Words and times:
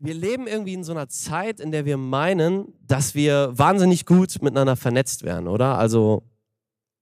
wir 0.00 0.14
leben 0.14 0.46
irgendwie 0.46 0.72
in 0.72 0.82
so 0.82 0.92
einer 0.92 1.08
Zeit, 1.08 1.60
in 1.60 1.72
der 1.72 1.84
wir 1.84 1.98
meinen, 1.98 2.72
dass 2.86 3.14
wir 3.14 3.52
wahnsinnig 3.56 4.06
gut 4.06 4.40
miteinander 4.40 4.74
vernetzt 4.74 5.22
werden, 5.22 5.46
oder? 5.46 5.78
Also 5.78 6.24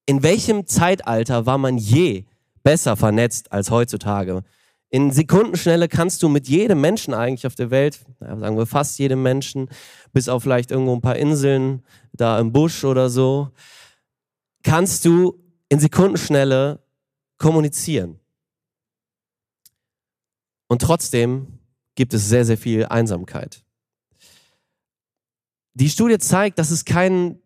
in 0.07 0.23
welchem 0.25 0.67
Zeitalter 0.67 1.47
war 1.47 1.59
man 1.59 1.79
je 1.79 2.25
besser 2.65 2.97
vernetzt 2.97 3.53
als 3.53 3.71
heutzutage? 3.71 4.43
In 4.91 5.13
Sekundenschnelle 5.13 5.87
kannst 5.87 6.23
du 6.23 6.29
mit 6.29 6.49
jedem 6.49 6.81
Menschen 6.81 7.15
eigentlich 7.15 7.47
auf 7.47 7.55
der 7.55 7.71
Welt, 7.71 8.01
sagen 8.19 8.57
wir 8.57 8.67
fast 8.67 8.99
jedem 8.99 9.23
Menschen, 9.23 9.69
bis 10.13 10.29
auf 10.29 10.43
vielleicht 10.43 10.73
irgendwo 10.73 10.95
ein 10.95 11.01
paar 11.01 11.17
Inseln 11.17 11.85
da 12.13 12.41
im 12.41 12.53
Busch 12.53 12.85
oder 12.85 13.11
so, 13.11 13.51
kannst 14.65 15.05
du 15.05 15.39
in 15.69 15.79
Sekundenschnelle 15.79 16.81
kommunizieren. 17.37 18.19
Und 20.67 20.83
trotzdem 20.83 21.59
gibt 21.99 22.15
es 22.15 22.29
sehr, 22.29 22.45
sehr 22.45 22.57
viel 22.57 22.87
Einsamkeit. 22.87 23.65
Die 25.75 25.89
Studie 25.89 26.19
zeigt, 26.19 26.61
dass 26.61 26.71
es 26.71 26.85
keinen, 26.85 27.43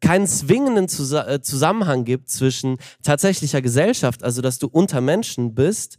keinen 0.00 0.26
zwingenden 0.26 0.86
äh, 0.86 1.42
Zusammenhang 1.42 2.04
gibt 2.04 2.30
zwischen 2.30 2.78
tatsächlicher 3.02 3.60
Gesellschaft, 3.60 4.24
also 4.24 4.40
dass 4.40 4.58
du 4.58 4.68
unter 4.68 5.02
Menschen 5.02 5.54
bist, 5.54 5.98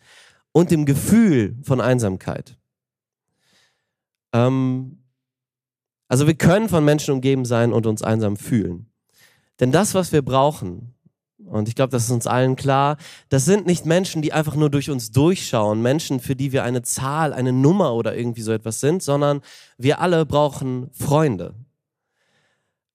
und 0.52 0.72
dem 0.72 0.88
Gefühl 0.88 1.56
von 1.62 1.80
Einsamkeit. 1.80 2.58
Ähm, 4.34 5.04
also 6.08 6.26
wir 6.26 6.34
können 6.34 6.70
von 6.70 6.84
Menschen 6.84 7.14
umgeben 7.14 7.46
sein 7.46 7.72
und 7.72 7.86
uns 7.86 8.02
einsam 8.02 8.36
fühlen. 8.36 8.90
Denn 9.60 9.72
das, 9.72 9.94
was 9.94 10.12
wir 10.12 10.24
brauchen, 10.24 10.96
und 11.48 11.68
ich 11.68 11.76
glaube, 11.76 11.92
das 11.92 12.04
ist 12.06 12.12
uns 12.12 12.28
allen 12.28 12.56
klar. 12.56 12.98
Das 13.30 13.46
sind 13.46 13.66
nicht 13.66 13.86
Menschen, 13.86 14.22
die 14.22 14.34
einfach 14.34 14.56
nur 14.56 14.70
durch 14.70 14.90
uns 14.90 15.12
durchschauen, 15.12 15.82
Menschen, 15.82 16.20
für 16.20 16.36
die 16.36 16.52
wir 16.52 16.64
eine 16.64 16.82
Zahl, 16.82 17.34
eine 17.34 17.54
Nummer 17.54 17.94
oder 17.94 18.16
irgendwie 18.16 18.42
so 18.42 18.52
etwas 18.52 18.80
sind, 18.80 19.02
sondern 19.02 19.42
wir 19.78 20.00
alle 20.00 20.26
brauchen 20.26 20.90
Freunde. 20.94 21.54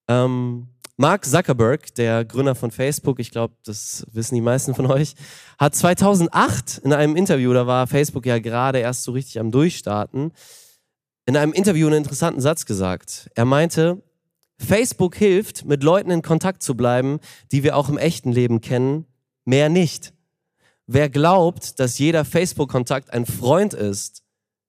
Ähm, 0.09 0.69
Mark 0.97 1.25
Zuckerberg, 1.25 1.95
der 1.95 2.25
Gründer 2.25 2.55
von 2.55 2.71
Facebook, 2.71 3.19
ich 3.19 3.31
glaube, 3.31 3.55
das 3.65 4.07
wissen 4.13 4.35
die 4.35 4.41
meisten 4.41 4.75
von 4.75 4.87
euch, 4.87 5.15
hat 5.59 5.75
2008 5.75 6.79
in 6.85 6.93
einem 6.93 7.17
Interview, 7.17 7.53
da 7.53 7.67
war 7.67 7.87
Facebook 7.87 8.27
ja 8.27 8.39
gerade 8.39 8.79
erst 8.79 9.05
so 9.05 9.13
richtig 9.13 9.41
am 9.41 9.51
Durchstarten, 9.51 10.33
in 11.25 11.37
einem 11.37 11.53
Interview 11.53 11.87
einen 11.87 11.97
interessanten 11.97 12.41
Satz 12.41 12.67
gesagt. 12.67 13.31
Er 13.35 13.45
meinte, 13.45 14.03
Facebook 14.63 15.17
hilft, 15.17 15.65
mit 15.65 15.83
Leuten 15.83 16.11
in 16.11 16.23
Kontakt 16.23 16.63
zu 16.63 16.77
bleiben, 16.77 17.21
die 17.51 17.63
wir 17.63 17.77
auch 17.77 17.89
im 17.89 17.99
echten 17.99 18.33
Leben 18.33 18.61
kennen, 18.61 19.07
mehr 19.45 19.69
nicht. 19.69 20.15
Wer 20.87 21.09
glaubt, 21.09 21.79
dass 21.79 21.99
jeder 21.99 22.25
Facebook-Kontakt 22.25 23.13
ein 23.13 23.27
Freund 23.27 23.75
ist, 23.75 24.23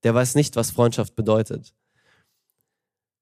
der 0.04 0.14
weiß 0.14 0.36
nicht, 0.36 0.56
was 0.56 0.72
Freundschaft 0.72 1.16
bedeutet. 1.16 1.74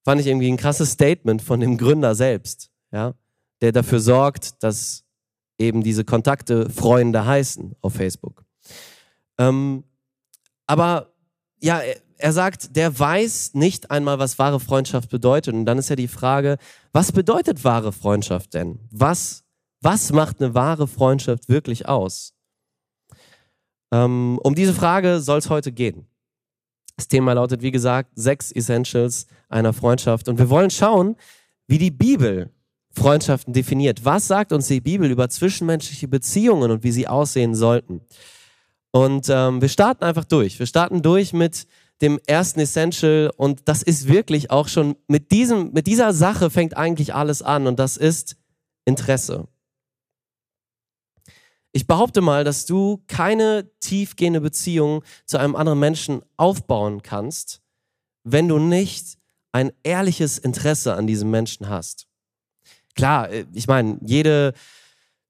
Fand 0.04 0.20
ich 0.20 0.28
irgendwie 0.28 0.52
ein 0.52 0.58
krasses 0.58 0.92
Statement 0.92 1.42
von 1.42 1.60
dem 1.60 1.78
Gründer 1.78 2.16
selbst, 2.16 2.72
ja, 2.92 3.14
der 3.62 3.72
dafür 3.72 4.00
sorgt, 4.00 4.64
dass 4.64 5.04
eben 5.58 5.84
diese 5.84 6.04
Kontakte 6.04 6.70
Freunde 6.70 7.26
heißen 7.26 7.76
auf 7.82 7.94
Facebook. 7.94 8.44
Ähm, 9.38 9.84
aber 10.66 11.11
ja, 11.62 11.82
er 12.18 12.34
sagt, 12.34 12.76
der 12.76 12.98
weiß 12.98 13.54
nicht 13.54 13.92
einmal, 13.92 14.20
was 14.20 14.40
wahre 14.40 14.60
Freundschaft 14.60 15.10
bedeutet. 15.10 15.54
Und 15.54 15.66
dann 15.66 15.78
ist 15.78 15.90
ja 15.90 15.96
die 15.96 16.08
Frage, 16.08 16.58
was 16.92 17.12
bedeutet 17.12 17.64
wahre 17.64 17.92
Freundschaft 17.92 18.54
denn? 18.54 18.80
Was, 18.92 19.44
was 19.82 20.12
macht 20.12 20.42
eine 20.42 20.54
wahre 20.54 20.88
Freundschaft 20.88 21.50
wirklich 21.50 21.88
aus? 21.88 22.34
Ähm, 23.92 24.40
um 24.44 24.56
diese 24.56 24.74
Frage 24.74 25.20
soll 25.20 25.40
es 25.40 25.50
heute 25.50 25.72
gehen. 25.72 26.08
Das 26.96 27.08
Thema 27.08 27.34
lautet, 27.34 27.62
wie 27.62 27.72
gesagt, 27.72 28.12
sechs 28.16 28.52
Essentials 28.52 29.26
einer 29.50 29.74
Freundschaft. 29.74 30.28
Und 30.28 30.38
wir 30.38 30.50
wollen 30.50 30.70
schauen, 30.70 31.16
wie 31.68 31.78
die 31.78 31.92
Bibel 31.92 32.52
Freundschaften 32.94 33.54
definiert. 33.54 34.04
Was 34.06 34.28
sagt 34.28 34.52
uns 34.52 34.68
die 34.68 34.82
Bibel 34.82 35.10
über 35.10 35.30
zwischenmenschliche 35.30 36.08
Beziehungen 36.08 36.72
und 36.72 36.84
wie 36.84 36.92
sie 36.92 37.08
aussehen 37.08 37.56
sollten? 37.56 38.02
Und 38.92 39.28
ähm, 39.30 39.62
wir 39.62 39.70
starten 39.70 40.04
einfach 40.04 40.26
durch. 40.26 40.60
Wir 40.60 40.66
starten 40.66 41.02
durch 41.02 41.34
mit 41.34 41.66
dem 42.02 42.20
ersten 42.26 42.60
Essential 42.60 43.32
und 43.38 43.62
das 43.66 43.84
ist 43.84 44.08
wirklich 44.08 44.52
auch 44.52 44.68
schon 44.68 44.96
mit 45.08 45.32
diesem, 45.32 45.72
mit 45.72 45.88
dieser 45.88 46.14
Sache 46.14 46.50
fängt 46.50 46.76
eigentlich 46.76 47.14
alles 47.14 47.42
an 47.42 47.68
und 47.68 47.80
das 47.80 47.96
ist 47.96 48.38
Interesse. 48.86 49.48
Ich 51.74 51.88
behaupte 51.88 52.22
mal, 52.22 52.44
dass 52.44 52.66
du 52.66 53.02
keine 53.08 53.72
tiefgehende 53.80 54.42
Beziehung 54.42 55.04
zu 55.26 55.38
einem 55.38 55.56
anderen 55.56 55.80
Menschen 55.80 56.22
aufbauen 56.36 57.02
kannst, 57.02 57.62
wenn 58.24 58.48
du 58.48 58.60
nicht 58.60 59.18
ein 59.54 59.72
ehrliches 59.84 60.38
Interesse 60.38 60.96
an 60.96 61.08
diesem 61.08 61.30
Menschen 61.30 61.70
hast. 61.70 62.08
Klar, 62.96 63.30
äh, 63.30 63.46
ich 63.54 63.68
meine, 63.68 64.00
jede, 64.02 64.54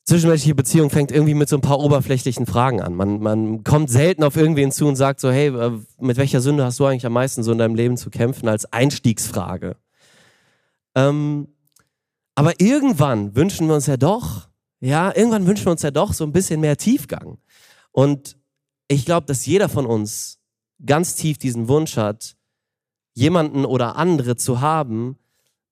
zwischenmenschliche 0.06 0.56
Beziehung 0.56 0.90
fängt 0.90 1.12
irgendwie 1.12 1.34
mit 1.34 1.50
so 1.50 1.58
ein 1.58 1.62
paar 1.62 1.80
oberflächlichen 1.80 2.46
Fragen 2.46 2.82
an. 2.82 2.96
Man, 2.96 3.20
man 3.20 3.64
kommt 3.64 3.90
selten 3.90 4.24
auf 4.24 4.36
irgendwen 4.36 4.72
zu 4.72 4.88
und 4.88 4.96
sagt 4.96 5.20
so, 5.20 5.32
hey, 5.32 5.48
äh, 5.48 5.72
mit 6.00 6.18
welcher 6.18 6.42
Sünde 6.42 6.66
hast 6.66 6.80
du 6.80 6.86
eigentlich 6.86 7.06
am 7.06 7.14
meisten 7.14 7.44
so 7.44 7.52
in 7.52 7.58
deinem 7.58 7.76
Leben 7.76 7.98
zu 7.98 8.10
kämpfen 8.10 8.48
als 8.48 8.72
Einstiegsfrage? 8.72 9.78
Ähm, 10.96 11.48
aber 12.36 12.60
irgendwann 12.60 13.36
wünschen 13.36 13.68
wir 13.68 13.76
uns 13.76 13.86
ja 13.86 13.98
doch, 13.98 14.50
ja, 14.80 15.16
irgendwann 15.16 15.46
wünschen 15.46 15.66
wir 15.66 15.72
uns 15.72 15.84
ja 15.84 15.92
doch 15.92 16.14
so 16.14 16.24
ein 16.24 16.32
bisschen 16.32 16.60
mehr 16.60 16.78
Tiefgang. 16.78 17.38
Und 17.92 18.38
ich 18.88 19.06
glaube, 19.06 19.28
dass 19.28 19.46
jeder 19.46 19.70
von 19.70 19.86
uns 19.86 20.40
ganz 20.86 21.16
tief 21.16 21.38
diesen 21.38 21.68
Wunsch 21.68 21.98
hat, 21.98 22.36
jemanden 23.14 23.66
oder 23.66 23.96
andere 23.96 24.36
zu 24.36 24.62
haben, 24.62 25.18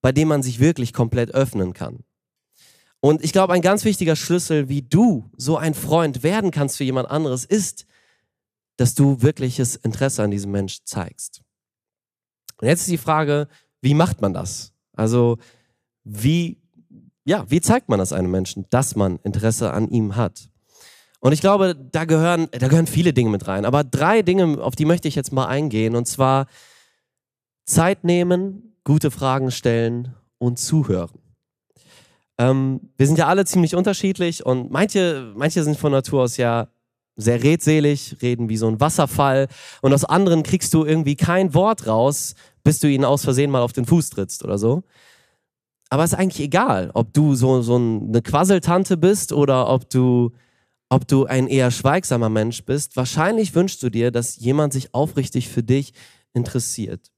bei 0.02 0.12
dem 0.12 0.28
man 0.28 0.44
sich 0.44 0.60
wirklich 0.60 0.94
komplett 0.94 1.32
öffnen 1.32 1.74
kann. 1.74 2.04
Und 3.02 3.24
ich 3.24 3.32
glaube, 3.32 3.54
ein 3.54 3.62
ganz 3.62 3.86
wichtiger 3.86 4.16
Schlüssel, 4.16 4.68
wie 4.68 4.82
du 4.82 5.30
so 5.38 5.58
ein 5.58 5.74
Freund 5.74 6.24
werden 6.24 6.52
kannst 6.52 6.78
für 6.78 6.84
jemand 6.84 7.10
anderes, 7.10 7.46
ist, 7.46 7.86
dass 8.78 8.96
du 8.96 9.22
wirkliches 9.22 9.76
Interesse 9.76 10.24
an 10.24 10.32
diesem 10.32 10.52
Mensch 10.52 10.84
zeigst. 10.84 11.42
Und 12.62 12.68
jetzt 12.68 12.82
ist 12.82 12.90
die 12.90 12.98
Frage, 12.98 13.48
wie 13.82 13.94
macht 13.94 14.22
man 14.22 14.34
das? 14.34 14.74
Also, 14.94 15.38
wie, 16.04 16.62
ja, 17.24 17.50
wie 17.50 17.62
zeigt 17.62 17.88
man 17.88 18.00
das 18.00 18.12
einem 18.12 18.32
Menschen, 18.32 18.66
dass 18.70 18.96
man 18.96 19.20
Interesse 19.24 19.72
an 19.72 19.90
ihm 19.90 20.16
hat? 20.16 20.50
Und 21.22 21.34
ich 21.34 21.42
glaube, 21.42 21.76
da 21.76 22.06
gehören, 22.06 22.48
da 22.52 22.68
gehören 22.68 22.88
viele 22.88 23.14
Dinge 23.14 23.30
mit 23.30 23.48
rein. 23.48 23.66
Aber 23.66 23.84
drei 23.84 24.22
Dinge, 24.22 24.62
auf 24.62 24.76
die 24.76 24.86
möchte 24.86 25.08
ich 25.08 25.16
jetzt 25.16 25.34
mal 25.34 25.48
eingehen. 25.48 25.96
Und 25.96 26.08
zwar 26.08 26.48
Zeit 27.66 28.04
nehmen, 28.04 28.76
gute 28.84 29.12
Fragen 29.12 29.52
stellen 29.52 30.16
und 30.38 30.60
zuhören. 30.60 31.20
Ähm, 32.40 32.80
wir 32.98 33.06
sind 33.06 33.20
ja 33.20 33.28
alle 33.28 33.46
ziemlich 33.46 33.76
unterschiedlich 33.76 34.46
und 34.46 34.72
manche, 34.72 35.34
manche 35.36 35.62
sind 35.62 35.78
von 35.78 35.92
Natur 35.92 36.24
aus 36.24 36.38
ja 36.38 36.70
sehr 37.18 37.44
redselig, 37.44 38.16
reden 38.22 38.48
wie 38.48 38.56
so 38.56 38.68
ein 38.68 38.80
Wasserfall 38.80 39.50
und 39.82 39.94
aus 39.94 40.06
anderen 40.06 40.42
kriegst 40.44 40.74
du 40.74 40.86
irgendwie 40.86 41.18
kein 41.18 41.54
Wort 41.54 41.86
raus, 41.86 42.36
bis 42.64 42.80
du 42.80 42.88
ihnen 42.88 43.04
aus 43.04 43.26
Versehen 43.26 43.52
mal 43.52 43.62
auf 43.62 43.74
den 43.74 43.86
Fuß 43.86 44.12
trittst 44.12 44.46
oder 44.46 44.58
so. 44.58 44.84
Aber 45.90 46.06
es 46.06 46.14
ist 46.14 46.20
eigentlich 46.20 46.40
egal, 46.40 46.92
ob 46.94 47.14
du 47.14 47.36
so, 47.36 47.62
so 47.62 47.76
eine 47.76 48.22
Quasseltante 48.22 48.96
bist 48.96 49.34
oder 49.34 49.68
ob 49.68 49.90
du, 49.90 50.32
ob 50.88 51.08
du 51.10 51.26
ein 51.26 51.48
eher 51.48 51.72
schweigsamer 51.72 52.30
Mensch 52.30 52.64
bist. 52.64 52.96
Wahrscheinlich 52.96 53.54
wünschst 53.54 53.84
du 53.84 53.90
dir, 53.90 54.12
dass 54.12 54.38
jemand 54.38 54.72
sich 54.72 54.94
aufrichtig 54.94 55.50
für 55.50 55.64
dich 55.64 55.94
interessiert. 56.34 57.12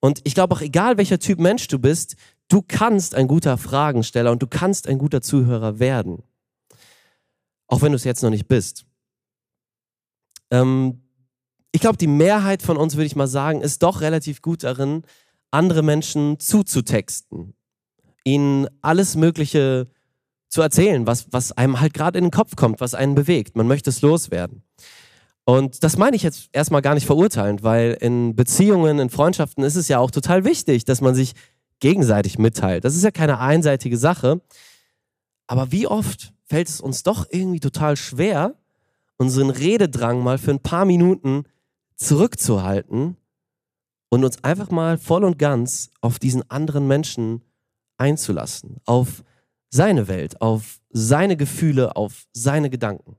Und 0.00 0.20
ich 0.24 0.34
glaube 0.34 0.54
auch, 0.54 0.62
egal 0.62 0.96
welcher 0.96 1.18
Typ 1.18 1.38
Mensch 1.38 1.68
du 1.68 1.78
bist, 1.78 2.16
Du 2.48 2.62
kannst 2.66 3.14
ein 3.14 3.28
guter 3.28 3.58
Fragensteller 3.58 4.30
und 4.30 4.42
du 4.42 4.46
kannst 4.46 4.88
ein 4.88 4.98
guter 4.98 5.22
Zuhörer 5.22 5.78
werden. 5.78 6.22
Auch 7.66 7.82
wenn 7.82 7.92
du 7.92 7.96
es 7.96 8.04
jetzt 8.04 8.22
noch 8.22 8.30
nicht 8.30 8.48
bist. 8.48 8.84
Ähm, 10.50 11.02
ich 11.72 11.80
glaube, 11.80 11.96
die 11.96 12.06
Mehrheit 12.06 12.62
von 12.62 12.76
uns, 12.76 12.94
würde 12.94 13.06
ich 13.06 13.16
mal 13.16 13.26
sagen, 13.26 13.60
ist 13.60 13.82
doch 13.82 14.00
relativ 14.00 14.42
gut 14.42 14.62
darin, 14.62 15.02
andere 15.50 15.82
Menschen 15.82 16.38
zuzutexten. 16.38 17.54
Ihnen 18.24 18.68
alles 18.80 19.16
Mögliche 19.16 19.88
zu 20.48 20.62
erzählen, 20.62 21.06
was, 21.06 21.32
was 21.32 21.52
einem 21.52 21.80
halt 21.80 21.94
gerade 21.94 22.18
in 22.18 22.26
den 22.26 22.30
Kopf 22.30 22.54
kommt, 22.54 22.80
was 22.80 22.94
einen 22.94 23.14
bewegt. 23.14 23.56
Man 23.56 23.66
möchte 23.66 23.90
es 23.90 24.02
loswerden. 24.02 24.62
Und 25.44 25.82
das 25.84 25.96
meine 25.96 26.16
ich 26.16 26.22
jetzt 26.22 26.48
erstmal 26.52 26.80
gar 26.80 26.94
nicht 26.94 27.06
verurteilend, 27.06 27.62
weil 27.62 27.98
in 28.00 28.34
Beziehungen, 28.34 28.98
in 28.98 29.10
Freundschaften 29.10 29.62
ist 29.62 29.76
es 29.76 29.88
ja 29.88 29.98
auch 29.98 30.10
total 30.10 30.44
wichtig, 30.44 30.84
dass 30.84 31.00
man 31.00 31.14
sich 31.14 31.34
gegenseitig 31.80 32.38
mitteilt. 32.38 32.84
Das 32.84 32.94
ist 32.96 33.04
ja 33.04 33.10
keine 33.10 33.38
einseitige 33.38 33.96
Sache. 33.96 34.40
Aber 35.46 35.72
wie 35.72 35.86
oft 35.86 36.32
fällt 36.44 36.68
es 36.68 36.80
uns 36.80 37.02
doch 37.02 37.26
irgendwie 37.30 37.60
total 37.60 37.96
schwer, 37.96 38.54
unseren 39.16 39.50
Rededrang 39.50 40.22
mal 40.22 40.38
für 40.38 40.50
ein 40.50 40.60
paar 40.60 40.84
Minuten 40.84 41.44
zurückzuhalten 41.96 43.16
und 44.08 44.24
uns 44.24 44.42
einfach 44.42 44.70
mal 44.70 44.98
voll 44.98 45.24
und 45.24 45.38
ganz 45.38 45.90
auf 46.00 46.18
diesen 46.18 46.48
anderen 46.50 46.86
Menschen 46.86 47.42
einzulassen, 47.96 48.78
auf 48.84 49.24
seine 49.70 50.08
Welt, 50.08 50.40
auf 50.40 50.80
seine 50.90 51.36
Gefühle, 51.36 51.96
auf 51.96 52.26
seine 52.32 52.70
Gedanken. 52.70 53.16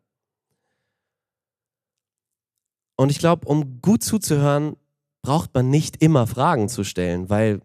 Und 2.97 3.09
ich 3.09 3.19
glaube, 3.19 3.47
um 3.47 3.81
gut 3.81 4.03
zuzuhören, 4.03 4.77
braucht 5.21 5.53
man 5.53 5.69
nicht 5.69 6.01
immer 6.01 6.27
Fragen 6.27 6.69
zu 6.69 6.83
stellen, 6.83 7.29
weil, 7.29 7.61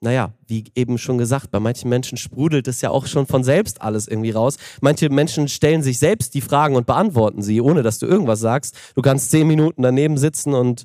naja, 0.00 0.32
wie 0.46 0.64
eben 0.74 0.96
schon 0.96 1.18
gesagt, 1.18 1.50
bei 1.50 1.58
manchen 1.58 1.88
Menschen 1.88 2.18
sprudelt 2.18 2.68
es 2.68 2.80
ja 2.80 2.90
auch 2.90 3.06
schon 3.06 3.26
von 3.26 3.42
selbst 3.42 3.82
alles 3.82 4.06
irgendwie 4.06 4.30
raus. 4.30 4.56
Manche 4.80 5.10
Menschen 5.10 5.48
stellen 5.48 5.82
sich 5.82 5.98
selbst 5.98 6.34
die 6.34 6.40
Fragen 6.40 6.76
und 6.76 6.86
beantworten 6.86 7.42
sie, 7.42 7.60
ohne 7.60 7.82
dass 7.82 7.98
du 7.98 8.06
irgendwas 8.06 8.40
sagst. 8.40 8.76
Du 8.94 9.02
kannst 9.02 9.30
zehn 9.30 9.46
Minuten 9.46 9.82
daneben 9.82 10.16
sitzen 10.16 10.54
und 10.54 10.84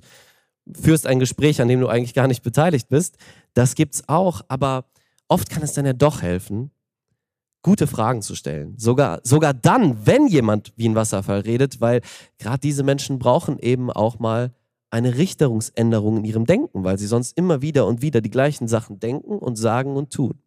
führst 0.72 1.06
ein 1.06 1.20
Gespräch, 1.20 1.62
an 1.62 1.68
dem 1.68 1.80
du 1.80 1.88
eigentlich 1.88 2.14
gar 2.14 2.28
nicht 2.28 2.42
beteiligt 2.42 2.90
bist. 2.90 3.18
Das 3.54 3.76
gibt's 3.76 4.04
auch, 4.08 4.42
aber 4.48 4.86
oft 5.28 5.50
kann 5.50 5.62
es 5.62 5.74
dann 5.74 5.86
ja 5.86 5.94
doch 5.94 6.22
helfen, 6.22 6.72
gute 7.62 7.86
Fragen 7.86 8.22
zu 8.22 8.34
stellen. 8.36 8.76
Sogar, 8.78 9.20
sogar 9.24 9.54
dann, 9.54 10.06
wenn 10.06 10.28
jemand 10.28 10.74
wie 10.76 10.90
ein 10.90 10.96
Wasserfall 10.96 11.42
redet, 11.42 11.82
weil 11.82 12.02
gerade 12.40 12.60
diese 12.60 12.84
Menschen 12.84 13.20
brauchen 13.20 13.60
eben 13.60 13.92
auch 13.92 14.18
mal 14.20 14.54
eine 14.94 15.18
Richterungsänderung 15.18 16.18
in 16.18 16.24
ihrem 16.24 16.46
Denken, 16.46 16.84
weil 16.84 17.00
sie 17.00 17.08
sonst 17.08 17.36
immer 17.36 17.64
wieder 17.64 17.88
und 17.88 18.04
wieder 18.04 18.22
die 18.22 18.30
gleichen 18.30 18.68
Sachen 18.68 19.00
denken 19.00 19.40
und 19.40 19.56
sagen 19.56 19.96
und 19.96 20.14
tun. 20.14 20.40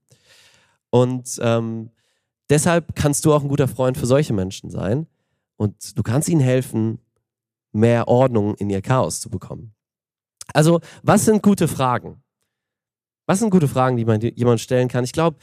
Und 0.90 1.40
ähm, 1.42 1.90
deshalb 2.48 2.94
kannst 2.94 3.24
du 3.24 3.34
auch 3.34 3.42
ein 3.42 3.48
guter 3.48 3.66
Freund 3.66 3.98
für 3.98 4.06
solche 4.06 4.32
Menschen 4.32 4.70
sein 4.70 5.08
und 5.56 5.98
du 5.98 6.02
kannst 6.04 6.28
ihnen 6.28 6.40
helfen, 6.40 7.00
mehr 7.72 8.06
Ordnung 8.06 8.54
in 8.54 8.70
ihr 8.70 8.82
Chaos 8.82 9.20
zu 9.20 9.30
bekommen. 9.30 9.74
Also, 10.54 10.80
was 11.02 11.24
sind 11.24 11.42
gute 11.42 11.66
Fragen? 11.66 12.22
Was 13.26 13.40
sind 13.40 13.50
gute 13.50 13.66
Fragen, 13.66 13.96
die 13.96 14.04
man 14.04 14.20
jemand 14.20 14.60
stellen 14.60 14.86
kann? 14.86 15.02
Ich 15.02 15.12
glaube, 15.12 15.38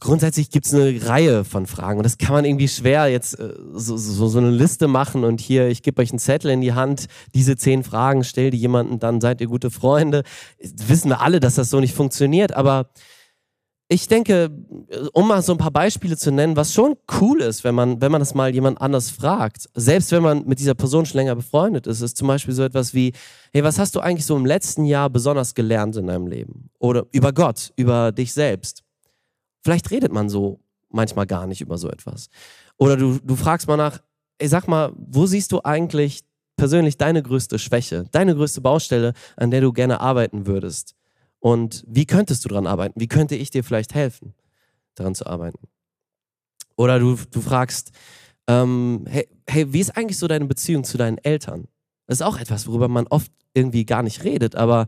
grundsätzlich 0.00 0.50
gibt 0.50 0.66
es 0.66 0.74
eine 0.74 1.06
Reihe 1.06 1.44
von 1.44 1.66
Fragen 1.66 1.98
und 1.98 2.04
das 2.04 2.18
kann 2.18 2.34
man 2.34 2.44
irgendwie 2.44 2.68
schwer 2.68 3.08
jetzt 3.08 3.38
äh, 3.38 3.54
so, 3.72 3.96
so, 3.96 4.28
so 4.28 4.38
eine 4.38 4.50
Liste 4.50 4.88
machen 4.88 5.24
und 5.24 5.40
hier, 5.40 5.68
ich 5.68 5.82
gebe 5.82 6.02
euch 6.02 6.10
einen 6.10 6.18
Zettel 6.18 6.50
in 6.50 6.60
die 6.60 6.72
Hand, 6.72 7.06
diese 7.34 7.56
zehn 7.56 7.82
Fragen, 7.82 8.24
stell 8.24 8.50
die 8.50 8.58
jemanden, 8.58 8.98
dann 8.98 9.20
seid 9.20 9.40
ihr 9.40 9.46
gute 9.46 9.70
Freunde. 9.70 10.22
Wissen 10.60 11.10
wir 11.10 11.20
alle, 11.20 11.40
dass 11.40 11.56
das 11.56 11.70
so 11.70 11.80
nicht 11.80 11.94
funktioniert, 11.94 12.54
aber 12.54 12.90
ich 13.90 14.06
denke, 14.06 14.50
um 15.14 15.28
mal 15.28 15.40
so 15.40 15.52
ein 15.52 15.58
paar 15.58 15.70
Beispiele 15.70 16.16
zu 16.16 16.30
nennen, 16.30 16.56
was 16.56 16.74
schon 16.74 16.96
cool 17.20 17.40
ist, 17.40 17.64
wenn 17.64 17.74
man, 17.74 18.02
wenn 18.02 18.12
man 18.12 18.20
das 18.20 18.34
mal 18.34 18.52
jemand 18.52 18.82
anders 18.82 19.10
fragt, 19.10 19.70
selbst 19.74 20.12
wenn 20.12 20.22
man 20.22 20.46
mit 20.46 20.58
dieser 20.58 20.74
Person 20.74 21.06
schon 21.06 21.16
länger 21.16 21.34
befreundet 21.34 21.86
ist, 21.86 22.02
ist 22.02 22.18
zum 22.18 22.28
Beispiel 22.28 22.52
so 22.52 22.62
etwas 22.62 22.92
wie, 22.92 23.14
hey, 23.52 23.64
was 23.64 23.78
hast 23.78 23.94
du 23.94 24.00
eigentlich 24.00 24.26
so 24.26 24.36
im 24.36 24.44
letzten 24.44 24.84
Jahr 24.84 25.08
besonders 25.08 25.54
gelernt 25.54 25.96
in 25.96 26.06
deinem 26.06 26.26
Leben? 26.26 26.68
Oder 26.78 27.06
über 27.12 27.32
Gott, 27.32 27.72
über 27.76 28.12
dich 28.12 28.34
selbst. 28.34 28.84
Vielleicht 29.68 29.90
redet 29.90 30.14
man 30.14 30.30
so 30.30 30.60
manchmal 30.88 31.26
gar 31.26 31.46
nicht 31.46 31.60
über 31.60 31.76
so 31.76 31.90
etwas. 31.90 32.30
Oder 32.78 32.96
du, 32.96 33.18
du 33.22 33.36
fragst 33.36 33.68
mal 33.68 33.76
nach, 33.76 34.00
ey, 34.38 34.48
sag 34.48 34.66
mal, 34.66 34.94
wo 34.96 35.26
siehst 35.26 35.52
du 35.52 35.60
eigentlich 35.62 36.24
persönlich 36.56 36.96
deine 36.96 37.22
größte 37.22 37.58
Schwäche, 37.58 38.06
deine 38.10 38.34
größte 38.34 38.62
Baustelle, 38.62 39.12
an 39.36 39.50
der 39.50 39.60
du 39.60 39.74
gerne 39.74 40.00
arbeiten 40.00 40.46
würdest? 40.46 40.94
Und 41.38 41.84
wie 41.86 42.06
könntest 42.06 42.46
du 42.46 42.48
daran 42.48 42.66
arbeiten? 42.66 42.98
Wie 42.98 43.08
könnte 43.08 43.34
ich 43.34 43.50
dir 43.50 43.62
vielleicht 43.62 43.94
helfen, 43.94 44.32
daran 44.94 45.14
zu 45.14 45.26
arbeiten? 45.26 45.68
Oder 46.78 46.98
du, 46.98 47.18
du 47.30 47.42
fragst, 47.42 47.90
ähm, 48.46 49.04
hey, 49.06 49.28
hey, 49.46 49.70
wie 49.70 49.80
ist 49.80 49.98
eigentlich 49.98 50.16
so 50.16 50.28
deine 50.28 50.46
Beziehung 50.46 50.82
zu 50.82 50.96
deinen 50.96 51.18
Eltern? 51.18 51.68
Das 52.06 52.20
ist 52.20 52.26
auch 52.26 52.38
etwas, 52.38 52.68
worüber 52.68 52.88
man 52.88 53.06
oft 53.08 53.30
irgendwie 53.52 53.84
gar 53.84 54.02
nicht 54.02 54.24
redet, 54.24 54.56
aber 54.56 54.86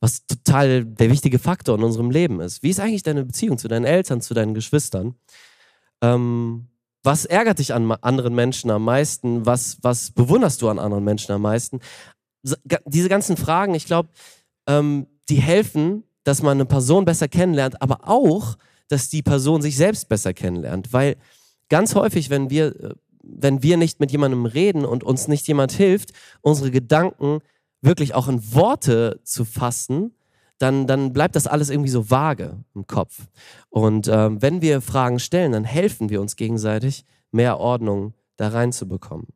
was 0.00 0.26
total 0.26 0.84
der 0.84 1.10
wichtige 1.10 1.38
Faktor 1.38 1.76
in 1.76 1.84
unserem 1.84 2.10
Leben 2.10 2.40
ist. 2.40 2.62
Wie 2.62 2.70
ist 2.70 2.80
eigentlich 2.80 3.02
deine 3.02 3.24
Beziehung 3.24 3.58
zu 3.58 3.68
deinen 3.68 3.84
Eltern, 3.84 4.20
zu 4.20 4.34
deinen 4.34 4.54
Geschwistern? 4.54 5.16
Ähm, 6.02 6.68
was 7.02 7.24
ärgert 7.24 7.58
dich 7.58 7.74
an 7.74 7.90
anderen 7.90 8.34
Menschen 8.34 8.70
am 8.70 8.84
meisten? 8.84 9.46
Was, 9.46 9.78
was 9.82 10.10
bewunderst 10.10 10.62
du 10.62 10.68
an 10.68 10.78
anderen 10.78 11.04
Menschen 11.04 11.32
am 11.32 11.42
meisten? 11.42 11.80
Diese 12.86 13.08
ganzen 13.08 13.36
Fragen, 13.36 13.74
ich 13.74 13.86
glaube, 13.86 14.10
ähm, 14.68 15.06
die 15.28 15.40
helfen, 15.40 16.04
dass 16.24 16.42
man 16.42 16.58
eine 16.58 16.66
Person 16.66 17.04
besser 17.04 17.28
kennenlernt, 17.28 17.80
aber 17.82 18.08
auch, 18.08 18.56
dass 18.88 19.08
die 19.08 19.22
Person 19.22 19.62
sich 19.62 19.76
selbst 19.76 20.08
besser 20.08 20.32
kennenlernt. 20.32 20.92
Weil 20.92 21.16
ganz 21.68 21.94
häufig, 21.94 22.30
wenn 22.30 22.50
wir, 22.50 22.66
äh, 22.80 22.94
wenn 23.22 23.62
wir 23.62 23.76
nicht 23.76 24.00
mit 24.00 24.12
jemandem 24.12 24.46
reden 24.46 24.84
und 24.84 25.04
uns 25.04 25.28
nicht 25.28 25.46
jemand 25.48 25.72
hilft, 25.72 26.12
unsere 26.40 26.70
Gedanken 26.70 27.40
wirklich 27.80 28.14
auch 28.14 28.28
in 28.28 28.54
Worte 28.54 29.20
zu 29.24 29.44
fassen, 29.44 30.14
dann, 30.58 30.86
dann 30.86 31.12
bleibt 31.12 31.36
das 31.36 31.46
alles 31.46 31.70
irgendwie 31.70 31.90
so 31.90 32.10
vage 32.10 32.64
im 32.74 32.86
Kopf. 32.86 33.28
Und 33.70 34.08
ähm, 34.08 34.42
wenn 34.42 34.60
wir 34.60 34.80
Fragen 34.80 35.20
stellen, 35.20 35.52
dann 35.52 35.64
helfen 35.64 36.10
wir 36.10 36.20
uns 36.20 36.36
gegenseitig, 36.36 37.04
mehr 37.30 37.58
Ordnung 37.58 38.14
da 38.36 38.48
reinzubekommen. 38.48 39.28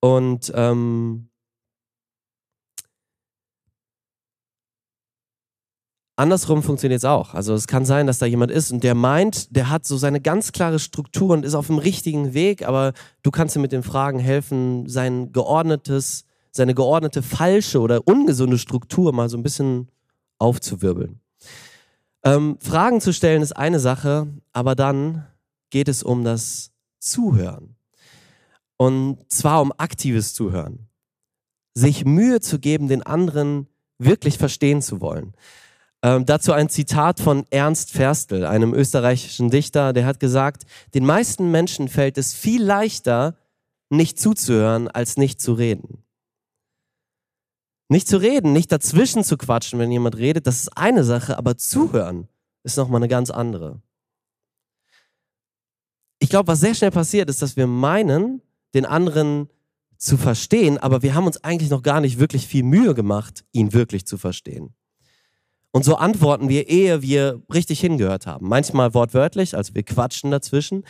Und 0.00 0.52
ähm, 0.54 1.28
andersrum 6.16 6.62
funktioniert 6.62 6.98
es 6.98 7.04
auch. 7.04 7.34
Also 7.34 7.54
es 7.54 7.66
kann 7.66 7.84
sein, 7.84 8.06
dass 8.06 8.18
da 8.18 8.26
jemand 8.26 8.50
ist 8.52 8.72
und 8.72 8.84
der 8.84 8.94
meint, 8.94 9.54
der 9.56 9.70
hat 9.70 9.86
so 9.86 9.96
seine 9.96 10.20
ganz 10.20 10.52
klare 10.52 10.78
Struktur 10.78 11.30
und 11.30 11.44
ist 11.44 11.54
auf 11.54 11.68
dem 11.68 11.78
richtigen 11.78 12.34
Weg, 12.34 12.66
aber 12.66 12.92
du 13.22 13.30
kannst 13.30 13.56
ihm 13.56 13.62
mit 13.62 13.72
den 13.72 13.82
Fragen 13.82 14.18
helfen, 14.18 14.88
sein 14.88 15.32
geordnetes 15.32 16.24
seine 16.52 16.74
geordnete 16.74 17.22
falsche 17.22 17.80
oder 17.80 18.06
ungesunde 18.06 18.58
Struktur 18.58 19.12
mal 19.12 19.28
so 19.28 19.36
ein 19.36 19.42
bisschen 19.42 19.88
aufzuwirbeln. 20.38 21.20
Ähm, 22.24 22.58
Fragen 22.60 23.00
zu 23.00 23.12
stellen 23.12 23.42
ist 23.42 23.56
eine 23.56 23.80
Sache, 23.80 24.28
aber 24.52 24.74
dann 24.76 25.26
geht 25.70 25.88
es 25.88 26.02
um 26.02 26.22
das 26.24 26.70
Zuhören. 27.00 27.74
Und 28.76 29.18
zwar 29.30 29.60
um 29.60 29.72
aktives 29.76 30.34
Zuhören. 30.34 30.88
Sich 31.74 32.04
Mühe 32.04 32.40
zu 32.40 32.58
geben, 32.58 32.86
den 32.86 33.02
anderen 33.02 33.66
wirklich 33.98 34.38
verstehen 34.38 34.82
zu 34.82 35.00
wollen. 35.00 35.32
Ähm, 36.02 36.26
dazu 36.26 36.52
ein 36.52 36.68
Zitat 36.68 37.20
von 37.20 37.46
Ernst 37.50 37.92
Ferstel, 37.92 38.44
einem 38.44 38.74
österreichischen 38.74 39.50
Dichter, 39.50 39.92
der 39.92 40.04
hat 40.04 40.20
gesagt, 40.20 40.64
den 40.94 41.06
meisten 41.06 41.50
Menschen 41.50 41.88
fällt 41.88 42.18
es 42.18 42.34
viel 42.34 42.62
leichter, 42.62 43.36
nicht 43.88 44.18
zuzuhören, 44.18 44.88
als 44.88 45.16
nicht 45.16 45.40
zu 45.40 45.52
reden. 45.52 46.01
Nicht 47.92 48.08
zu 48.08 48.16
reden, 48.16 48.54
nicht 48.54 48.72
dazwischen 48.72 49.22
zu 49.22 49.36
quatschen, 49.36 49.78
wenn 49.78 49.92
jemand 49.92 50.16
redet, 50.16 50.46
das 50.46 50.62
ist 50.62 50.78
eine 50.78 51.04
Sache, 51.04 51.36
aber 51.36 51.58
zuhören 51.58 52.26
ist 52.62 52.78
nochmal 52.78 53.00
eine 53.00 53.08
ganz 53.08 53.28
andere. 53.28 53.82
Ich 56.18 56.30
glaube, 56.30 56.46
was 56.46 56.60
sehr 56.60 56.74
schnell 56.74 56.90
passiert, 56.90 57.28
ist, 57.28 57.42
dass 57.42 57.58
wir 57.58 57.66
meinen, 57.66 58.40
den 58.72 58.86
anderen 58.86 59.50
zu 59.98 60.16
verstehen, 60.16 60.78
aber 60.78 61.02
wir 61.02 61.14
haben 61.14 61.26
uns 61.26 61.44
eigentlich 61.44 61.68
noch 61.68 61.82
gar 61.82 62.00
nicht 62.00 62.18
wirklich 62.18 62.46
viel 62.46 62.62
Mühe 62.62 62.94
gemacht, 62.94 63.44
ihn 63.52 63.74
wirklich 63.74 64.06
zu 64.06 64.16
verstehen. 64.16 64.72
Und 65.70 65.84
so 65.84 65.96
antworten 65.96 66.48
wir, 66.48 66.70
ehe 66.70 67.02
wir 67.02 67.42
richtig 67.52 67.80
hingehört 67.80 68.26
haben. 68.26 68.48
Manchmal 68.48 68.94
wortwörtlich, 68.94 69.54
also 69.54 69.74
wir 69.74 69.82
quatschen 69.82 70.30
dazwischen 70.30 70.86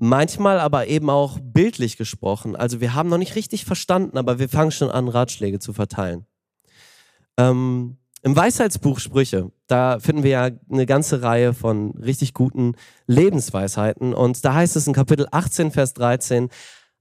manchmal 0.00 0.58
aber 0.58 0.86
eben 0.86 1.10
auch 1.10 1.38
bildlich 1.40 1.96
gesprochen. 1.96 2.56
Also 2.56 2.80
wir 2.80 2.94
haben 2.94 3.10
noch 3.10 3.18
nicht 3.18 3.36
richtig 3.36 3.66
verstanden, 3.66 4.16
aber 4.16 4.38
wir 4.38 4.48
fangen 4.48 4.70
schon 4.70 4.90
an, 4.90 5.08
Ratschläge 5.08 5.58
zu 5.58 5.72
verteilen. 5.72 6.24
Ähm, 7.36 7.98
Im 8.22 8.34
Weisheitsbuch 8.34 8.98
Sprüche, 8.98 9.52
da 9.66 9.98
finden 9.98 10.22
wir 10.22 10.30
ja 10.30 10.50
eine 10.70 10.86
ganze 10.86 11.22
Reihe 11.22 11.52
von 11.52 11.92
richtig 11.92 12.32
guten 12.32 12.76
Lebensweisheiten. 13.06 14.14
Und 14.14 14.42
da 14.44 14.54
heißt 14.54 14.74
es 14.74 14.86
in 14.86 14.94
Kapitel 14.94 15.28
18, 15.30 15.70
Vers 15.70 15.92
13, 15.94 16.48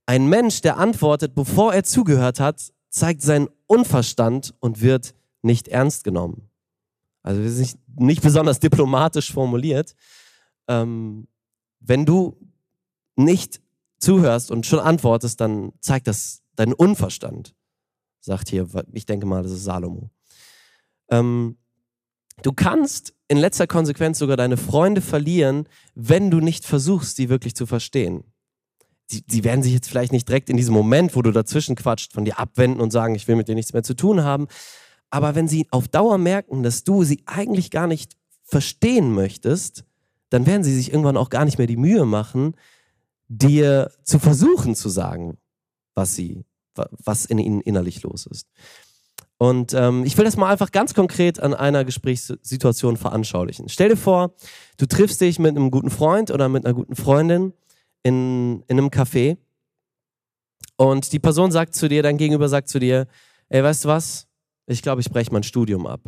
ein 0.06 0.28
Mensch, 0.28 0.62
der 0.62 0.78
antwortet, 0.78 1.36
bevor 1.36 1.74
er 1.74 1.84
zugehört 1.84 2.40
hat, 2.42 2.74
zeigt 2.90 3.22
seinen 3.22 3.48
Unverstand 3.66 4.54
und 4.60 4.82
wird 4.82 5.14
nicht 5.42 5.70
ernst 5.70 6.04
genommen. 6.04 6.50
Also 7.24 7.42
wir 7.42 7.50
sind 7.50 7.62
nicht, 7.62 8.00
nicht 8.00 8.22
besonders 8.22 8.60
diplomatisch 8.60 9.32
formuliert. 9.32 9.96
Ähm, 10.68 11.28
wenn 11.80 12.06
du 12.06 12.36
nicht 13.20 13.62
zuhörst 14.00 14.50
und 14.50 14.66
schon 14.66 14.80
antwortest, 14.80 15.40
dann 15.42 15.74
zeigt 15.82 16.08
das 16.08 16.42
deinen 16.56 16.74
Unverstand, 16.74 17.54
sagt 18.20 18.50
hier, 18.50 18.68
ich 18.94 19.06
denke 19.06 19.26
mal, 19.26 19.44
das 19.44 19.52
ist 19.52 19.64
Salomo. 19.64 20.10
Ähm, 21.10 21.58
du 22.42 22.54
kannst 22.54 23.14
in 23.28 23.38
letzter 23.38 23.68
Konsequenz 23.68 24.20
sogar 24.20 24.38
deine 24.38 24.58
Freunde 24.58 25.02
verlieren, 25.02 25.68
wenn 25.96 26.32
du 26.32 26.40
nicht 26.40 26.66
versuchst, 26.66 27.16
sie 27.16 27.30
wirklich 27.30 27.56
zu 27.56 27.66
verstehen. 27.66 28.24
Sie, 29.08 29.24
sie 29.28 29.44
werden 29.44 29.64
sich 29.64 29.74
jetzt 29.74 29.90
vielleicht 29.90 30.12
nicht 30.12 30.28
direkt 30.28 30.50
in 30.50 30.58
diesem 30.58 30.74
Moment, 30.74 31.16
wo 31.16 31.22
du 31.22 31.32
dazwischen 31.32 31.76
quatscht, 31.76 32.14
von 32.14 32.26
dir 32.26 32.40
abwenden 32.40 32.80
und 32.80 32.92
sagen, 32.92 33.16
ich 33.16 33.28
will 33.28 33.36
mit 33.36 33.48
dir 33.48 33.56
nichts 33.56 33.74
mehr 33.74 33.84
zu 33.84 33.96
tun 33.96 34.24
haben. 34.24 34.48
Aber 35.10 35.36
wenn 35.36 35.48
sie 35.48 35.68
auf 35.72 35.88
Dauer 35.88 36.18
merken, 36.18 36.64
dass 36.64 36.84
du 36.84 37.04
sie 37.04 37.24
eigentlich 37.26 37.72
gar 37.72 37.88
nicht 37.88 38.16
verstehen 38.44 39.14
möchtest, 39.14 39.84
dann 40.30 40.46
werden 40.46 40.64
sie 40.64 40.76
sich 40.76 40.92
irgendwann 40.92 41.18
auch 41.18 41.30
gar 41.30 41.46
nicht 41.46 41.58
mehr 41.58 41.68
die 41.68 41.78
Mühe 41.78 42.06
machen, 42.06 42.54
dir 43.30 43.92
zu 44.04 44.20
versuchen 44.20 44.76
zu 44.76 44.90
sagen, 44.90 45.38
was 45.96 46.16
sie, 46.16 46.44
was 46.76 47.26
in 47.26 47.40
ihnen 47.40 47.62
innerlich 47.62 48.04
los 48.04 48.26
ist. 48.26 48.48
Und 49.38 49.74
ähm, 49.74 50.04
ich 50.04 50.18
will 50.18 50.26
das 50.26 50.36
mal 50.36 50.52
einfach 50.52 50.72
ganz 50.72 50.94
konkret 50.94 51.40
an 51.40 51.54
einer 51.54 51.86
Gesprächssituation 51.86 52.98
veranschaulichen. 52.98 53.70
Stell 53.70 53.90
dir 53.90 53.98
vor, 53.98 54.34
du 54.78 54.86
triffst 54.86 55.22
dich 55.22 55.40
mit 55.40 55.56
einem 55.56 55.72
guten 55.72 55.90
Freund 55.90 56.30
oder 56.30 56.50
mit 56.50 56.66
einer 56.66 56.74
guten 56.74 56.96
Freundin 56.96 57.54
in, 58.04 58.64
in 58.68 58.78
einem 58.78 58.90
Café 58.90 59.38
und 60.76 61.14
die 61.14 61.20
Person 61.20 61.52
sagt 61.52 61.76
zu 61.76 61.88
dir, 61.88 62.04
dein 62.04 62.18
Gegenüber 62.18 62.50
sagt 62.50 62.68
zu 62.68 62.80
dir, 62.80 63.08
ey, 63.48 63.64
weißt 63.64 63.86
du 63.86 63.90
was? 63.90 64.28
ich 64.70 64.82
glaube, 64.82 65.02
ich 65.02 65.10
breche 65.10 65.32
mein 65.32 65.44
Studium 65.44 65.88
ab. 65.88 66.02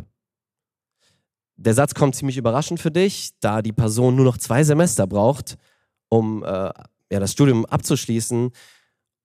Der 1.56 1.74
Satz 1.74 1.94
kommt 1.94 2.14
ziemlich 2.14 2.36
überraschend 2.36 2.80
für 2.80 2.90
dich, 2.90 3.32
da 3.40 3.60
die 3.60 3.72
Person 3.72 4.16
nur 4.16 4.24
noch 4.24 4.38
zwei 4.38 4.64
Semester 4.64 5.06
braucht, 5.06 5.58
um 6.08 6.44
äh, 6.44 6.70
ja, 7.12 7.20
das 7.20 7.32
Studium 7.32 7.66
abzuschließen. 7.66 8.50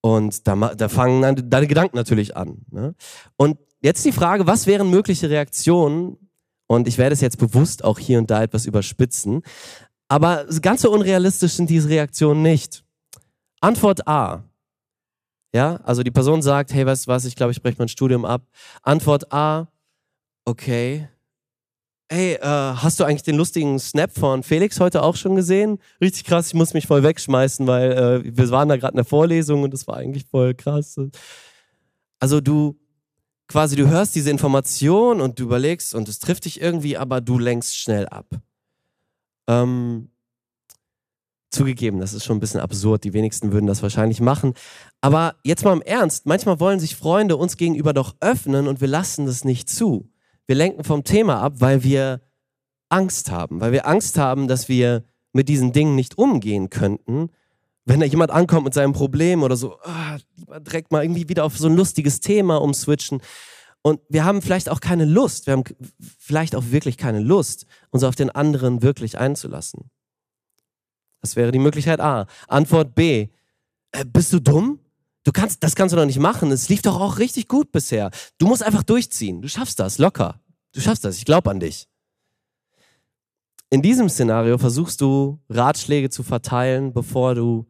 Und 0.01 0.47
da, 0.47 0.55
da 0.75 0.89
fangen 0.89 1.49
deine 1.49 1.67
Gedanken 1.67 1.95
natürlich 1.95 2.35
an. 2.35 2.65
Ne? 2.69 2.95
Und 3.37 3.57
jetzt 3.81 4.05
die 4.05 4.11
Frage, 4.11 4.45
was 4.45 4.67
wären 4.67 4.89
mögliche 4.89 5.29
Reaktionen? 5.29 6.17
Und 6.67 6.87
ich 6.87 6.97
werde 6.97 7.13
es 7.13 7.21
jetzt 7.21 7.37
bewusst 7.37 7.83
auch 7.83 7.97
hier 7.97 8.19
und 8.19 8.29
da 8.29 8.43
etwas 8.43 8.65
überspitzen. 8.65 9.41
Aber 10.09 10.45
ganz 10.61 10.81
so 10.81 10.91
unrealistisch 10.91 11.53
sind 11.53 11.69
diese 11.69 11.89
Reaktionen 11.89 12.41
nicht. 12.41 12.83
Antwort 13.61 14.07
A. 14.07 14.43
Ja, 15.53 15.77
also 15.77 16.03
die 16.03 16.11
Person 16.11 16.41
sagt, 16.41 16.73
hey, 16.73 16.85
weißt 16.85 17.07
du 17.07 17.11
was, 17.11 17.25
ich 17.25 17.35
glaube, 17.35 17.53
ich 17.53 17.61
breche 17.61 17.77
mein 17.79 17.87
Studium 17.87 18.25
ab. 18.25 18.45
Antwort 18.83 19.31
A, 19.31 19.69
okay. 20.45 21.07
Hey, 22.09 22.35
äh, 22.35 22.39
hast 22.41 22.99
du 22.99 23.03
eigentlich 23.03 23.23
den 23.23 23.35
lustigen 23.35 23.79
Snap 23.79 24.17
von 24.17 24.41
Felix 24.41 24.79
heute 24.79 25.03
auch 25.03 25.17
schon 25.17 25.35
gesehen? 25.35 25.77
Richtig 25.99 26.23
krass, 26.23 26.47
ich 26.47 26.53
muss 26.53 26.73
mich 26.73 26.87
voll 26.87 27.03
wegschmeißen, 27.03 27.67
weil 27.67 27.91
äh, 27.91 28.37
wir 28.37 28.49
waren 28.49 28.69
da 28.69 28.77
gerade 28.77 28.93
in 28.93 28.97
der 28.97 29.05
Vorlesung 29.05 29.63
und 29.63 29.73
das 29.73 29.87
war 29.87 29.97
eigentlich 29.97 30.25
voll 30.25 30.53
krass. 30.53 30.97
Also 32.19 32.39
du 32.39 32.79
quasi, 33.49 33.75
du 33.75 33.89
hörst 33.89 34.15
diese 34.15 34.29
Information 34.29 35.19
und 35.19 35.39
du 35.39 35.43
überlegst 35.43 35.93
und 35.95 36.07
es 36.07 36.19
trifft 36.19 36.45
dich 36.45 36.61
irgendwie, 36.61 36.97
aber 36.97 37.19
du 37.19 37.39
lenkst 37.39 37.77
schnell 37.77 38.07
ab. 38.07 38.27
Ähm, 39.49 40.09
Zugegeben, 41.49 41.99
das 41.99 42.13
ist 42.13 42.25
schon 42.25 42.37
ein 42.37 42.41
bisschen 42.41 42.59
absurd. 42.59 43.03
Die 43.05 43.13
wenigsten 43.13 43.51
würden 43.51 43.67
das 43.67 43.81
wahrscheinlich 43.81 44.19
machen. 44.19 44.53
Aber 45.01 45.35
jetzt 45.43 45.63
mal 45.63 45.73
im 45.73 45.81
Ernst, 45.81 46.25
manchmal 46.25 46.59
wollen 46.59 46.79
sich 46.79 46.95
Freunde 46.95 47.37
uns 47.37 47.55
gegenüber 47.57 47.93
doch 47.93 48.15
öffnen 48.19 48.67
und 48.67 48.81
wir 48.81 48.87
lassen 48.87 49.25
das 49.25 49.45
nicht 49.45 49.69
zu. 49.69 50.09
Wir 50.47 50.55
lenken 50.55 50.83
vom 50.83 51.03
Thema 51.03 51.41
ab, 51.41 51.55
weil 51.57 51.83
wir 51.83 52.21
Angst 52.89 53.29
haben, 53.29 53.59
weil 53.59 53.73
wir 53.73 53.85
Angst 53.85 54.17
haben, 54.17 54.47
dass 54.47 54.69
wir 54.69 55.03
mit 55.33 55.49
diesen 55.49 55.73
Dingen 55.73 55.95
nicht 55.95 56.17
umgehen 56.17 56.69
könnten. 56.69 57.29
Wenn 57.85 57.99
da 57.99 58.05
jemand 58.05 58.31
ankommt 58.31 58.63
mit 58.63 58.73
seinem 58.73 58.93
Problem 58.93 59.43
oder 59.43 59.57
so, 59.57 59.77
ah, 59.83 60.17
lieber 60.35 60.59
direkt 60.59 60.91
mal 60.91 61.03
irgendwie 61.03 61.29
wieder 61.29 61.43
auf 61.43 61.57
so 61.57 61.67
ein 61.67 61.75
lustiges 61.75 62.21
Thema 62.21 62.61
umswitchen. 62.61 63.21
Und 63.81 63.99
wir 64.09 64.25
haben 64.25 64.41
vielleicht 64.41 64.69
auch 64.69 64.79
keine 64.79 65.05
Lust, 65.05 65.47
wir 65.47 65.53
haben 65.53 65.63
vielleicht 66.17 66.55
auch 66.55 66.63
wirklich 66.71 66.97
keine 66.97 67.19
Lust, 67.19 67.65
uns 67.89 68.03
auf 68.03 68.15
den 68.15 68.29
anderen 68.29 68.81
wirklich 68.81 69.17
einzulassen. 69.17 69.89
Das 71.21 71.35
wäre 71.35 71.51
die 71.51 71.59
Möglichkeit 71.59 71.99
A. 71.99 72.27
Antwort 72.47 72.95
B. 72.95 73.27
Äh, 73.91 74.05
bist 74.05 74.33
du 74.33 74.39
dumm? 74.39 74.79
Du 75.27 75.33
kannst, 75.33 75.61
das 75.61 75.75
kannst 75.75 75.91
du 75.91 75.97
doch 75.97 76.05
nicht 76.05 76.19
machen. 76.19 76.53
Es 76.53 76.69
lief 76.69 76.81
doch 76.81 77.01
auch 77.01 77.19
richtig 77.19 77.49
gut 77.49 77.73
bisher. 77.73 78.11
Du 78.37 78.47
musst 78.47 78.63
einfach 78.63 78.83
durchziehen. 78.83 79.41
Du 79.41 79.49
schaffst 79.49 79.77
das, 79.77 79.97
locker. 79.97 80.39
Du 80.71 80.79
schaffst 80.79 81.03
das. 81.03 81.17
Ich 81.17 81.25
glaube 81.25 81.51
an 81.51 81.59
dich. 81.59 81.89
In 83.69 83.81
diesem 83.81 84.07
Szenario 84.07 84.57
versuchst 84.57 85.01
du 85.01 85.41
Ratschläge 85.49 86.09
zu 86.09 86.23
verteilen, 86.23 86.93
bevor 86.93 87.35
du 87.35 87.69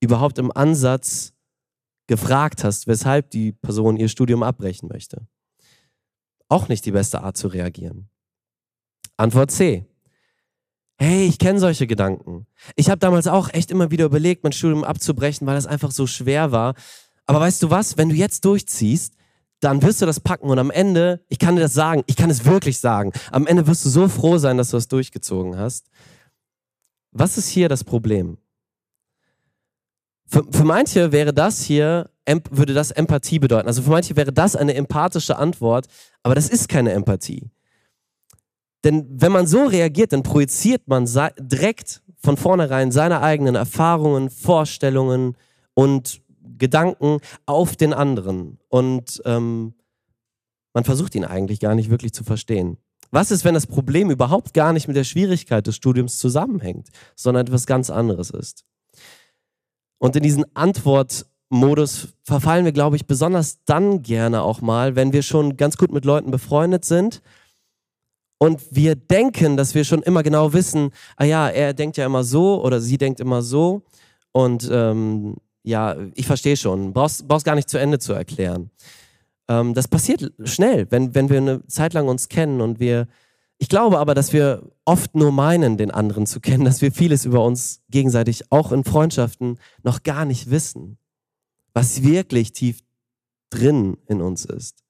überhaupt 0.00 0.36
im 0.36 0.54
Ansatz 0.54 1.32
gefragt 2.06 2.64
hast, 2.64 2.86
weshalb 2.86 3.30
die 3.30 3.52
Person 3.52 3.96
ihr 3.96 4.08
Studium 4.08 4.42
abbrechen 4.42 4.90
möchte. 4.92 5.26
Auch 6.50 6.68
nicht 6.68 6.84
die 6.84 6.92
beste 6.92 7.22
Art 7.22 7.38
zu 7.38 7.48
reagieren. 7.48 8.10
Antwort 9.16 9.52
C. 9.52 9.86
Hey, 11.02 11.26
ich 11.26 11.38
kenne 11.38 11.58
solche 11.58 11.86
Gedanken. 11.86 12.46
Ich 12.76 12.90
habe 12.90 12.98
damals 12.98 13.26
auch 13.26 13.48
echt 13.54 13.70
immer 13.70 13.90
wieder 13.90 14.04
überlegt, 14.04 14.44
mein 14.44 14.52
Studium 14.52 14.84
abzubrechen, 14.84 15.46
weil 15.46 15.54
das 15.54 15.66
einfach 15.66 15.92
so 15.92 16.06
schwer 16.06 16.52
war. 16.52 16.74
Aber 17.24 17.40
weißt 17.40 17.62
du 17.62 17.70
was, 17.70 17.96
wenn 17.96 18.10
du 18.10 18.14
jetzt 18.14 18.44
durchziehst, 18.44 19.14
dann 19.60 19.80
wirst 19.80 20.02
du 20.02 20.06
das 20.06 20.20
packen 20.20 20.50
und 20.50 20.58
am 20.58 20.70
Ende, 20.70 21.24
ich 21.28 21.38
kann 21.38 21.56
dir 21.56 21.62
das 21.62 21.72
sagen, 21.72 22.02
ich 22.06 22.16
kann 22.16 22.28
es 22.28 22.44
wirklich 22.44 22.80
sagen, 22.80 23.12
am 23.32 23.46
Ende 23.46 23.66
wirst 23.66 23.86
du 23.86 23.88
so 23.88 24.08
froh 24.08 24.36
sein, 24.36 24.58
dass 24.58 24.72
du 24.72 24.76
das 24.76 24.88
durchgezogen 24.88 25.56
hast. 25.56 25.86
Was 27.12 27.38
ist 27.38 27.48
hier 27.48 27.70
das 27.70 27.82
Problem? 27.82 28.36
Für, 30.26 30.44
für 30.50 30.64
manche 30.64 31.12
wäre 31.12 31.32
das 31.32 31.62
hier, 31.62 32.10
würde 32.50 32.74
das 32.74 32.90
Empathie 32.90 33.38
bedeuten. 33.38 33.68
Also 33.68 33.80
für 33.80 33.90
manche 33.90 34.16
wäre 34.16 34.34
das 34.34 34.54
eine 34.54 34.74
empathische 34.74 35.38
Antwort, 35.38 35.86
aber 36.22 36.34
das 36.34 36.50
ist 36.50 36.68
keine 36.68 36.92
Empathie. 36.92 37.50
Denn 38.84 39.06
wenn 39.10 39.32
man 39.32 39.46
so 39.46 39.64
reagiert, 39.64 40.12
dann 40.12 40.22
projiziert 40.22 40.88
man 40.88 41.08
direkt 41.38 42.02
von 42.22 42.36
vornherein 42.36 42.92
seine 42.92 43.20
eigenen 43.20 43.54
Erfahrungen, 43.54 44.30
Vorstellungen 44.30 45.36
und 45.74 46.22
Gedanken 46.58 47.18
auf 47.46 47.76
den 47.76 47.92
anderen. 47.92 48.58
Und 48.68 49.22
ähm, 49.24 49.74
man 50.74 50.84
versucht 50.84 51.14
ihn 51.14 51.24
eigentlich 51.24 51.60
gar 51.60 51.74
nicht 51.74 51.90
wirklich 51.90 52.12
zu 52.12 52.24
verstehen. 52.24 52.78
Was 53.10 53.30
ist, 53.30 53.44
wenn 53.44 53.54
das 53.54 53.66
Problem 53.66 54.10
überhaupt 54.10 54.54
gar 54.54 54.72
nicht 54.72 54.86
mit 54.86 54.96
der 54.96 55.04
Schwierigkeit 55.04 55.66
des 55.66 55.74
Studiums 55.74 56.18
zusammenhängt, 56.18 56.88
sondern 57.16 57.46
etwas 57.46 57.66
ganz 57.66 57.90
anderes 57.90 58.30
ist? 58.30 58.64
Und 59.98 60.16
in 60.16 60.22
diesen 60.22 60.44
Antwortmodus 60.54 62.08
verfallen 62.22 62.64
wir, 62.64 62.72
glaube 62.72 62.96
ich, 62.96 63.06
besonders 63.06 63.64
dann 63.64 64.02
gerne 64.02 64.42
auch 64.42 64.60
mal, 64.60 64.94
wenn 64.96 65.12
wir 65.12 65.22
schon 65.22 65.56
ganz 65.56 65.76
gut 65.76 65.92
mit 65.92 66.04
Leuten 66.04 66.30
befreundet 66.30 66.84
sind 66.84 67.20
und 68.42 68.62
wir 68.70 68.96
denken, 68.96 69.58
dass 69.58 69.74
wir 69.74 69.84
schon 69.84 70.02
immer 70.02 70.22
genau 70.22 70.54
wissen, 70.54 70.92
ah 71.16 71.24
ja, 71.24 71.48
er 71.50 71.74
denkt 71.74 71.98
ja 71.98 72.06
immer 72.06 72.24
so 72.24 72.64
oder 72.64 72.80
sie 72.80 72.96
denkt 72.96 73.20
immer 73.20 73.42
so 73.42 73.82
und 74.32 74.66
ähm, 74.72 75.36
ja, 75.62 75.94
ich 76.14 76.26
verstehe 76.26 76.56
schon, 76.56 76.94
brauchst, 76.94 77.28
brauchst 77.28 77.44
gar 77.44 77.54
nicht 77.54 77.68
zu 77.68 77.76
Ende 77.76 77.98
zu 77.98 78.14
erklären. 78.14 78.70
Ähm, 79.46 79.74
das 79.74 79.88
passiert 79.88 80.32
schnell, 80.44 80.86
wenn, 80.90 81.14
wenn 81.14 81.28
wir 81.28 81.36
eine 81.36 81.66
Zeit 81.66 81.92
lang 81.92 82.08
uns 82.08 82.30
kennen 82.30 82.62
und 82.62 82.80
wir, 82.80 83.08
ich 83.58 83.68
glaube 83.68 83.98
aber, 83.98 84.14
dass 84.14 84.32
wir 84.32 84.62
oft 84.86 85.14
nur 85.14 85.32
meinen, 85.32 85.76
den 85.76 85.90
anderen 85.90 86.24
zu 86.26 86.40
kennen, 86.40 86.64
dass 86.64 86.80
wir 86.80 86.92
vieles 86.92 87.26
über 87.26 87.44
uns 87.44 87.82
gegenseitig, 87.90 88.50
auch 88.50 88.72
in 88.72 88.84
Freundschaften, 88.84 89.58
noch 89.82 90.02
gar 90.02 90.24
nicht 90.24 90.50
wissen, 90.50 90.96
was 91.74 92.02
wirklich 92.02 92.52
tief 92.52 92.78
drin 93.50 93.98
in 94.06 94.22
uns 94.22 94.46
ist. 94.46 94.82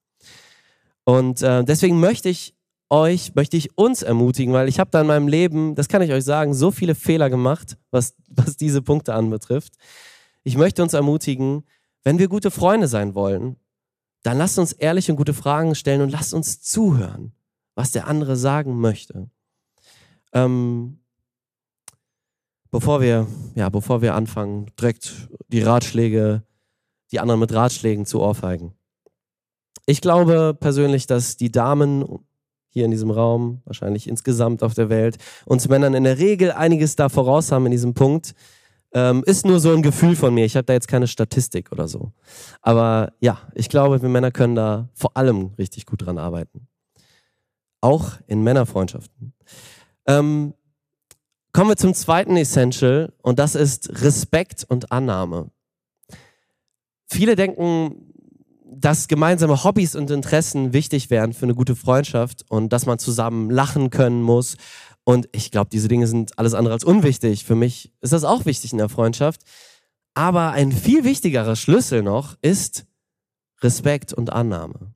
Und 1.03 1.43
äh, 1.43 1.65
deswegen 1.65 1.99
möchte 1.99 2.29
ich 2.29 2.55
euch, 2.91 3.35
möchte 3.35 3.57
ich 3.57 3.79
uns 3.79 4.03
ermutigen, 4.03 4.53
weil 4.53 4.69
ich 4.69 4.81
habe 4.81 4.91
da 4.91 5.01
in 5.01 5.07
meinem 5.07 5.29
Leben, 5.29 5.75
das 5.75 5.89
kann 5.89 6.03
ich 6.03 6.13
euch 6.13 6.25
sagen, 6.25 6.53
so 6.53 6.71
viele 6.71 6.95
Fehler 6.95 7.31
gemacht, 7.31 7.79
was, 7.91 8.15
was 8.29 8.57
diese 8.57 8.83
Punkte 8.83 9.15
anbetrifft. 9.15 9.75
Ich 10.43 10.57
möchte 10.57 10.83
uns 10.83 10.95
ermutigen, 10.95 11.65
wenn 12.03 12.19
wir 12.19 12.29
gute 12.29 12.51
Freunde 12.51 12.89
sein 12.89 13.15
wollen, 13.15 13.57
dann 14.23 14.39
lasst 14.39 14.59
uns 14.59 14.73
ehrliche 14.73 15.13
und 15.13 15.17
gute 15.17 15.35
Fragen 15.35 15.75
stellen 15.75 16.03
und 16.03 16.11
lasst 16.11 16.35
uns 16.35 16.61
zuhören, 16.61 17.33
was 17.75 17.93
der 17.93 18.07
andere 18.07 18.37
sagen 18.37 18.79
möchte. 18.79 19.31
Ähm, 20.33 21.01
bevor 22.71 23.01
wir, 23.01 23.27
ja, 23.55 23.69
bevor 23.69 24.03
wir 24.03 24.15
anfangen, 24.15 24.67
direkt 24.79 25.29
die 25.49 25.63
Ratschläge, 25.63 26.43
die 27.13 27.21
anderen 27.21 27.41
mit 27.41 27.53
Ratschlägen 27.53 28.07
zu 28.07 28.21
ohrfeigen. 28.21 28.73
Ich 29.87 30.01
glaube 30.01 30.57
persönlich, 30.59 31.07
dass 31.07 31.37
die 31.37 31.51
Damen 31.51 32.05
hier 32.71 32.85
in 32.85 32.91
diesem 32.91 33.11
Raum, 33.11 33.61
wahrscheinlich 33.65 34.09
insgesamt 34.09 34.63
auf 34.63 34.75
der 34.75 34.89
Welt, 34.89 35.19
uns 35.45 35.69
Männern 35.69 35.95
in 35.95 36.05
der 36.05 36.19
Regel 36.19 36.53
einiges 36.53 36.97
da 36.97 37.09
voraus 37.09 37.53
haben 37.53 37.67
in 37.67 37.73
diesem 37.73 37.95
Punkt. 37.95 38.35
Ähm, 38.93 39.23
ist 39.25 39.47
nur 39.47 39.61
so 39.61 39.73
ein 39.73 39.83
Gefühl 39.83 40.17
von 40.17 40.35
mir. 40.35 40.45
Ich 40.45 40.57
habe 40.57 40.65
da 40.65 40.73
jetzt 40.73 40.89
keine 40.89 41.07
Statistik 41.07 41.71
oder 41.71 41.87
so. 41.87 42.13
Aber 42.61 43.13
ja, 43.21 43.39
ich 43.55 43.69
glaube, 43.69 44.03
wir 44.03 44.09
Männer 44.09 44.33
können 44.33 44.57
da 44.57 44.89
vor 44.95 45.17
allem 45.17 45.53
richtig 45.59 45.87
gut 45.87 46.05
dran 46.05 46.19
arbeiten. 46.19 46.67
Auch 47.81 48.13
in 48.27 48.43
Männerfreundschaften. 48.43 49.33
Ähm, 50.07 50.55
kommen 51.53 51.71
wir 51.71 51.77
zum 51.77 51.95
zweiten 51.95 52.37
Essential 52.37 53.13
und 53.23 53.39
das 53.39 53.55
ist 53.55 54.03
Respekt 54.03 54.65
und 54.69 54.91
Annahme. 54.91 55.51
Viele 57.07 57.37
denken, 57.37 58.13
dass 58.73 59.09
gemeinsame 59.09 59.65
Hobbys 59.65 59.97
und 59.97 60.11
Interessen 60.11 60.73
wichtig 60.73 61.11
wären 61.11 61.33
für 61.33 61.45
eine 61.45 61.55
gute 61.55 61.75
Freundschaft 61.75 62.45
und 62.49 62.73
dass 62.73 62.87
man 62.87 62.99
zusammen 62.99 63.51
lachen 63.51 63.91
können 63.91 64.23
muss. 64.23 64.57
Und 65.05 65.29
ich 65.33 65.51
glaube, 65.51 65.71
diese 65.71 65.89
Dinge 65.89 66.07
sind 66.07 66.39
alles 66.39 66.55
andere 66.55 66.75
als 66.75 66.85
unwichtig. 66.85 67.45
Für 67.45 67.57
mich 67.57 67.93
ist 68.01 68.13
das 68.13 68.25
auch 68.25 68.47
wichtig 68.47 68.73
in 68.73 68.79
der 68.79 68.89
Freundschaft. 68.89 69.43
Aber 70.15 70.53
ein 70.53 70.73
viel 70.73 71.05
wichtigerer 71.05 71.57
Schlüssel 71.57 72.03
noch 72.03 72.37
ist 72.43 72.87
Respekt 73.63 74.13
und 74.13 74.33
Annahme. 74.33 74.95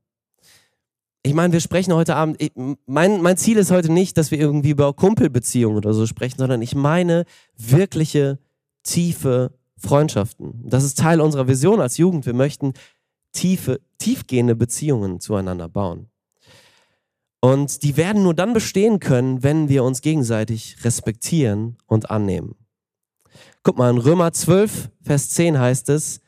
Ich 1.23 1.35
meine, 1.35 1.53
wir 1.53 1.61
sprechen 1.61 1.95
heute 1.95 2.17
Abend, 2.17 2.41
ich, 2.41 2.53
mein, 2.87 3.23
mein 3.23 3.37
Ziel 3.37 3.57
ist 3.57 3.71
heute 3.71 3.91
nicht, 3.91 4.19
dass 4.19 4.31
wir 4.31 4.39
irgendwie 4.39 4.71
über 4.71 4.93
Kumpelbeziehungen 4.93 5.79
oder 5.79 5.95
so 5.95 6.07
sprechen, 6.07 6.39
sondern 6.39 6.61
ich 6.61 6.75
meine 6.75 7.25
wirkliche, 7.57 8.39
tiefe 8.83 9.53
Freundschaften. 9.79 10.63
Das 10.69 10.85
ist 10.85 10.99
Teil 10.99 11.21
unserer 11.21 11.49
Vision 11.49 11.81
als 11.81 11.97
Jugend. 11.97 12.27
Wir 12.27 12.35
möchten 12.35 12.75
tiefe, 13.35 13.81
tiefgehende 13.99 14.57
Beziehungen 14.57 15.21
zueinander 15.21 15.69
bauen. 15.69 16.09
Und 17.41 17.83
die 17.83 17.99
werden 17.99 18.23
nur 18.23 18.33
dann 18.33 18.55
bestehen 18.55 19.01
können, 19.01 19.43
wenn 19.43 19.69
wir 19.69 19.85
uns 19.85 20.01
gegenseitig 20.01 20.83
respektieren 20.83 21.77
und 21.87 22.11
annehmen. 22.11 22.55
Guck 23.63 23.77
mal, 23.77 23.91
in 23.91 23.99
Römer 23.99 24.33
12, 24.33 24.91
Vers 25.03 25.31
10 25.31 25.59
heißt 25.59 25.91
es, 25.91 26.21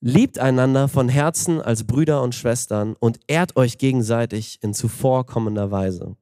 Liebt 0.00 0.38
einander 0.38 0.88
von 0.88 1.08
Herzen 1.08 1.60
als 1.60 1.84
Brüder 1.84 2.22
und 2.22 2.34
Schwestern 2.34 2.94
und 3.00 3.18
ehrt 3.26 3.56
euch 3.56 3.78
gegenseitig 3.78 4.58
in 4.62 4.74
zuvorkommender 4.74 5.70
Weise. 5.70 6.16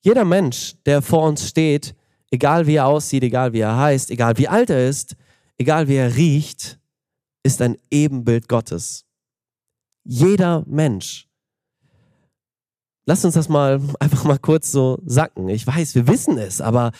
Jeder 0.00 0.24
Mensch, 0.24 0.76
der 0.86 1.02
vor 1.02 1.28
uns 1.28 1.46
steht, 1.46 1.94
egal 2.30 2.66
wie 2.66 2.76
er 2.76 2.86
aussieht, 2.86 3.22
egal 3.22 3.52
wie 3.52 3.60
er 3.60 3.76
heißt, 3.76 4.10
egal 4.10 4.38
wie 4.38 4.48
alt 4.48 4.70
er 4.70 4.88
ist, 4.88 5.16
egal 5.58 5.86
wie 5.86 5.96
er 5.96 6.16
riecht, 6.16 6.79
ist 7.42 7.62
ein 7.62 7.76
Ebenbild 7.90 8.48
Gottes. 8.48 9.04
Jeder 10.04 10.64
Mensch. 10.66 11.28
Lass 13.06 13.24
uns 13.24 13.34
das 13.34 13.48
mal 13.48 13.80
einfach 14.00 14.24
mal 14.24 14.38
kurz 14.38 14.70
so 14.70 14.98
sacken. 15.04 15.48
Ich 15.48 15.66
weiß, 15.66 15.94
wir 15.94 16.06
wissen 16.06 16.38
es, 16.38 16.60
aber 16.60 16.92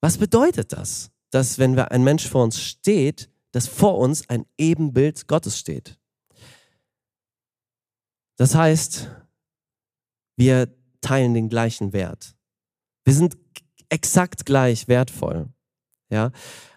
was 0.00 0.18
bedeutet 0.18 0.72
das? 0.72 1.10
Dass 1.30 1.58
wenn 1.58 1.78
ein 1.78 2.04
Mensch 2.04 2.26
vor 2.26 2.44
uns 2.44 2.60
steht, 2.60 3.30
dass 3.52 3.66
vor 3.66 3.98
uns 3.98 4.28
ein 4.28 4.46
Ebenbild 4.56 5.26
Gottes 5.26 5.58
steht. 5.58 5.98
Das 8.36 8.54
heißt, 8.54 9.10
wir 10.36 10.72
teilen 11.00 11.34
den 11.34 11.48
gleichen 11.48 11.92
Wert. 11.92 12.36
Wir 13.04 13.14
sind 13.14 13.36
exakt 13.88 14.46
gleich 14.46 14.86
wertvoll. 14.86 15.48
Ja? 16.10 16.30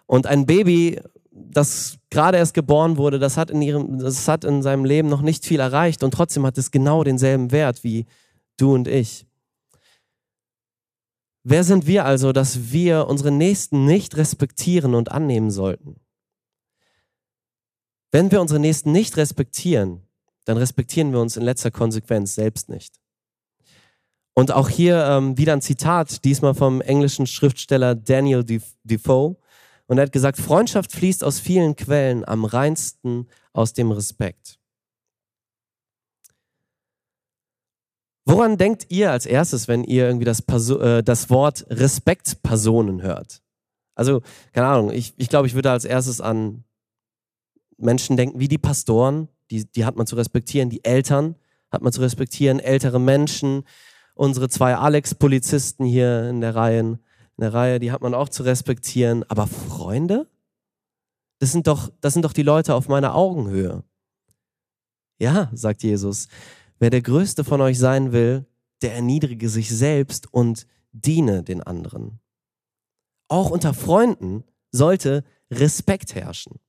Und 0.07 0.27
ein 0.27 0.45
Baby 0.45 0.99
das 1.31 1.97
gerade 2.11 2.37
erst 2.37 2.53
geboren 2.53 2.97
wurde, 2.97 3.17
das 3.17 3.37
hat, 3.37 3.49
in 3.49 3.61
ihrem, 3.61 3.97
das 3.97 4.27
hat 4.27 4.43
in 4.43 4.61
seinem 4.61 4.85
Leben 4.85 5.09
noch 5.09 5.21
nicht 5.21 5.45
viel 5.45 5.59
erreicht 5.59 6.03
und 6.03 6.13
trotzdem 6.13 6.45
hat 6.45 6.57
es 6.59 6.69
genau 6.69 7.03
denselben 7.03 7.51
Wert 7.51 7.83
wie 7.83 8.05
du 8.57 8.75
und 8.75 8.87
ich. 8.87 9.25
Wer 11.43 11.63
sind 11.63 11.87
wir 11.87 12.05
also, 12.05 12.33
dass 12.33 12.71
wir 12.71 13.07
unsere 13.07 13.31
Nächsten 13.31 13.85
nicht 13.85 14.15
respektieren 14.15 14.93
und 14.93 15.11
annehmen 15.11 15.49
sollten? 15.49 15.99
Wenn 18.11 18.29
wir 18.29 18.41
unsere 18.41 18.59
Nächsten 18.59 18.91
nicht 18.91 19.17
respektieren, 19.17 20.01
dann 20.45 20.57
respektieren 20.57 21.13
wir 21.13 21.19
uns 21.19 21.37
in 21.37 21.43
letzter 21.43 21.71
Konsequenz 21.71 22.35
selbst 22.35 22.69
nicht. 22.69 22.99
Und 24.33 24.51
auch 24.51 24.69
hier 24.69 25.03
ähm, 25.05 25.37
wieder 25.37 25.53
ein 25.53 25.61
Zitat, 25.61 26.23
diesmal 26.23 26.53
vom 26.53 26.81
englischen 26.81 27.25
Schriftsteller 27.25 27.95
Daniel 27.95 28.43
Defoe. 28.83 29.37
Und 29.91 29.97
er 29.97 30.05
hat 30.05 30.13
gesagt, 30.13 30.37
Freundschaft 30.37 30.93
fließt 30.93 31.21
aus 31.21 31.41
vielen 31.41 31.75
Quellen, 31.75 32.23
am 32.25 32.45
reinsten 32.45 33.27
aus 33.51 33.73
dem 33.73 33.91
Respekt. 33.91 34.57
Woran 38.23 38.57
denkt 38.57 38.85
ihr 38.87 39.11
als 39.11 39.25
erstes, 39.25 39.67
wenn 39.67 39.83
ihr 39.83 40.05
irgendwie 40.05 40.23
das, 40.23 40.41
Perso 40.41 40.79
äh, 40.79 41.03
das 41.03 41.29
Wort 41.29 41.65
Respektpersonen 41.69 43.01
hört? 43.01 43.43
Also, 43.93 44.21
keine 44.53 44.67
Ahnung, 44.67 44.91
ich, 44.91 45.13
ich 45.17 45.27
glaube, 45.27 45.47
ich 45.47 45.55
würde 45.55 45.71
als 45.71 45.83
erstes 45.83 46.21
an 46.21 46.63
Menschen 47.75 48.15
denken 48.15 48.39
wie 48.39 48.47
die 48.47 48.57
Pastoren, 48.57 49.27
die, 49.49 49.65
die 49.65 49.83
hat 49.83 49.97
man 49.97 50.07
zu 50.07 50.15
respektieren, 50.15 50.69
die 50.69 50.85
Eltern 50.85 51.35
hat 51.69 51.81
man 51.81 51.91
zu 51.91 51.99
respektieren, 51.99 52.61
ältere 52.61 53.01
Menschen, 53.01 53.65
unsere 54.13 54.47
zwei 54.47 54.73
Alex-Polizisten 54.73 55.83
hier 55.83 56.29
in 56.29 56.39
der 56.39 56.55
Reihe, 56.55 56.97
eine 57.41 57.53
Reihe, 57.53 57.79
die 57.79 57.91
hat 57.91 58.01
man 58.01 58.13
auch 58.13 58.29
zu 58.29 58.43
respektieren. 58.43 59.23
Aber 59.27 59.47
Freunde? 59.47 60.27
Das 61.39 61.51
sind 61.51 61.67
doch, 61.67 61.91
das 62.01 62.13
sind 62.13 62.23
doch 62.23 62.33
die 62.33 62.43
Leute 62.43 62.75
auf 62.75 62.87
meiner 62.87 63.15
Augenhöhe. 63.15 63.83
Ja, 65.19 65.49
sagt 65.53 65.83
Jesus, 65.83 66.27
wer 66.79 66.89
der 66.89 67.01
Größte 67.01 67.43
von 67.43 67.61
euch 67.61 67.77
sein 67.77 68.11
will, 68.11 68.45
der 68.81 68.95
erniedrige 68.95 69.49
sich 69.49 69.69
selbst 69.69 70.31
und 70.33 70.67
diene 70.91 71.43
den 71.43 71.61
anderen. 71.61 72.19
Auch 73.27 73.49
unter 73.49 73.73
Freunden 73.73 74.43
sollte 74.71 75.23
Respekt 75.49 76.15
herrschen. 76.15 76.59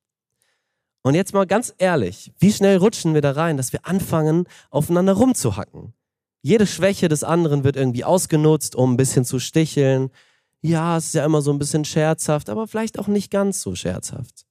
Und 1.02 1.14
jetzt 1.14 1.34
mal 1.34 1.46
ganz 1.46 1.74
ehrlich, 1.78 2.32
wie 2.38 2.52
schnell 2.52 2.76
rutschen 2.76 3.14
wir 3.14 3.20
da 3.22 3.32
rein, 3.32 3.56
dass 3.56 3.72
wir 3.72 3.86
anfangen, 3.86 4.44
aufeinander 4.70 5.14
rumzuhacken? 5.14 5.94
Jede 6.42 6.66
Schwäche 6.66 7.08
des 7.08 7.24
anderen 7.24 7.64
wird 7.64 7.76
irgendwie 7.76 8.04
ausgenutzt, 8.04 8.76
um 8.76 8.92
ein 8.92 8.96
bisschen 8.96 9.24
zu 9.24 9.38
sticheln, 9.38 10.10
ja, 10.62 10.96
es 10.96 11.06
ist 11.06 11.14
ja 11.14 11.24
immer 11.24 11.42
so 11.42 11.52
ein 11.52 11.58
bisschen 11.58 11.84
scherzhaft, 11.84 12.48
aber 12.48 12.66
vielleicht 12.66 12.98
auch 12.98 13.08
nicht 13.08 13.30
ganz 13.30 13.60
so 13.60 13.74
scherzhaft. 13.74 14.46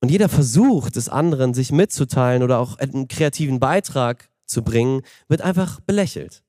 Und 0.00 0.10
jeder 0.10 0.28
Versuch 0.28 0.90
des 0.90 1.08
anderen, 1.08 1.54
sich 1.54 1.72
mitzuteilen 1.72 2.42
oder 2.42 2.58
auch 2.58 2.78
einen 2.78 3.08
kreativen 3.08 3.58
Beitrag 3.58 4.28
zu 4.44 4.62
bringen, 4.62 5.00
wird 5.28 5.40
einfach 5.40 5.80
belächelt. 5.80 6.42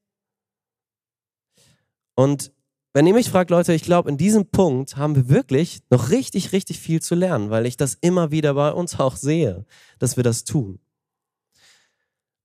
Und 2.16 2.52
wenn 2.94 3.08
ihr 3.08 3.14
mich 3.14 3.30
fragt, 3.30 3.50
Leute, 3.50 3.74
ich 3.74 3.84
glaube, 3.84 4.10
in 4.10 4.18
diesem 4.18 4.46
Punkt 4.46 4.98
haben 4.98 5.16
wir 5.16 5.30
wirklich 5.30 5.80
noch 5.90 6.10
richtig, 6.10 6.52
richtig 6.52 6.80
viel 6.80 7.02
zu 7.02 7.16
lernen, 7.16 7.50
weil 7.50 7.66
ich 7.66 7.78
das 7.78 7.96
immer 7.96 8.32
wieder 8.32 8.54
bei 8.54 8.72
uns 8.72 9.00
auch 9.00 9.16
sehe, 9.16 9.66
dass 10.00 10.18
wir 10.18 10.24
das 10.24 10.44
tun. 10.44 10.80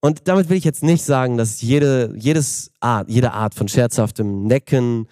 Und 0.01 0.29
damit 0.29 0.49
will 0.49 0.57
ich 0.57 0.65
jetzt 0.65 0.83
nicht 0.83 1.05
sagen, 1.05 1.37
dass 1.37 1.61
jede, 1.61 2.15
jedes 2.17 2.73
Art, 2.81 3.09
jede 3.09 3.33
Art 3.33 3.55
von 3.55 3.69
scherzhaftem 3.69 4.45
Necken, 4.45 5.09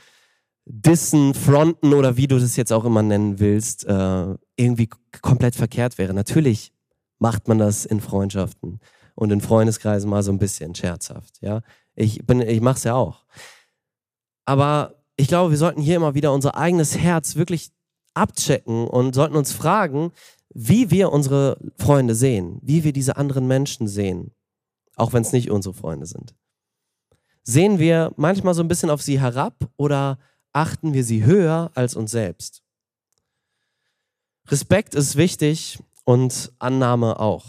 Dissen, 0.70 1.32
Fronten 1.32 1.94
oder 1.94 2.16
wie 2.16 2.26
du 2.26 2.38
das 2.38 2.56
jetzt 2.56 2.72
auch 2.72 2.84
immer 2.84 3.02
nennen 3.02 3.38
willst, 3.38 3.86
äh, 3.86 4.34
irgendwie 4.56 4.88
komplett 5.22 5.56
verkehrt 5.56 5.96
wäre. 5.96 6.12
Natürlich 6.12 6.72
macht 7.18 7.48
man 7.48 7.58
das 7.58 7.86
in 7.86 8.00
Freundschaften 8.00 8.80
und 9.14 9.30
in 9.30 9.40
Freundeskreisen 9.40 10.10
mal 10.10 10.22
so 10.22 10.30
ein 10.30 10.38
bisschen 10.38 10.74
scherzhaft. 10.74 11.40
Ja, 11.40 11.62
ich 11.94 12.26
bin, 12.26 12.40
ich 12.40 12.60
mach's 12.60 12.84
ja 12.84 12.94
auch. 12.94 13.24
Aber 14.44 15.02
ich 15.16 15.28
glaube, 15.28 15.50
wir 15.50 15.58
sollten 15.58 15.80
hier 15.80 15.96
immer 15.96 16.14
wieder 16.14 16.32
unser 16.32 16.56
eigenes 16.56 16.98
Herz 16.98 17.36
wirklich 17.36 17.70
abchecken 18.14 18.86
und 18.86 19.14
sollten 19.14 19.36
uns 19.36 19.52
fragen, 19.52 20.12
wie 20.50 20.90
wir 20.90 21.12
unsere 21.12 21.58
Freunde 21.76 22.14
sehen, 22.14 22.58
wie 22.62 22.84
wir 22.84 22.92
diese 22.92 23.16
anderen 23.16 23.46
Menschen 23.46 23.88
sehen, 23.88 24.32
auch 24.96 25.12
wenn 25.12 25.22
es 25.22 25.32
nicht 25.32 25.50
unsere 25.50 25.74
Freunde 25.74 26.06
sind. 26.06 26.34
Sehen 27.42 27.78
wir 27.78 28.12
manchmal 28.16 28.54
so 28.54 28.62
ein 28.62 28.68
bisschen 28.68 28.90
auf 28.90 29.02
sie 29.02 29.20
herab 29.20 29.54
oder 29.76 30.18
achten 30.52 30.92
wir 30.92 31.04
sie 31.04 31.24
höher 31.24 31.70
als 31.74 31.94
uns 31.94 32.10
selbst. 32.10 32.62
Respekt 34.48 34.94
ist 34.94 35.16
wichtig 35.16 35.78
und 36.04 36.52
Annahme 36.58 37.20
auch. 37.20 37.44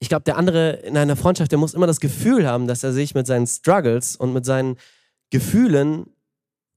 Ich 0.00 0.08
glaube, 0.08 0.24
der 0.24 0.36
andere 0.36 0.70
in 0.70 0.96
einer 0.96 1.16
Freundschaft, 1.16 1.50
der 1.50 1.58
muss 1.58 1.74
immer 1.74 1.86
das 1.86 2.00
Gefühl 2.00 2.46
haben, 2.46 2.66
dass 2.66 2.84
er 2.84 2.92
sich 2.92 3.14
mit 3.14 3.26
seinen 3.26 3.46
Struggles 3.46 4.16
und 4.16 4.32
mit 4.32 4.44
seinen 4.44 4.76
Gefühlen 5.30 6.06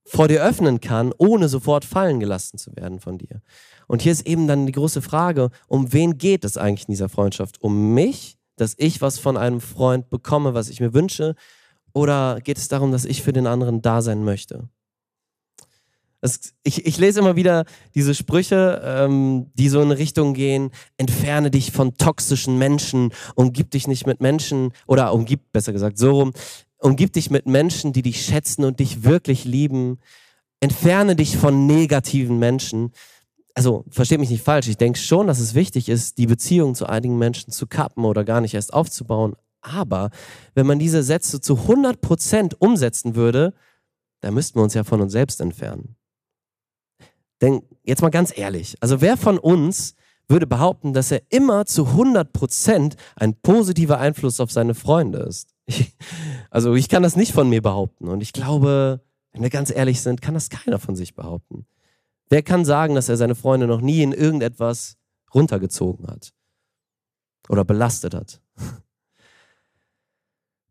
vor 0.05 0.27
dir 0.27 0.43
öffnen 0.43 0.81
kann, 0.81 1.13
ohne 1.17 1.47
sofort 1.47 1.85
fallen 1.85 2.19
gelassen 2.19 2.57
zu 2.57 2.75
werden 2.75 2.99
von 2.99 3.17
dir. 3.17 3.41
Und 3.87 4.01
hier 4.01 4.11
ist 4.11 4.25
eben 4.25 4.47
dann 4.47 4.65
die 4.65 4.71
große 4.71 5.01
Frage, 5.01 5.51
um 5.67 5.93
wen 5.93 6.17
geht 6.17 6.45
es 6.45 6.57
eigentlich 6.57 6.87
in 6.87 6.93
dieser 6.93 7.09
Freundschaft? 7.09 7.61
Um 7.61 7.93
mich, 7.93 8.37
dass 8.55 8.75
ich 8.77 9.01
was 9.01 9.19
von 9.19 9.37
einem 9.37 9.61
Freund 9.61 10.09
bekomme, 10.09 10.53
was 10.53 10.69
ich 10.69 10.79
mir 10.79 10.93
wünsche? 10.93 11.35
Oder 11.93 12.39
geht 12.41 12.57
es 12.57 12.67
darum, 12.67 12.91
dass 12.91 13.05
ich 13.05 13.21
für 13.21 13.33
den 13.33 13.47
anderen 13.47 13.81
da 13.81 14.01
sein 14.01 14.23
möchte? 14.23 14.69
Das, 16.21 16.53
ich, 16.63 16.85
ich, 16.85 16.99
lese 16.99 17.19
immer 17.19 17.35
wieder 17.35 17.65
diese 17.95 18.13
Sprüche, 18.13 18.81
ähm, 18.85 19.47
die 19.55 19.69
so 19.69 19.81
in 19.81 19.89
Richtung 19.89 20.35
gehen, 20.35 20.69
entferne 20.97 21.49
dich 21.49 21.71
von 21.71 21.95
toxischen 21.95 22.59
Menschen, 22.59 23.11
umgib 23.33 23.71
dich 23.71 23.87
nicht 23.87 24.05
mit 24.05 24.21
Menschen, 24.21 24.71
oder 24.85 25.13
umgib, 25.13 25.51
besser 25.51 25.73
gesagt, 25.73 25.97
so 25.97 26.11
rum, 26.11 26.33
umgib 26.77 27.13
dich 27.13 27.31
mit 27.31 27.47
Menschen, 27.47 27.91
die 27.91 28.03
dich 28.03 28.23
schätzen 28.23 28.65
und 28.65 28.79
dich 28.79 29.03
wirklich 29.03 29.45
lieben. 29.45 29.99
Entferne 30.59 31.15
dich 31.15 31.37
von 31.37 31.65
negativen 31.65 32.37
Menschen. 32.37 32.91
Also, 33.55 33.83
versteht 33.89 34.19
mich 34.19 34.29
nicht 34.29 34.43
falsch, 34.43 34.67
ich 34.67 34.77
denke 34.77 34.99
schon, 34.99 35.25
dass 35.25 35.39
es 35.39 35.55
wichtig 35.55 35.89
ist, 35.89 36.19
die 36.19 36.27
Beziehung 36.27 36.75
zu 36.75 36.85
einigen 36.85 37.17
Menschen 37.17 37.51
zu 37.51 37.65
kappen 37.65 38.05
oder 38.05 38.23
gar 38.23 38.41
nicht 38.41 38.53
erst 38.53 38.73
aufzubauen. 38.73 39.35
Aber 39.61 40.11
wenn 40.53 40.67
man 40.67 40.79
diese 40.79 41.01
Sätze 41.03 41.41
zu 41.41 41.55
100% 41.55 42.55
umsetzen 42.59 43.15
würde, 43.15 43.53
dann 44.21 44.35
müssten 44.35 44.59
wir 44.59 44.63
uns 44.63 44.75
ja 44.75 44.83
von 44.83 45.01
uns 45.01 45.11
selbst 45.11 45.41
entfernen. 45.41 45.95
Denn 47.41 47.63
jetzt 47.83 48.01
mal 48.01 48.09
ganz 48.09 48.35
ehrlich, 48.37 48.75
also 48.79 49.01
wer 49.01 49.17
von 49.17 49.37
uns 49.37 49.95
würde 50.27 50.47
behaupten, 50.47 50.93
dass 50.93 51.11
er 51.11 51.21
immer 51.29 51.65
zu 51.65 51.87
100 51.87 52.31
Prozent 52.31 52.95
ein 53.15 53.35
positiver 53.35 53.99
Einfluss 53.99 54.39
auf 54.39 54.51
seine 54.51 54.75
Freunde 54.75 55.19
ist? 55.19 55.53
Also 56.49 56.75
ich 56.75 56.89
kann 56.89 57.01
das 57.01 57.15
nicht 57.15 57.31
von 57.31 57.47
mir 57.47 57.61
behaupten. 57.61 58.09
Und 58.09 58.21
ich 58.21 58.33
glaube, 58.33 59.01
wenn 59.31 59.41
wir 59.41 59.49
ganz 59.49 59.71
ehrlich 59.71 60.01
sind, 60.01 60.21
kann 60.21 60.33
das 60.33 60.49
keiner 60.49 60.79
von 60.79 60.97
sich 60.97 61.15
behaupten. 61.15 61.65
Wer 62.29 62.43
kann 62.43 62.65
sagen, 62.65 62.93
dass 62.93 63.07
er 63.07 63.15
seine 63.15 63.35
Freunde 63.35 63.67
noch 63.67 63.79
nie 63.79 64.03
in 64.03 64.11
irgendetwas 64.11 64.97
runtergezogen 65.33 66.07
hat 66.07 66.33
oder 67.47 67.63
belastet 67.63 68.13
hat? 68.13 68.41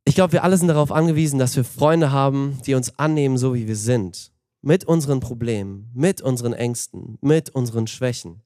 Ich 0.05 0.15
glaube, 0.15 0.35
wir 0.35 0.45
alle 0.45 0.59
sind 0.59 0.69
darauf 0.69 0.93
angewiesen, 0.93 1.39
dass 1.39 1.57
wir 1.57 1.65
Freunde 1.65 2.13
haben, 2.13 2.59
die 2.67 2.75
uns 2.75 2.99
annehmen, 2.99 3.39
so 3.39 3.55
wie 3.55 3.69
wir 3.69 3.77
sind 3.77 4.33
mit 4.63 4.85
unseren 4.85 5.21
Problemen, 5.21 5.91
mit 5.95 6.21
unseren 6.21 6.53
Ängsten, 6.53 7.19
mit 7.21 7.51
unseren 7.51 7.87
Schwächen. 7.87 8.43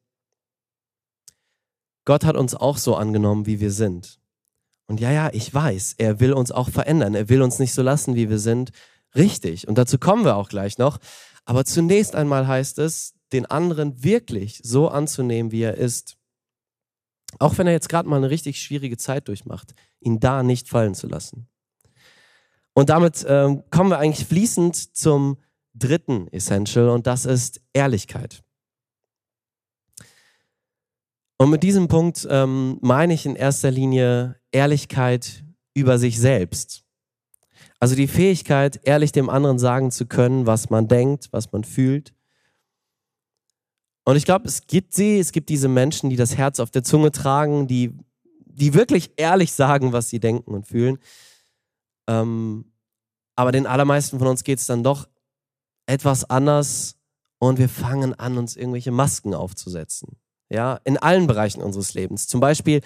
Gott 2.05 2.25
hat 2.25 2.37
uns 2.37 2.55
auch 2.55 2.77
so 2.77 2.97
angenommen, 2.97 3.47
wie 3.47 3.61
wir 3.61 3.71
sind. 3.71 4.21
Und 4.87 5.01
ja, 5.01 5.11
ja, 5.11 5.31
ich 5.33 5.53
weiß, 5.53 5.95
er 5.99 6.21
will 6.21 6.35
uns 6.35 6.53
auch 6.53 6.69
verändern. 6.69 7.15
Er 7.15 7.29
will 7.29 7.43
uns 7.43 7.59
nicht 7.59 7.73
so 7.73 7.83
lassen, 7.83 8.15
wie 8.15 8.29
wir 8.29 8.39
sind. 8.39 8.71
Richtig. 9.15 9.67
Und 9.67 9.79
dazu 9.79 9.99
kommen 9.99 10.25
wir 10.25 10.37
auch 10.37 10.49
gleich 10.49 10.77
noch. 10.77 10.99
Aber 11.47 11.65
zunächst 11.65 12.15
einmal 12.15 12.47
heißt 12.47 12.79
es, 12.79 13.15
den 13.33 13.47
anderen 13.47 14.05
wirklich 14.05 14.61
so 14.63 14.89
anzunehmen, 14.89 15.51
wie 15.53 15.63
er 15.63 15.77
ist. 15.77 16.17
Auch 17.39 17.59
wenn 17.59 17.67
er 17.67 17.73
jetzt 17.73 17.89
gerade 17.89 18.09
mal 18.09 18.17
eine 18.17 18.31
richtig 18.31 18.61
schwierige 18.63 18.97
Zeit 18.97 19.29
durchmacht, 19.29 19.75
ihn 20.01 20.21
da 20.21 20.43
nicht 20.43 20.69
fallen 20.69 20.95
zu 20.95 21.07
lassen. 21.07 21.49
Und 22.75 22.91
damit 22.91 23.25
ähm, 23.29 23.65
kommen 23.71 23.91
wir 23.91 23.99
eigentlich 23.99 24.27
fließend 24.27 24.97
zum 24.97 25.39
dritten 25.75 26.29
Essential 26.29 26.89
und 26.89 27.07
das 27.07 27.27
ist 27.27 27.61
Ehrlichkeit. 27.73 28.43
Und 31.37 31.51
mit 31.51 31.63
diesem 31.63 31.89
Punkt 31.89 32.27
ähm, 32.31 32.79
meine 32.81 33.13
ich 33.15 33.27
in 33.27 33.37
erster 33.37 33.71
Linie 33.71 34.37
Ehrlichkeit 34.53 35.45
über 35.75 35.99
sich 35.99 36.19
selbst. 36.19 36.85
Also 37.81 37.97
die 37.97 38.07
Fähigkeit, 38.07 38.81
ehrlich 38.85 39.13
dem 39.13 39.29
anderen 39.29 39.59
sagen 39.59 39.91
zu 39.91 40.07
können, 40.07 40.47
was 40.47 40.71
man 40.71 40.89
denkt, 40.89 41.29
was 41.33 41.53
man 41.53 41.65
fühlt. 41.65 42.15
Und 44.05 44.17
ich 44.17 44.25
glaube, 44.25 44.47
es 44.47 44.67
gibt 44.67 44.95
sie, 44.95 45.19
es 45.19 45.33
gibt 45.33 45.49
diese 45.49 45.69
Menschen, 45.69 46.09
die 46.09 46.17
das 46.17 46.37
Herz 46.37 46.61
auf 46.61 46.71
der 46.71 46.85
Zunge 46.85 47.11
tragen, 47.11 47.67
die, 47.67 47.97
die 48.47 48.75
wirklich 48.75 49.13
ehrlich 49.17 49.53
sagen, 49.53 49.93
was 49.93 50.09
sie 50.09 50.21
denken 50.21 50.55
und 50.55 50.69
fühlen. 50.69 50.99
Ähm, 52.07 52.73
aber 53.35 53.51
den 53.51 53.67
allermeisten 53.67 54.19
von 54.19 54.29
uns 54.29 54.45
geht 54.45 54.61
es 54.61 54.67
dann 54.67 54.85
doch 54.85 55.09
etwas 55.87 56.29
anders 56.29 56.97
und 57.39 57.59
wir 57.59 57.69
fangen 57.69 58.15
an, 58.15 58.39
uns 58.39 58.57
irgendwelche 58.57 58.91
Masken 58.91 59.35
aufzusetzen. 59.35 60.17
Ja, 60.51 60.79
in 60.85 60.99
allen 60.99 61.27
Bereichen 61.27 61.63
unseres 61.63 61.95
Lebens. 61.95 62.27
Zum 62.27 62.41
Beispiel, 62.41 62.81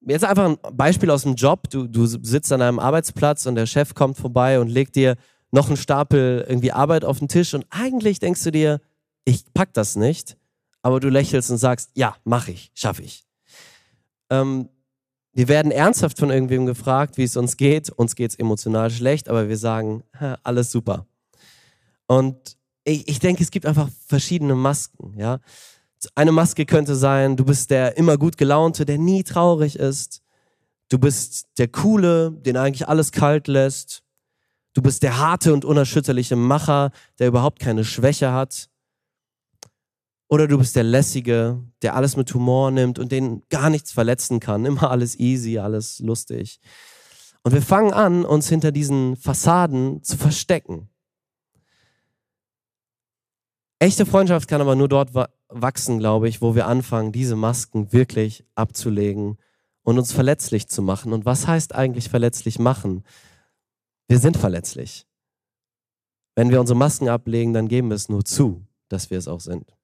jetzt 0.00 0.24
einfach 0.24 0.44
ein 0.50 0.76
Beispiel 0.76 1.10
aus 1.10 1.22
dem 1.22 1.34
Job. 1.34 1.68
Du, 1.70 1.86
du 1.86 2.06
sitzt 2.06 2.52
an 2.52 2.62
einem 2.62 2.78
Arbeitsplatz 2.78 3.46
und 3.46 3.54
der 3.54 3.66
Chef 3.66 3.94
kommt 3.94 4.16
vorbei 4.16 4.60
und 4.60 4.68
legt 4.68 4.96
dir 4.96 5.16
noch 5.50 5.68
einen 5.68 5.76
Stapel 5.76 6.44
irgendwie 6.48 6.72
Arbeit 6.72 7.04
auf 7.04 7.18
den 7.18 7.28
Tisch 7.28 7.54
und 7.54 7.66
eigentlich 7.70 8.20
denkst 8.20 8.44
du 8.44 8.52
dir, 8.52 8.80
ich 9.24 9.44
pack 9.52 9.74
das 9.74 9.96
nicht, 9.96 10.36
aber 10.82 11.00
du 11.00 11.08
lächelst 11.08 11.50
und 11.50 11.58
sagst, 11.58 11.90
ja, 11.94 12.16
mach 12.24 12.48
ich, 12.48 12.70
schaffe 12.74 13.02
ich. 13.02 13.24
Ähm, 14.30 14.68
wir 15.32 15.48
werden 15.48 15.70
ernsthaft 15.70 16.18
von 16.18 16.30
irgendwem 16.30 16.66
gefragt, 16.66 17.16
wie 17.16 17.24
es 17.24 17.36
uns 17.36 17.56
geht. 17.56 17.90
Uns 17.90 18.16
geht 18.16 18.32
es 18.32 18.38
emotional 18.38 18.90
schlecht, 18.90 19.28
aber 19.28 19.48
wir 19.48 19.58
sagen, 19.58 20.02
alles 20.42 20.70
super. 20.70 21.06
Und 22.10 22.56
ich, 22.82 23.06
ich 23.06 23.20
denke, 23.20 23.40
es 23.40 23.52
gibt 23.52 23.66
einfach 23.66 23.88
verschiedene 24.08 24.56
Masken. 24.56 25.16
Ja? 25.16 25.38
Eine 26.16 26.32
Maske 26.32 26.66
könnte 26.66 26.96
sein, 26.96 27.36
du 27.36 27.44
bist 27.44 27.70
der 27.70 27.96
immer 27.96 28.18
gut 28.18 28.36
gelaunte, 28.36 28.84
der 28.84 28.98
nie 28.98 29.22
traurig 29.22 29.76
ist. 29.76 30.20
Du 30.88 30.98
bist 30.98 31.46
der 31.56 31.68
Coole, 31.68 32.32
den 32.32 32.56
eigentlich 32.56 32.88
alles 32.88 33.12
kalt 33.12 33.46
lässt. 33.46 34.02
Du 34.74 34.82
bist 34.82 35.04
der 35.04 35.18
harte 35.18 35.54
und 35.54 35.64
unerschütterliche 35.64 36.34
Macher, 36.34 36.90
der 37.20 37.28
überhaupt 37.28 37.60
keine 37.60 37.84
Schwäche 37.84 38.32
hat. 38.32 38.68
Oder 40.28 40.48
du 40.48 40.58
bist 40.58 40.74
der 40.74 40.82
Lässige, 40.82 41.62
der 41.82 41.94
alles 41.94 42.16
mit 42.16 42.34
Humor 42.34 42.72
nimmt 42.72 42.98
und 42.98 43.12
den 43.12 43.44
gar 43.50 43.70
nichts 43.70 43.92
verletzen 43.92 44.40
kann. 44.40 44.64
Immer 44.64 44.90
alles 44.90 45.16
easy, 45.20 45.58
alles 45.58 46.00
lustig. 46.00 46.58
Und 47.44 47.52
wir 47.52 47.62
fangen 47.62 47.92
an, 47.92 48.24
uns 48.24 48.48
hinter 48.48 48.72
diesen 48.72 49.14
Fassaden 49.14 50.02
zu 50.02 50.16
verstecken. 50.16 50.90
Echte 53.82 54.04
Freundschaft 54.04 54.46
kann 54.46 54.60
aber 54.60 54.76
nur 54.76 54.88
dort 54.88 55.14
wachsen, 55.48 55.98
glaube 55.98 56.28
ich, 56.28 56.42
wo 56.42 56.54
wir 56.54 56.66
anfangen, 56.66 57.12
diese 57.12 57.34
Masken 57.34 57.94
wirklich 57.94 58.44
abzulegen 58.54 59.38
und 59.82 59.98
uns 59.98 60.12
verletzlich 60.12 60.68
zu 60.68 60.82
machen. 60.82 61.14
Und 61.14 61.24
was 61.24 61.46
heißt 61.46 61.74
eigentlich 61.74 62.10
verletzlich 62.10 62.58
machen? 62.58 63.04
Wir 64.06 64.18
sind 64.18 64.36
verletzlich. 64.36 65.06
Wenn 66.34 66.50
wir 66.50 66.60
unsere 66.60 66.78
Masken 66.78 67.08
ablegen, 67.08 67.54
dann 67.54 67.68
geben 67.68 67.88
wir 67.88 67.94
es 67.94 68.10
nur 68.10 68.22
zu, 68.22 68.66
dass 68.88 69.10
wir 69.10 69.16
es 69.16 69.28
auch 69.28 69.40
sind. 69.40 69.74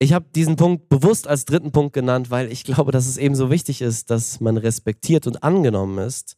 Ich 0.00 0.12
habe 0.12 0.26
diesen 0.34 0.56
Punkt 0.56 0.88
bewusst 0.88 1.28
als 1.28 1.44
dritten 1.44 1.70
Punkt 1.70 1.92
genannt, 1.92 2.32
weil 2.32 2.50
ich 2.50 2.64
glaube, 2.64 2.90
dass 2.90 3.06
es 3.06 3.16
eben 3.16 3.36
so 3.36 3.48
wichtig 3.48 3.80
ist, 3.80 4.10
dass 4.10 4.40
man 4.40 4.56
respektiert 4.56 5.28
und 5.28 5.44
angenommen 5.44 5.98
ist. 5.98 6.36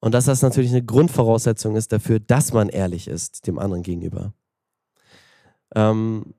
Und 0.00 0.14
dass 0.14 0.24
das 0.24 0.40
natürlich 0.40 0.70
eine 0.70 0.82
Grundvoraussetzung 0.82 1.76
ist 1.76 1.92
dafür, 1.92 2.20
dass 2.20 2.54
man 2.54 2.70
ehrlich 2.70 3.06
ist 3.06 3.46
dem 3.46 3.58
anderen 3.58 3.82
gegenüber. 3.82 4.32
Ähm 5.74 6.34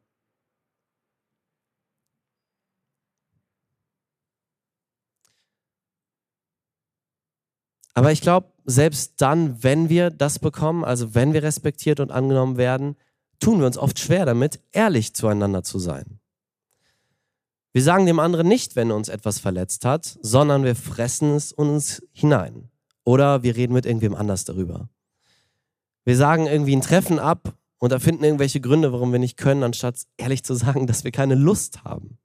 Aber 7.96 8.12
ich 8.12 8.22
glaube, 8.22 8.48
selbst 8.66 9.22
dann, 9.22 9.62
wenn 9.64 9.90
wir 9.90 10.10
das 10.10 10.40
bekommen, 10.40 10.84
also 10.84 11.14
wenn 11.14 11.34
wir 11.34 11.44
respektiert 11.44 12.00
und 12.00 12.12
angenommen 12.12 12.58
werden, 12.58 12.96
tun 13.40 13.60
wir 13.60 13.68
uns 13.68 13.78
oft 13.78 14.00
schwer 14.00 14.26
damit, 14.26 14.60
ehrlich 14.72 15.14
zueinander 15.14 15.64
zu 15.64 15.78
sein. 15.80 16.20
Wir 17.72 17.84
sagen 17.84 18.06
dem 18.06 18.20
anderen 18.20 18.48
nicht, 18.48 18.76
wenn 18.76 18.90
er 18.90 18.96
uns 18.96 19.10
etwas 19.10 19.40
verletzt 19.40 19.84
hat, 19.86 20.18
sondern 20.22 20.64
wir 20.64 20.76
fressen 20.76 21.36
es 21.36 21.52
uns 21.52 22.04
hinein. 22.12 22.70
Oder 23.04 23.44
wir 23.44 23.56
reden 23.56 23.74
mit 23.74 23.86
irgendwem 23.86 24.16
anders 24.16 24.46
darüber. 24.46 24.90
Wir 26.06 26.16
sagen 26.16 26.48
irgendwie 26.48 26.76
ein 26.76 26.82
Treffen 26.82 27.20
ab 27.20 27.56
und 27.84 27.92
erfinden 27.92 28.24
irgendwelche 28.24 28.62
Gründe, 28.62 28.94
warum 28.94 29.12
wir 29.12 29.20
nicht 29.20 29.36
können, 29.36 29.62
anstatt 29.62 30.08
ehrlich 30.16 30.46
zu 30.46 30.54
sagen, 30.54 30.88
dass 30.88 31.04
wir 31.04 31.12
keine 31.12 31.36
Lust 31.36 31.84
haben. 31.84 32.18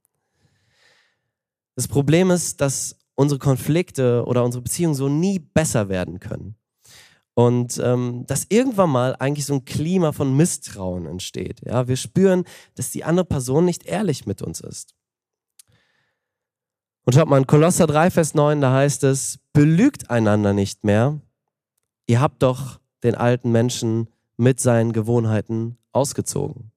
Das 1.74 1.88
Problem 1.88 2.30
ist, 2.30 2.60
dass 2.60 2.96
unsere 3.16 3.40
Konflikte 3.40 4.24
oder 4.24 4.44
unsere 4.44 4.62
Beziehungen 4.62 4.94
so 4.94 5.08
nie 5.08 5.40
besser 5.40 5.88
werden 5.88 6.20
können. 6.20 6.54
Und 7.34 7.76
ähm, 7.82 8.24
dass 8.28 8.46
irgendwann 8.50 8.90
mal 8.90 9.16
eigentlich 9.18 9.46
so 9.46 9.54
ein 9.54 9.64
Klima 9.64 10.12
von 10.12 10.36
Misstrauen 10.36 11.06
entsteht. 11.06 11.60
Ja, 11.66 11.88
wir 11.88 11.96
spüren, 11.96 12.44
dass 12.76 12.92
die 12.92 13.02
andere 13.02 13.26
Person 13.26 13.64
nicht 13.64 13.84
ehrlich 13.84 14.26
mit 14.26 14.42
uns 14.42 14.60
ist. 14.60 14.94
Und 17.02 17.14
schaut 17.14 17.28
mal, 17.28 17.38
in 17.38 17.48
Kolosser 17.48 17.88
3, 17.88 18.12
Vers 18.12 18.34
9, 18.34 18.60
da 18.60 18.74
heißt 18.74 19.02
es, 19.02 19.40
belügt 19.52 20.08
einander 20.08 20.52
nicht 20.52 20.84
mehr. 20.84 21.20
Ihr 22.06 22.20
habt 22.20 22.44
doch 22.44 22.78
den 23.02 23.16
alten 23.16 23.50
Menschen 23.50 24.06
mit 24.38 24.60
seinen 24.60 24.92
Gewohnheiten 24.92 25.76
ausgezogen. 25.92 26.72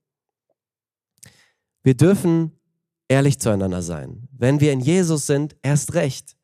Wir 1.83 1.95
dürfen 1.95 2.51
ehrlich 3.07 3.39
zueinander 3.39 3.81
sein. 3.81 4.27
Wenn 4.31 4.59
wir 4.59 4.73
in 4.73 4.81
Jesus 4.81 5.27
sind, 5.27 5.55
erst 5.61 5.93
recht. 5.93 6.35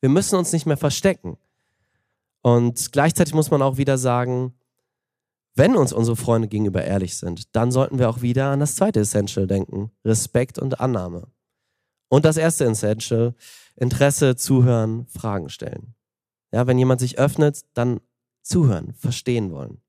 Wir 0.00 0.08
müssen 0.08 0.36
uns 0.36 0.52
nicht 0.52 0.66
mehr 0.66 0.76
verstecken. 0.76 1.36
Und 2.42 2.92
gleichzeitig 2.92 3.34
muss 3.34 3.50
man 3.50 3.62
auch 3.62 3.76
wieder 3.76 3.98
sagen, 3.98 4.54
wenn 5.54 5.76
uns 5.76 5.92
unsere 5.92 6.16
Freunde 6.16 6.48
gegenüber 6.48 6.84
ehrlich 6.84 7.16
sind, 7.16 7.54
dann 7.54 7.72
sollten 7.72 7.98
wir 7.98 8.08
auch 8.08 8.22
wieder 8.22 8.50
an 8.50 8.60
das 8.60 8.76
zweite 8.76 9.00
Essential 9.00 9.46
denken, 9.46 9.90
Respekt 10.04 10.58
und 10.58 10.80
Annahme. 10.80 11.26
Und 12.08 12.24
das 12.24 12.36
erste 12.36 12.64
Essential, 12.64 13.34
Interesse, 13.76 14.36
zuhören, 14.36 15.06
Fragen 15.06 15.48
stellen. 15.48 15.94
Ja, 16.52 16.66
wenn 16.66 16.78
jemand 16.78 17.00
sich 17.00 17.18
öffnet, 17.18 17.64
dann 17.74 18.00
zuhören, 18.42 18.94
verstehen 18.94 19.52
wollen. 19.52 19.80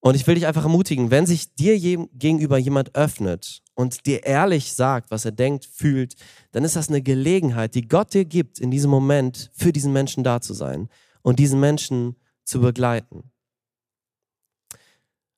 Und 0.00 0.14
ich 0.14 0.26
will 0.26 0.34
dich 0.34 0.46
einfach 0.46 0.64
ermutigen, 0.64 1.10
wenn 1.10 1.26
sich 1.26 1.54
dir 1.54 1.78
gegenüber 1.78 2.56
jemand 2.56 2.94
öffnet 2.94 3.62
und 3.74 4.06
dir 4.06 4.24
ehrlich 4.24 4.72
sagt, 4.72 5.10
was 5.10 5.26
er 5.26 5.32
denkt, 5.32 5.66
fühlt, 5.66 6.14
dann 6.52 6.64
ist 6.64 6.76
das 6.76 6.88
eine 6.88 7.02
Gelegenheit, 7.02 7.74
die 7.74 7.86
Gott 7.86 8.14
dir 8.14 8.24
gibt, 8.24 8.58
in 8.58 8.70
diesem 8.70 8.90
Moment 8.90 9.50
für 9.52 9.72
diesen 9.72 9.92
Menschen 9.92 10.24
da 10.24 10.40
zu 10.40 10.54
sein 10.54 10.88
und 11.22 11.38
diesen 11.38 11.60
Menschen 11.60 12.16
zu 12.44 12.60
begleiten. 12.60 13.30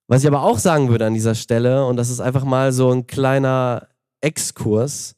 Was 0.07 0.22
ich 0.22 0.29
aber 0.29 0.42
auch 0.42 0.59
sagen 0.59 0.88
würde 0.90 1.07
an 1.07 1.14
dieser 1.14 1.35
Stelle, 1.35 1.87
und 1.87 1.96
das 1.96 2.11
ist 2.11 2.20
einfach 2.20 2.44
mal 2.44 2.72
so 2.72 2.90
ein 2.90 3.07
kleiner 3.07 3.88
Exkurs, 4.20 5.16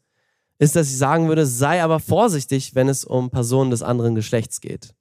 ist, 0.58 0.76
dass 0.76 0.88
ich 0.88 0.96
sagen 0.96 1.28
würde, 1.28 1.46
sei 1.46 1.82
aber 1.82 2.00
vorsichtig, 2.00 2.74
wenn 2.74 2.88
es 2.88 3.04
um 3.04 3.30
Personen 3.30 3.70
des 3.70 3.82
anderen 3.82 4.14
Geschlechts 4.14 4.60
geht. 4.60 4.94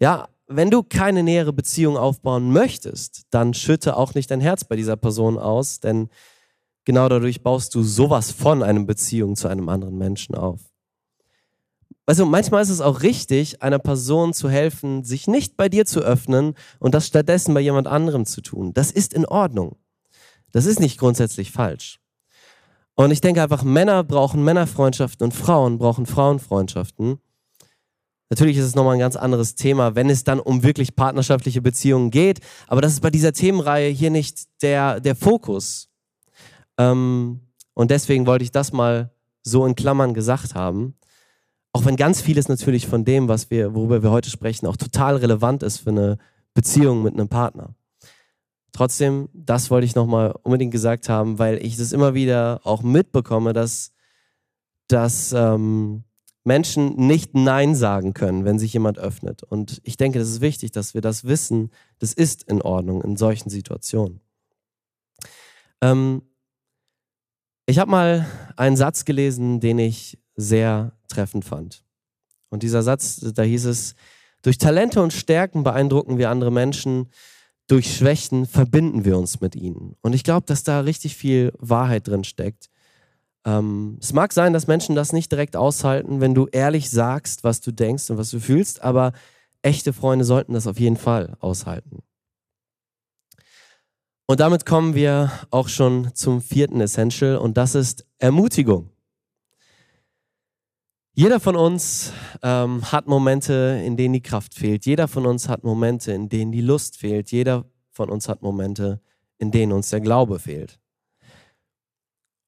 Ja, 0.00 0.28
wenn 0.46 0.70
du 0.70 0.82
keine 0.82 1.22
nähere 1.22 1.52
Beziehung 1.52 1.96
aufbauen 1.96 2.52
möchtest, 2.52 3.22
dann 3.30 3.54
schütte 3.54 3.96
auch 3.96 4.14
nicht 4.14 4.30
dein 4.30 4.40
Herz 4.40 4.64
bei 4.64 4.76
dieser 4.76 4.96
Person 4.96 5.38
aus, 5.38 5.80
denn 5.80 6.08
genau 6.84 7.08
dadurch 7.08 7.42
baust 7.42 7.74
du 7.74 7.82
sowas 7.82 8.30
von 8.30 8.62
einer 8.62 8.84
Beziehung 8.84 9.36
zu 9.36 9.48
einem 9.48 9.68
anderen 9.68 9.98
Menschen 9.98 10.34
auf. 10.34 10.60
Also 12.08 12.24
manchmal 12.24 12.62
ist 12.62 12.70
es 12.70 12.80
auch 12.80 13.02
richtig, 13.02 13.62
einer 13.62 13.80
Person 13.80 14.32
zu 14.32 14.48
helfen, 14.48 15.02
sich 15.02 15.26
nicht 15.26 15.56
bei 15.56 15.68
dir 15.68 15.86
zu 15.86 16.00
öffnen 16.00 16.54
und 16.78 16.94
das 16.94 17.08
stattdessen 17.08 17.52
bei 17.52 17.60
jemand 17.60 17.88
anderem 17.88 18.24
zu 18.24 18.40
tun. 18.40 18.72
Das 18.72 18.92
ist 18.92 19.12
in 19.12 19.26
Ordnung. 19.26 19.76
Das 20.52 20.66
ist 20.66 20.78
nicht 20.78 20.98
grundsätzlich 20.98 21.50
falsch. 21.50 21.98
Und 22.94 23.10
ich 23.10 23.20
denke 23.20 23.42
einfach, 23.42 23.64
Männer 23.64 24.04
brauchen 24.04 24.44
Männerfreundschaften 24.44 25.24
und 25.24 25.32
Frauen 25.32 25.78
brauchen 25.78 26.06
Frauenfreundschaften. 26.06 27.18
Natürlich 28.28 28.56
ist 28.56 28.64
es 28.64 28.74
nochmal 28.74 28.94
ein 28.94 29.00
ganz 29.00 29.14
anderes 29.14 29.54
Thema, 29.54 29.94
wenn 29.94 30.10
es 30.10 30.24
dann 30.24 30.40
um 30.40 30.62
wirklich 30.62 30.96
partnerschaftliche 30.96 31.62
Beziehungen 31.62 32.10
geht. 32.10 32.40
Aber 32.66 32.80
das 32.80 32.92
ist 32.92 33.00
bei 33.00 33.10
dieser 33.10 33.32
Themenreihe 33.32 33.90
hier 33.90 34.10
nicht 34.10 34.62
der, 34.62 35.00
der 35.00 35.14
Fokus. 35.14 35.88
Ähm, 36.76 37.40
und 37.74 37.90
deswegen 37.90 38.26
wollte 38.26 38.44
ich 38.44 38.50
das 38.50 38.72
mal 38.72 39.12
so 39.42 39.64
in 39.64 39.76
Klammern 39.76 40.12
gesagt 40.12 40.54
haben. 40.54 40.96
Auch 41.72 41.84
wenn 41.84 41.96
ganz 41.96 42.20
vieles 42.20 42.48
natürlich 42.48 42.86
von 42.86 43.04
dem, 43.04 43.28
was 43.28 43.50
wir, 43.50 43.74
worüber 43.74 44.02
wir 44.02 44.10
heute 44.10 44.30
sprechen, 44.30 44.66
auch 44.66 44.76
total 44.76 45.16
relevant 45.16 45.62
ist 45.62 45.78
für 45.78 45.90
eine 45.90 46.18
Beziehung 46.54 47.02
mit 47.02 47.14
einem 47.14 47.28
Partner. 47.28 47.74
Trotzdem, 48.72 49.28
das 49.32 49.70
wollte 49.70 49.84
ich 49.84 49.94
nochmal 49.94 50.34
unbedingt 50.42 50.72
gesagt 50.72 51.08
haben, 51.08 51.38
weil 51.38 51.64
ich 51.64 51.76
das 51.76 51.92
immer 51.92 52.14
wieder 52.14 52.60
auch 52.64 52.82
mitbekomme, 52.82 53.52
dass, 53.52 53.92
dass 54.88 55.32
ähm, 55.32 56.04
Menschen 56.46 56.94
nicht 56.96 57.34
Nein 57.34 57.74
sagen 57.74 58.14
können, 58.14 58.44
wenn 58.44 58.58
sich 58.58 58.72
jemand 58.72 58.98
öffnet. 58.98 59.42
Und 59.42 59.80
ich 59.84 59.96
denke, 59.96 60.18
das 60.18 60.28
ist 60.28 60.40
wichtig, 60.40 60.70
dass 60.70 60.94
wir 60.94 61.00
das 61.00 61.24
wissen. 61.24 61.70
Das 61.98 62.12
ist 62.12 62.44
in 62.44 62.62
Ordnung 62.62 63.02
in 63.02 63.16
solchen 63.16 63.50
Situationen. 63.50 64.20
Ähm, 65.80 66.22
ich 67.66 67.78
habe 67.78 67.90
mal 67.90 68.26
einen 68.56 68.76
Satz 68.76 69.04
gelesen, 69.04 69.60
den 69.60 69.78
ich 69.78 70.18
sehr 70.36 70.92
treffend 71.08 71.44
fand. 71.44 71.84
Und 72.48 72.62
dieser 72.62 72.82
Satz, 72.82 73.20
da 73.34 73.42
hieß 73.42 73.64
es, 73.66 73.94
durch 74.42 74.58
Talente 74.58 75.02
und 75.02 75.12
Stärken 75.12 75.64
beeindrucken 75.64 76.18
wir 76.18 76.30
andere 76.30 76.52
Menschen, 76.52 77.10
durch 77.66 77.96
Schwächen 77.96 78.46
verbinden 78.46 79.04
wir 79.04 79.18
uns 79.18 79.40
mit 79.40 79.56
ihnen. 79.56 79.96
Und 80.00 80.14
ich 80.14 80.22
glaube, 80.22 80.46
dass 80.46 80.62
da 80.62 80.80
richtig 80.80 81.16
viel 81.16 81.52
Wahrheit 81.58 82.06
drin 82.06 82.22
steckt. 82.22 82.68
Ähm, 83.46 83.98
es 84.00 84.12
mag 84.12 84.32
sein, 84.32 84.52
dass 84.52 84.66
Menschen 84.66 84.96
das 84.96 85.12
nicht 85.12 85.30
direkt 85.30 85.56
aushalten, 85.56 86.20
wenn 86.20 86.34
du 86.34 86.48
ehrlich 86.48 86.90
sagst, 86.90 87.44
was 87.44 87.60
du 87.60 87.70
denkst 87.70 88.10
und 88.10 88.18
was 88.18 88.30
du 88.30 88.40
fühlst, 88.40 88.82
aber 88.82 89.12
echte 89.62 89.92
Freunde 89.92 90.24
sollten 90.24 90.52
das 90.52 90.66
auf 90.66 90.80
jeden 90.80 90.96
Fall 90.96 91.36
aushalten. 91.38 92.02
Und 94.26 94.40
damit 94.40 94.66
kommen 94.66 94.96
wir 94.96 95.30
auch 95.52 95.68
schon 95.68 96.12
zum 96.14 96.40
vierten 96.40 96.80
Essential 96.80 97.36
und 97.36 97.56
das 97.56 97.76
ist 97.76 98.04
Ermutigung. 98.18 98.90
Jeder 101.14 101.38
von 101.38 101.54
uns 101.54 102.12
ähm, 102.42 102.90
hat 102.90 103.06
Momente, 103.06 103.80
in 103.84 103.96
denen 103.96 104.14
die 104.14 104.22
Kraft 104.22 104.54
fehlt. 104.54 104.84
Jeder 104.84 105.06
von 105.06 105.24
uns 105.24 105.48
hat 105.48 105.62
Momente, 105.62 106.12
in 106.12 106.28
denen 106.28 106.50
die 106.52 106.60
Lust 106.60 106.98
fehlt. 106.98 107.30
Jeder 107.30 107.64
von 107.90 108.10
uns 108.10 108.28
hat 108.28 108.42
Momente, 108.42 109.00
in 109.38 109.50
denen 109.50 109.72
uns 109.72 109.88
der 109.88 110.00
Glaube 110.00 110.38
fehlt. 110.40 110.78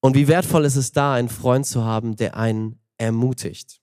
Und 0.01 0.15
wie 0.15 0.29
wertvoll 0.29 0.65
ist 0.65 0.77
es 0.77 0.93
da, 0.93 1.15
einen 1.15 1.29
Freund 1.29 1.67
zu 1.67 1.85
haben, 1.85 2.17
der 2.17 2.37
einen 2.37 2.81
ermutigt. 2.99 3.81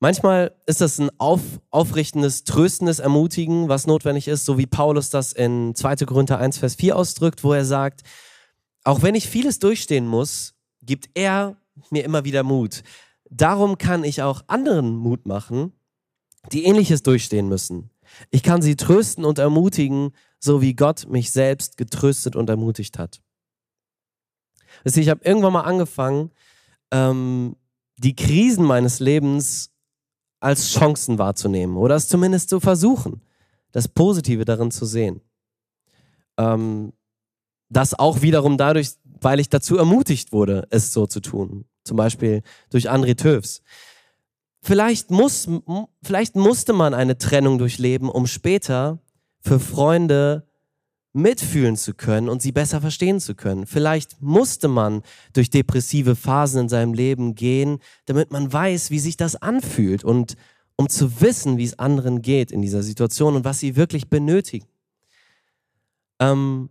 Manchmal 0.00 0.54
ist 0.66 0.82
das 0.82 0.98
ein 0.98 1.08
auf, 1.18 1.40
aufrichtendes, 1.70 2.44
tröstendes 2.44 2.98
Ermutigen, 2.98 3.70
was 3.70 3.86
notwendig 3.86 4.28
ist, 4.28 4.44
so 4.44 4.58
wie 4.58 4.66
Paulus 4.66 5.08
das 5.08 5.32
in 5.32 5.74
2. 5.74 5.96
Korinther 6.04 6.38
1, 6.38 6.58
Vers 6.58 6.74
4 6.74 6.94
ausdrückt, 6.94 7.42
wo 7.42 7.54
er 7.54 7.64
sagt, 7.64 8.02
auch 8.82 9.00
wenn 9.00 9.14
ich 9.14 9.28
vieles 9.28 9.60
durchstehen 9.60 10.06
muss, 10.06 10.54
gibt 10.82 11.08
er 11.14 11.56
mir 11.88 12.04
immer 12.04 12.24
wieder 12.24 12.42
Mut. 12.42 12.82
Darum 13.30 13.78
kann 13.78 14.04
ich 14.04 14.20
auch 14.20 14.42
anderen 14.46 14.94
Mut 14.94 15.24
machen, 15.24 15.72
die 16.52 16.64
ähnliches 16.64 17.02
durchstehen 17.02 17.48
müssen. 17.48 17.88
Ich 18.30 18.42
kann 18.42 18.62
sie 18.62 18.76
trösten 18.76 19.24
und 19.24 19.38
ermutigen, 19.38 20.12
so 20.38 20.60
wie 20.60 20.74
Gott 20.74 21.06
mich 21.08 21.30
selbst 21.30 21.76
getröstet 21.76 22.36
und 22.36 22.48
ermutigt 22.48 22.98
hat. 22.98 23.20
Ich 24.84 25.08
habe 25.08 25.24
irgendwann 25.24 25.52
mal 25.52 25.62
angefangen, 25.62 26.30
ähm, 26.90 27.56
die 27.96 28.16
Krisen 28.16 28.64
meines 28.64 29.00
Lebens 29.00 29.70
als 30.40 30.72
Chancen 30.72 31.18
wahrzunehmen 31.18 31.76
oder 31.76 31.94
es 31.94 32.08
zumindest 32.08 32.50
zu 32.50 32.60
versuchen, 32.60 33.22
das 33.72 33.88
Positive 33.88 34.44
darin 34.44 34.70
zu 34.70 34.84
sehen. 34.84 35.20
Ähm, 36.36 36.92
das 37.70 37.98
auch 37.98 38.22
wiederum 38.22 38.58
dadurch, 38.58 38.90
weil 39.04 39.40
ich 39.40 39.48
dazu 39.48 39.76
ermutigt 39.78 40.32
wurde, 40.32 40.66
es 40.70 40.92
so 40.92 41.06
zu 41.06 41.20
tun. 41.20 41.64
Zum 41.84 41.96
Beispiel 41.96 42.42
durch 42.70 42.90
André 42.90 43.16
Töfs. 43.16 43.62
Vielleicht, 44.66 45.10
muss, 45.10 45.46
vielleicht 46.02 46.36
musste 46.36 46.72
man 46.72 46.94
eine 46.94 47.18
Trennung 47.18 47.58
durchleben, 47.58 48.08
um 48.08 48.26
später 48.26 48.98
für 49.40 49.60
Freunde 49.60 50.48
mitfühlen 51.12 51.76
zu 51.76 51.92
können 51.92 52.30
und 52.30 52.40
sie 52.40 52.50
besser 52.50 52.80
verstehen 52.80 53.20
zu 53.20 53.34
können. 53.34 53.66
Vielleicht 53.66 54.22
musste 54.22 54.68
man 54.68 55.02
durch 55.34 55.50
depressive 55.50 56.16
Phasen 56.16 56.62
in 56.62 56.68
seinem 56.70 56.94
Leben 56.94 57.34
gehen, 57.34 57.78
damit 58.06 58.32
man 58.32 58.50
weiß, 58.50 58.90
wie 58.90 59.00
sich 59.00 59.18
das 59.18 59.36
anfühlt 59.36 60.02
und 60.02 60.34
um 60.76 60.88
zu 60.88 61.20
wissen, 61.20 61.58
wie 61.58 61.64
es 61.64 61.78
anderen 61.78 62.22
geht 62.22 62.50
in 62.50 62.62
dieser 62.62 62.82
Situation 62.82 63.36
und 63.36 63.44
was 63.44 63.60
sie 63.60 63.76
wirklich 63.76 64.08
benötigen. 64.08 64.66
Ähm, 66.20 66.70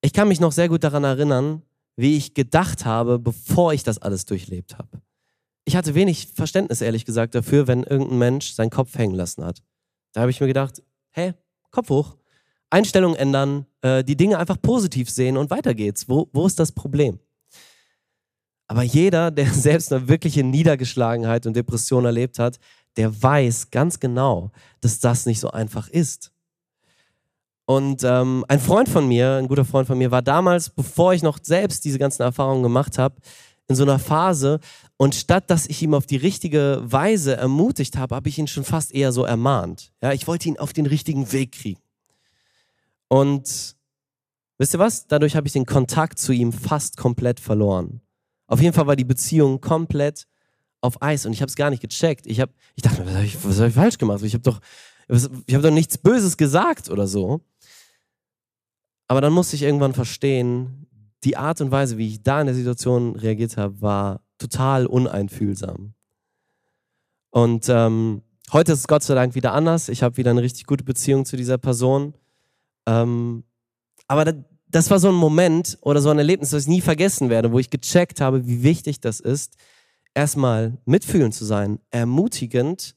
ich 0.00 0.12
kann 0.12 0.28
mich 0.28 0.38
noch 0.38 0.52
sehr 0.52 0.68
gut 0.68 0.84
daran 0.84 1.02
erinnern, 1.02 1.62
wie 1.96 2.16
ich 2.16 2.34
gedacht 2.34 2.84
habe, 2.84 3.18
bevor 3.18 3.72
ich 3.72 3.82
das 3.82 3.98
alles 3.98 4.26
durchlebt 4.26 4.78
habe 4.78 5.02
ich 5.64 5.76
hatte 5.76 5.94
wenig 5.94 6.28
Verständnis, 6.34 6.80
ehrlich 6.80 7.04
gesagt, 7.04 7.34
dafür, 7.34 7.66
wenn 7.66 7.82
irgendein 7.82 8.18
Mensch 8.18 8.52
seinen 8.52 8.70
Kopf 8.70 8.96
hängen 8.96 9.14
lassen 9.14 9.44
hat. 9.44 9.62
Da 10.12 10.20
habe 10.20 10.30
ich 10.30 10.40
mir 10.40 10.46
gedacht, 10.46 10.82
hä, 11.10 11.34
Kopf 11.70 11.88
hoch, 11.88 12.16
Einstellung 12.70 13.14
ändern, 13.14 13.66
äh, 13.82 14.04
die 14.04 14.16
Dinge 14.16 14.38
einfach 14.38 14.60
positiv 14.60 15.10
sehen 15.10 15.36
und 15.36 15.50
weiter 15.50 15.74
geht's. 15.74 16.08
Wo, 16.08 16.28
wo 16.32 16.46
ist 16.46 16.58
das 16.58 16.72
Problem? 16.72 17.18
Aber 18.66 18.82
jeder, 18.82 19.30
der 19.30 19.46
selbst 19.46 19.92
eine 19.92 20.08
wirkliche 20.08 20.44
Niedergeschlagenheit 20.44 21.46
und 21.46 21.56
Depression 21.56 22.04
erlebt 22.04 22.38
hat, 22.38 22.58
der 22.96 23.22
weiß 23.22 23.70
ganz 23.70 23.98
genau, 23.98 24.50
dass 24.80 25.00
das 25.00 25.26
nicht 25.26 25.40
so 25.40 25.50
einfach 25.50 25.88
ist. 25.88 26.32
Und 27.66 28.04
ähm, 28.04 28.44
ein 28.48 28.60
Freund 28.60 28.88
von 28.88 29.08
mir, 29.08 29.36
ein 29.36 29.48
guter 29.48 29.64
Freund 29.64 29.86
von 29.86 29.96
mir, 29.96 30.10
war 30.10 30.20
damals, 30.20 30.68
bevor 30.68 31.14
ich 31.14 31.22
noch 31.22 31.38
selbst 31.42 31.84
diese 31.84 31.98
ganzen 31.98 32.22
Erfahrungen 32.22 32.62
gemacht 32.62 32.98
habe, 32.98 33.16
in 33.68 33.76
so 33.76 33.82
einer 33.82 33.98
Phase. 33.98 34.60
Und 34.96 35.14
statt 35.14 35.50
dass 35.50 35.66
ich 35.66 35.82
ihm 35.82 35.94
auf 35.94 36.06
die 36.06 36.16
richtige 36.16 36.80
Weise 36.84 37.36
ermutigt 37.36 37.96
habe, 37.96 38.14
habe 38.14 38.28
ich 38.28 38.38
ihn 38.38 38.46
schon 38.46 38.64
fast 38.64 38.94
eher 38.94 39.12
so 39.12 39.24
ermahnt. 39.24 39.92
Ja, 40.02 40.12
ich 40.12 40.26
wollte 40.26 40.48
ihn 40.48 40.58
auf 40.58 40.72
den 40.72 40.86
richtigen 40.86 41.32
Weg 41.32 41.52
kriegen. 41.52 41.80
Und 43.08 43.76
wisst 44.58 44.74
ihr 44.74 44.78
was? 44.78 45.06
Dadurch 45.06 45.36
habe 45.36 45.46
ich 45.46 45.52
den 45.52 45.66
Kontakt 45.66 46.18
zu 46.18 46.32
ihm 46.32 46.52
fast 46.52 46.96
komplett 46.96 47.40
verloren. 47.40 48.00
Auf 48.46 48.60
jeden 48.60 48.74
Fall 48.74 48.86
war 48.86 48.96
die 48.96 49.04
Beziehung 49.04 49.60
komplett 49.60 50.26
auf 50.80 51.00
Eis 51.00 51.24
und 51.24 51.32
ich 51.32 51.40
habe 51.40 51.48
es 51.48 51.56
gar 51.56 51.70
nicht 51.70 51.80
gecheckt. 51.80 52.26
Ich, 52.26 52.40
hab, 52.40 52.50
ich 52.74 52.82
dachte 52.82 53.06
was 53.06 53.14
habe 53.14 53.24
ich, 53.24 53.36
hab 53.36 53.68
ich, 53.68 53.74
falsch 53.74 53.98
gemacht? 53.98 54.22
Ich 54.22 54.34
habe 54.34 54.42
doch, 54.42 54.60
ich 55.46 55.54
hab 55.54 55.62
doch 55.62 55.70
nichts 55.70 55.96
Böses 55.96 56.36
gesagt 56.36 56.90
oder 56.90 57.06
so. 57.06 57.40
Aber 59.08 59.20
dann 59.20 59.32
musste 59.32 59.56
ich 59.56 59.62
irgendwann 59.62 59.94
verstehen, 59.94 60.86
die 61.24 61.36
Art 61.36 61.60
und 61.60 61.70
Weise, 61.70 61.98
wie 61.98 62.08
ich 62.08 62.22
da 62.22 62.40
in 62.40 62.46
der 62.46 62.54
Situation 62.54 63.16
reagiert 63.16 63.56
habe, 63.56 63.80
war 63.80 64.20
total 64.38 64.86
uneinfühlsam. 64.86 65.94
Und 67.30 67.68
ähm, 67.68 68.22
heute 68.52 68.72
ist 68.72 68.80
es 68.80 68.86
Gott 68.86 69.02
sei 69.02 69.14
Dank 69.14 69.34
wieder 69.34 69.52
anders. 69.52 69.88
Ich 69.88 70.02
habe 70.02 70.16
wieder 70.16 70.30
eine 70.30 70.42
richtig 70.42 70.66
gute 70.66 70.84
Beziehung 70.84 71.24
zu 71.24 71.36
dieser 71.36 71.58
Person. 71.58 72.14
Ähm, 72.86 73.44
aber 74.06 74.24
das, 74.24 74.34
das 74.68 74.90
war 74.90 74.98
so 74.98 75.08
ein 75.08 75.14
Moment 75.14 75.78
oder 75.80 76.00
so 76.00 76.10
ein 76.10 76.18
Erlebnis, 76.18 76.50
das 76.50 76.62
ich 76.62 76.68
nie 76.68 76.80
vergessen 76.80 77.30
werde, 77.30 77.52
wo 77.52 77.58
ich 77.58 77.70
gecheckt 77.70 78.20
habe, 78.20 78.46
wie 78.46 78.62
wichtig 78.62 79.00
das 79.00 79.20
ist, 79.20 79.56
erstmal 80.14 80.78
mitfühlend 80.84 81.34
zu 81.34 81.44
sein, 81.44 81.80
ermutigend 81.90 82.94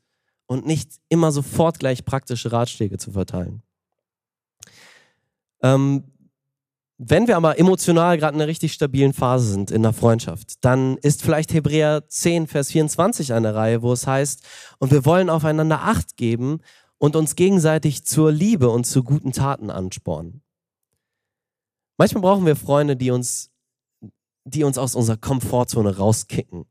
und 0.48 0.66
nicht 0.66 0.92
immer 1.10 1.32
sofort 1.32 1.80
gleich 1.80 2.06
praktische 2.06 2.52
Ratschläge 2.52 2.98
zu 2.98 3.12
verteilen. 3.12 3.64
Ähm, 5.62 6.04
wenn 6.98 7.28
wir 7.28 7.38
aber 7.38 7.60
emotional 7.60 8.18
gerade 8.18 8.36
in 8.36 8.42
einer 8.42 8.50
richtig 8.50 8.74
stabilen 8.74 9.14
Phase 9.14 9.52
sind 9.52 9.70
in 9.70 9.84
der 9.84 9.94
Freundschaft, 9.94 10.66
dann 10.66 10.98
ist 10.98 11.22
vielleicht 11.22 11.54
Hebräer 11.54 12.08
10, 12.08 12.48
Vers 12.48 12.72
24 12.72 13.34
eine 13.34 13.54
Reihe, 13.54 13.84
wo 13.84 13.94
es 13.94 14.08
heißt, 14.08 14.44
und 14.80 14.92
wir 14.92 15.06
wollen 15.06 15.30
aufeinander 15.30 15.84
Acht 15.84 16.18
geben 16.18 16.60
und 16.98 17.16
uns 17.16 17.36
gegenseitig 17.36 18.04
zur 18.04 18.32
Liebe 18.32 18.70
und 18.70 18.86
zu 18.86 19.04
guten 19.04 19.32
Taten 19.32 19.70
anspornen. 19.70 20.42
Manchmal 21.98 22.22
brauchen 22.22 22.46
wir 22.48 22.56
Freunde, 22.56 22.96
die 22.96 23.12
uns, 23.12 23.52
die 24.46 24.64
uns 24.64 24.80
aus 24.80 24.96
unserer 24.96 25.18
Komfortzone 25.18 25.98
rauskicken, 25.98 26.66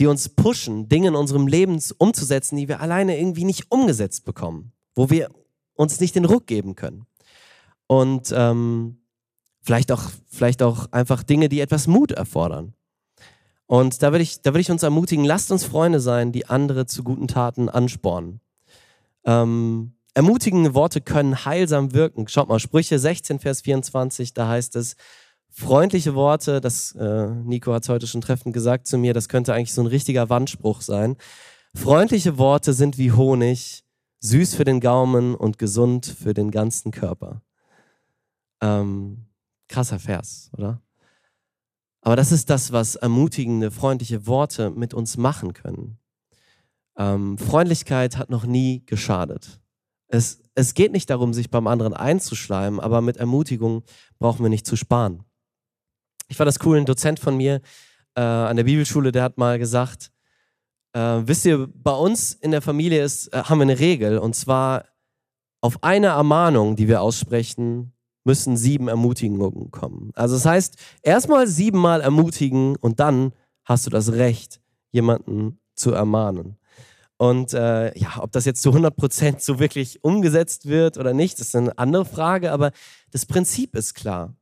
die 0.00 0.06
uns 0.06 0.28
pushen, 0.28 0.88
Dinge 0.88 1.08
in 1.08 1.14
unserem 1.14 1.46
Leben 1.46 1.80
umzusetzen, 1.98 2.56
die 2.56 2.68
wir 2.68 2.80
alleine 2.80 3.18
irgendwie 3.18 3.44
nicht 3.44 3.70
umgesetzt 3.70 4.24
bekommen, 4.24 4.72
wo 4.96 5.10
wir 5.10 5.28
uns 5.74 6.00
nicht 6.00 6.16
den 6.16 6.24
Ruck 6.24 6.48
geben 6.48 6.74
können. 6.74 7.06
Und 7.86 8.32
ähm, 8.36 8.98
Vielleicht 9.68 9.92
auch, 9.92 10.04
vielleicht 10.24 10.62
auch 10.62 10.90
einfach 10.92 11.22
Dinge, 11.22 11.50
die 11.50 11.60
etwas 11.60 11.88
Mut 11.88 12.12
erfordern. 12.12 12.72
Und 13.66 14.02
da 14.02 14.12
würde 14.12 14.22
ich, 14.22 14.40
da 14.40 14.54
ich 14.54 14.70
uns 14.70 14.82
ermutigen, 14.82 15.26
lasst 15.26 15.52
uns 15.52 15.62
Freunde 15.62 16.00
sein, 16.00 16.32
die 16.32 16.46
andere 16.46 16.86
zu 16.86 17.04
guten 17.04 17.28
Taten 17.28 17.68
anspornen. 17.68 18.40
Ähm, 19.26 19.92
ermutigende 20.14 20.72
Worte 20.72 21.02
können 21.02 21.44
heilsam 21.44 21.92
wirken. 21.92 22.28
Schaut 22.28 22.48
mal, 22.48 22.58
Sprüche 22.58 22.98
16, 22.98 23.40
Vers 23.40 23.60
24, 23.60 24.32
da 24.32 24.48
heißt 24.48 24.74
es, 24.76 24.96
freundliche 25.50 26.14
Worte, 26.14 26.62
das 26.62 26.92
äh, 26.92 27.26
Nico 27.26 27.74
hat 27.74 27.82
es 27.82 27.90
heute 27.90 28.06
schon 28.06 28.22
treffend 28.22 28.54
gesagt 28.54 28.86
zu 28.86 28.96
mir, 28.96 29.12
das 29.12 29.28
könnte 29.28 29.52
eigentlich 29.52 29.74
so 29.74 29.82
ein 29.82 29.86
richtiger 29.86 30.30
Wandspruch 30.30 30.80
sein. 30.80 31.18
Freundliche 31.74 32.38
Worte 32.38 32.72
sind 32.72 32.96
wie 32.96 33.12
Honig, 33.12 33.84
süß 34.20 34.54
für 34.54 34.64
den 34.64 34.80
Gaumen 34.80 35.34
und 35.34 35.58
gesund 35.58 36.06
für 36.06 36.32
den 36.32 36.50
ganzen 36.50 36.90
Körper. 36.90 37.42
Ähm, 38.62 39.27
Krasser 39.68 39.98
Vers, 39.98 40.50
oder? 40.56 40.80
Aber 42.00 42.16
das 42.16 42.32
ist 42.32 42.48
das, 42.48 42.72
was 42.72 42.96
ermutigende, 42.96 43.70
freundliche 43.70 44.26
Worte 44.26 44.70
mit 44.70 44.94
uns 44.94 45.16
machen 45.16 45.52
können. 45.52 45.98
Ähm, 46.96 47.38
Freundlichkeit 47.38 48.16
hat 48.16 48.30
noch 48.30 48.44
nie 48.44 48.84
geschadet. 48.86 49.60
Es, 50.08 50.40
es 50.54 50.74
geht 50.74 50.92
nicht 50.92 51.10
darum, 51.10 51.34
sich 51.34 51.50
beim 51.50 51.66
anderen 51.66 51.92
einzuschleimen, 51.92 52.80
aber 52.80 53.02
mit 53.02 53.18
Ermutigung 53.18 53.82
brauchen 54.18 54.42
wir 54.42 54.48
nicht 54.48 54.66
zu 54.66 54.76
sparen. 54.76 55.22
Ich 56.28 56.38
war 56.38 56.46
das 56.46 56.64
cool, 56.64 56.78
ein 56.78 56.86
Dozent 56.86 57.20
von 57.20 57.36
mir 57.36 57.60
äh, 58.14 58.20
an 58.20 58.56
der 58.56 58.64
Bibelschule, 58.64 59.12
der 59.12 59.22
hat 59.22 59.38
mal 59.38 59.58
gesagt, 59.58 60.10
äh, 60.92 61.00
wisst 61.24 61.44
ihr, 61.44 61.68
bei 61.72 61.92
uns 61.92 62.32
in 62.32 62.50
der 62.50 62.62
Familie 62.62 63.02
ist, 63.02 63.28
äh, 63.28 63.42
haben 63.44 63.58
wir 63.58 63.62
eine 63.62 63.78
Regel 63.78 64.18
und 64.18 64.34
zwar 64.34 64.86
auf 65.60 65.82
eine 65.82 66.08
Ermahnung, 66.08 66.76
die 66.76 66.88
wir 66.88 67.02
aussprechen, 67.02 67.92
müssen 68.28 68.58
sieben 68.58 68.88
Ermutigungen 68.88 69.70
kommen. 69.70 70.10
Also 70.14 70.34
das 70.34 70.44
heißt, 70.44 70.76
erstmal 71.02 71.46
siebenmal 71.46 72.02
ermutigen 72.02 72.76
und 72.76 73.00
dann 73.00 73.32
hast 73.64 73.86
du 73.86 73.90
das 73.90 74.12
Recht, 74.12 74.60
jemanden 74.90 75.58
zu 75.74 75.92
ermahnen. 75.92 76.58
Und 77.16 77.54
äh, 77.54 77.98
ja, 77.98 78.18
ob 78.20 78.30
das 78.32 78.44
jetzt 78.44 78.60
zu 78.60 78.68
100 78.68 78.94
Prozent 78.94 79.40
so 79.40 79.58
wirklich 79.58 80.04
umgesetzt 80.04 80.66
wird 80.66 80.98
oder 80.98 81.14
nicht, 81.14 81.40
ist 81.40 81.56
eine 81.56 81.76
andere 81.78 82.04
Frage, 82.04 82.52
aber 82.52 82.70
das 83.10 83.24
Prinzip 83.24 83.74
ist 83.74 83.94
klar. 83.94 84.36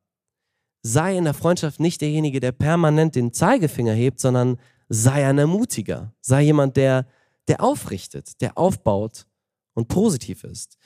Sei 0.82 1.16
in 1.16 1.24
der 1.24 1.34
Freundschaft 1.34 1.78
nicht 1.78 2.00
derjenige, 2.00 2.40
der 2.40 2.52
permanent 2.52 3.14
den 3.14 3.32
Zeigefinger 3.32 3.92
hebt, 3.94 4.18
sondern 4.18 4.58
sei 4.88 5.26
ein 5.26 5.38
Ermutiger. 5.38 6.12
Sei 6.20 6.42
jemand, 6.42 6.76
der, 6.76 7.06
der 7.46 7.62
aufrichtet, 7.62 8.40
der 8.40 8.58
aufbaut 8.58 9.26
und 9.74 9.86
positiv 9.86 10.42
ist. 10.42 10.76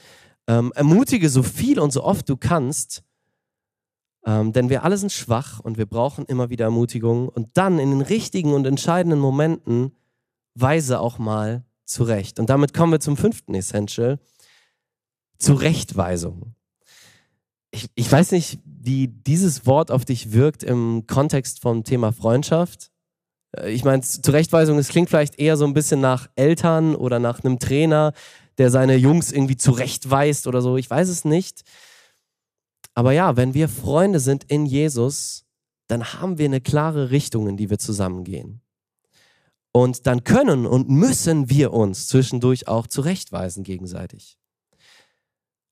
Ähm, 0.50 0.72
ermutige 0.74 1.28
so 1.28 1.44
viel 1.44 1.78
und 1.78 1.92
so 1.92 2.02
oft 2.02 2.28
du 2.28 2.36
kannst, 2.36 3.04
ähm, 4.26 4.52
denn 4.52 4.68
wir 4.68 4.82
alle 4.82 4.98
sind 4.98 5.12
schwach 5.12 5.60
und 5.60 5.78
wir 5.78 5.86
brauchen 5.86 6.24
immer 6.24 6.50
wieder 6.50 6.64
Ermutigung. 6.64 7.28
Und 7.28 7.50
dann 7.56 7.78
in 7.78 7.90
den 7.90 8.00
richtigen 8.00 8.52
und 8.52 8.66
entscheidenden 8.66 9.20
Momenten 9.20 9.92
weise 10.56 10.98
auch 10.98 11.18
mal 11.18 11.64
zurecht. 11.84 12.40
Und 12.40 12.50
damit 12.50 12.74
kommen 12.74 12.90
wir 12.90 12.98
zum 12.98 13.16
fünften 13.16 13.54
Essential, 13.54 14.18
Zurechtweisung. 15.38 16.56
Ich, 17.70 17.88
ich 17.94 18.10
weiß 18.10 18.32
nicht, 18.32 18.58
wie 18.64 19.06
dieses 19.06 19.66
Wort 19.66 19.92
auf 19.92 20.04
dich 20.04 20.32
wirkt 20.32 20.64
im 20.64 21.06
Kontext 21.06 21.60
vom 21.60 21.84
Thema 21.84 22.10
Freundschaft. 22.10 22.90
Äh, 23.56 23.70
ich 23.70 23.84
meine, 23.84 24.02
Zurechtweisung, 24.02 24.78
es 24.78 24.88
klingt 24.88 25.10
vielleicht 25.10 25.38
eher 25.38 25.56
so 25.56 25.64
ein 25.64 25.74
bisschen 25.74 26.00
nach 26.00 26.28
Eltern 26.34 26.96
oder 26.96 27.20
nach 27.20 27.44
einem 27.44 27.60
Trainer, 27.60 28.14
der 28.60 28.70
seine 28.70 28.94
Jungs 28.94 29.32
irgendwie 29.32 29.56
zurechtweist 29.56 30.46
oder 30.46 30.60
so. 30.60 30.76
Ich 30.76 30.90
weiß 30.90 31.08
es 31.08 31.24
nicht. 31.24 31.62
Aber 32.92 33.12
ja, 33.12 33.34
wenn 33.38 33.54
wir 33.54 33.70
Freunde 33.70 34.20
sind 34.20 34.44
in 34.44 34.66
Jesus, 34.66 35.46
dann 35.88 36.12
haben 36.12 36.36
wir 36.36 36.44
eine 36.44 36.60
klare 36.60 37.10
Richtung, 37.10 37.48
in 37.48 37.56
die 37.56 37.70
wir 37.70 37.78
zusammengehen. 37.78 38.60
Und 39.72 40.06
dann 40.06 40.24
können 40.24 40.66
und 40.66 40.90
müssen 40.90 41.48
wir 41.48 41.72
uns 41.72 42.06
zwischendurch 42.08 42.68
auch 42.68 42.86
zurechtweisen 42.86 43.64
gegenseitig. 43.64 44.36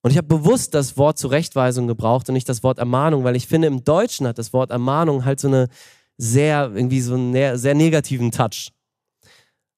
Und 0.00 0.10
ich 0.10 0.16
habe 0.16 0.28
bewusst 0.28 0.72
das 0.72 0.96
Wort 0.96 1.18
Zurechtweisung 1.18 1.88
gebraucht 1.88 2.30
und 2.30 2.32
nicht 2.32 2.48
das 2.48 2.62
Wort 2.62 2.78
Ermahnung, 2.78 3.22
weil 3.22 3.36
ich 3.36 3.48
finde, 3.48 3.68
im 3.68 3.84
Deutschen 3.84 4.26
hat 4.26 4.38
das 4.38 4.54
Wort 4.54 4.70
Ermahnung 4.70 5.26
halt 5.26 5.40
so 5.40 5.48
eine 5.48 5.68
sehr, 6.16 6.72
irgendwie 6.74 7.02
so 7.02 7.12
einen 7.12 7.58
sehr 7.58 7.74
negativen 7.74 8.30
Touch. 8.30 8.72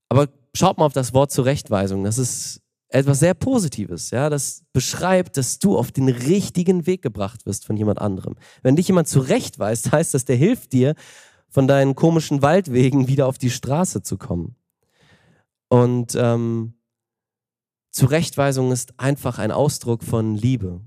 Aber 0.09 0.29
schaut 0.55 0.79
mal 0.79 0.87
auf 0.87 0.93
das 0.93 1.13
Wort 1.13 1.33
Zurechtweisung. 1.33 2.05
Das 2.05 2.17
ist 2.17 2.61
etwas 2.91 3.21
sehr 3.21 3.35
Positives, 3.35 4.11
ja. 4.11 4.29
Das 4.29 4.65
beschreibt, 4.73 5.37
dass 5.37 5.59
du 5.59 5.79
auf 5.79 5.93
den 5.93 6.09
richtigen 6.09 6.87
Weg 6.87 7.03
gebracht 7.03 7.47
wirst 7.47 7.65
von 7.65 7.77
jemand 7.77 8.01
anderem. 8.01 8.37
Wenn 8.63 8.77
dich 8.77 8.89
jemand 8.89 9.09
zurechtweist, 9.09 9.93
heißt 9.93 10.13
das, 10.15 10.25
der 10.25 10.37
hilft 10.37 10.73
dir, 10.73 10.95
von 11.49 11.67
deinen 11.67 11.97
komischen 11.97 12.43
Waldwegen 12.43 13.09
wieder 13.09 13.27
auf 13.27 13.39
die 13.39 13.51
Straße 13.51 14.03
zu 14.03 14.19
kommen. 14.19 14.55
Und 15.69 16.15
ähm, 16.17 16.75
Zurechtweisung 17.91 18.71
ist 18.71 18.99
einfach 19.01 19.39
ein 19.39 19.51
Ausdruck 19.51 20.05
von 20.05 20.37
Liebe. 20.37 20.81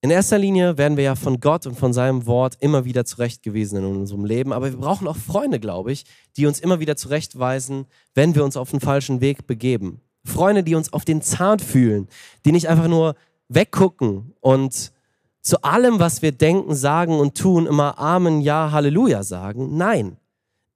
In 0.00 0.10
erster 0.10 0.38
Linie 0.38 0.78
werden 0.78 0.96
wir 0.96 1.04
ja 1.04 1.16
von 1.16 1.40
Gott 1.40 1.66
und 1.66 1.76
von 1.76 1.92
seinem 1.92 2.26
Wort 2.26 2.56
immer 2.60 2.84
wieder 2.84 3.04
zurechtgewiesen 3.04 3.78
in 3.78 3.84
unserem 3.84 4.24
Leben, 4.24 4.52
aber 4.52 4.70
wir 4.70 4.78
brauchen 4.78 5.08
auch 5.08 5.16
Freunde, 5.16 5.58
glaube 5.58 5.90
ich, 5.90 6.04
die 6.36 6.46
uns 6.46 6.60
immer 6.60 6.78
wieder 6.78 6.96
zurechtweisen, 6.96 7.86
wenn 8.14 8.36
wir 8.36 8.44
uns 8.44 8.56
auf 8.56 8.70
den 8.70 8.78
falschen 8.80 9.20
Weg 9.20 9.48
begeben. 9.48 10.00
Freunde, 10.24 10.62
die 10.62 10.76
uns 10.76 10.92
auf 10.92 11.04
den 11.04 11.20
Zahn 11.20 11.58
fühlen, 11.58 12.08
die 12.44 12.52
nicht 12.52 12.68
einfach 12.68 12.86
nur 12.86 13.16
weggucken 13.48 14.34
und 14.40 14.92
zu 15.40 15.62
allem, 15.62 15.98
was 15.98 16.22
wir 16.22 16.30
denken, 16.30 16.74
sagen 16.74 17.18
und 17.18 17.36
tun, 17.36 17.66
immer 17.66 17.98
Amen, 17.98 18.40
Ja, 18.40 18.70
Halleluja 18.70 19.24
sagen. 19.24 19.76
Nein, 19.76 20.16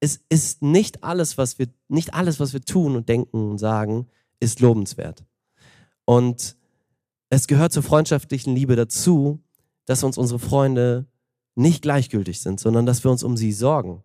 es 0.01 0.21
ist 0.31 0.63
nicht 0.63 1.05
alles, 1.05 1.39
was 1.39 1.61
wir, 1.61 1.69
nicht 1.89 2.15
alles, 2.15 2.41
was 2.41 2.55
wir 2.55 2.63
tun 2.63 2.97
und 2.97 3.09
denken 3.09 3.51
und 3.51 3.59
sagen, 3.59 4.09
ist 4.41 4.61
lobenswert. 4.61 5.23
Und 6.07 6.57
es 7.33 7.47
gehört 7.47 7.73
zur 7.73 7.83
freundschaftlichen 7.83 8.55
Liebe 8.55 8.77
dazu, 8.77 9.41
dass 9.87 10.05
uns 10.05 10.19
unsere 10.19 10.39
Freunde 10.39 11.07
nicht 11.55 11.81
gleichgültig 11.81 12.43
sind, 12.43 12.61
sondern 12.61 12.85
dass 12.85 13.05
wir 13.05 13.11
uns 13.11 13.23
um 13.23 13.39
sie 13.39 13.53
sorgen. 13.53 14.03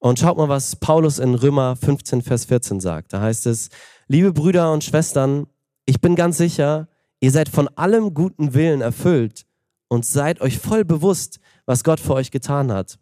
Und 0.00 0.18
schaut 0.18 0.36
mal, 0.36 0.48
was 0.48 0.74
Paulus 0.74 1.20
in 1.20 1.36
Römer 1.36 1.76
15, 1.76 2.22
Vers 2.22 2.46
14 2.46 2.80
sagt. 2.80 3.12
Da 3.12 3.20
heißt 3.20 3.46
es, 3.46 3.68
liebe 4.08 4.32
Brüder 4.32 4.72
und 4.72 4.82
Schwestern, 4.82 5.46
ich 5.86 6.00
bin 6.00 6.16
ganz 6.16 6.36
sicher, 6.36 6.88
ihr 7.20 7.30
seid 7.30 7.48
von 7.48 7.68
allem 7.68 8.14
guten 8.14 8.52
Willen 8.52 8.80
erfüllt 8.80 9.46
und 9.86 10.04
seid 10.04 10.40
euch 10.40 10.58
voll 10.58 10.84
bewusst, 10.84 11.38
was 11.66 11.84
Gott 11.84 12.00
für 12.00 12.14
euch 12.14 12.32
getan 12.32 12.72
hat. 12.72 12.98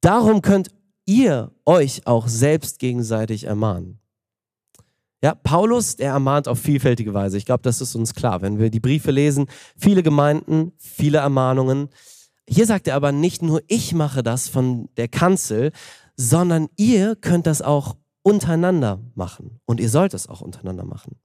Darum 0.00 0.42
könnt 0.42 0.68
ihr 1.06 1.50
euch 1.66 2.06
auch 2.06 2.28
selbst 2.28 2.78
gegenseitig 2.78 3.44
ermahnen. 3.44 3.99
Ja, 5.22 5.34
Paulus, 5.34 5.96
der 5.96 6.12
ermahnt 6.12 6.48
auf 6.48 6.58
vielfältige 6.58 7.12
Weise. 7.12 7.36
Ich 7.36 7.44
glaube, 7.44 7.62
das 7.62 7.80
ist 7.80 7.94
uns 7.94 8.14
klar. 8.14 8.40
Wenn 8.40 8.58
wir 8.58 8.70
die 8.70 8.80
Briefe 8.80 9.10
lesen, 9.10 9.46
viele 9.76 10.02
Gemeinden, 10.02 10.72
viele 10.78 11.18
Ermahnungen. 11.18 11.90
Hier 12.48 12.66
sagt 12.66 12.88
er 12.88 12.94
aber 12.96 13.12
nicht 13.12 13.42
nur, 13.42 13.62
ich 13.68 13.92
mache 13.92 14.22
das 14.22 14.48
von 14.48 14.88
der 14.96 15.08
Kanzel, 15.08 15.72
sondern 16.16 16.68
ihr 16.76 17.16
könnt 17.16 17.46
das 17.46 17.60
auch 17.60 17.96
untereinander 18.22 19.00
machen. 19.14 19.60
Und 19.66 19.78
ihr 19.78 19.90
sollt 19.90 20.14
es 20.14 20.26
auch 20.26 20.40
untereinander 20.40 20.84
machen. 20.84 21.16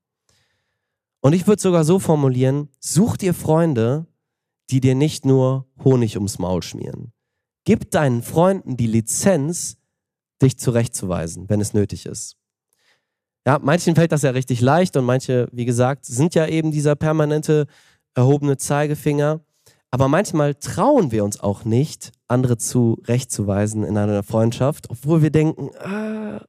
Und 1.22 1.34
ich 1.34 1.48
würde 1.48 1.62
sogar 1.62 1.86
so 1.86 2.00
formulieren, 2.00 2.70
sucht 2.80 3.24
ihr 3.24 3.34
Freunde, 3.34 4.08
die 4.70 4.82
dir 4.82 4.96
nicht 4.96 5.26
nur 5.26 5.68
Honig 5.84 6.18
ums 6.18 6.38
Maul 6.38 6.62
schmieren. 6.64 7.14
Gib 7.64 7.92
deinen 7.92 8.22
Freunden 8.22 8.78
die 8.78 8.88
Lizenz, 8.88 9.78
dich 10.42 10.60
zurechtzuweisen, 10.60 11.50
wenn 11.50 11.62
es 11.62 11.74
nötig 11.74 12.06
ist. 12.06 12.38
Ja, 13.46 13.60
manchen 13.62 13.96
fällt 13.96 14.12
das 14.12 14.24
ja 14.24 14.32
richtig 14.32 14.62
leicht 14.62 14.98
und 14.98 15.06
manche, 15.06 15.48
wie 15.52 15.66
gesagt, 15.66 16.06
sind 16.06 16.34
ja 16.34 16.48
eben 16.48 16.72
dieser 16.72 16.96
permanente 16.96 17.68
erhobene 18.16 18.58
Zeigefinger. 18.58 19.42
Aber 19.92 20.08
manchmal 20.08 20.56
trauen 20.56 21.12
wir 21.12 21.24
uns 21.24 21.40
auch 21.40 21.64
nicht, 21.64 22.12
andere 22.28 22.58
zurechtzuweisen 22.58 23.84
in 23.84 23.98
einer 23.98 24.24
Freundschaft, 24.24 24.90
obwohl 24.90 25.22
wir 25.22 25.30
denken, 25.30 25.70
ah, 25.78 26.42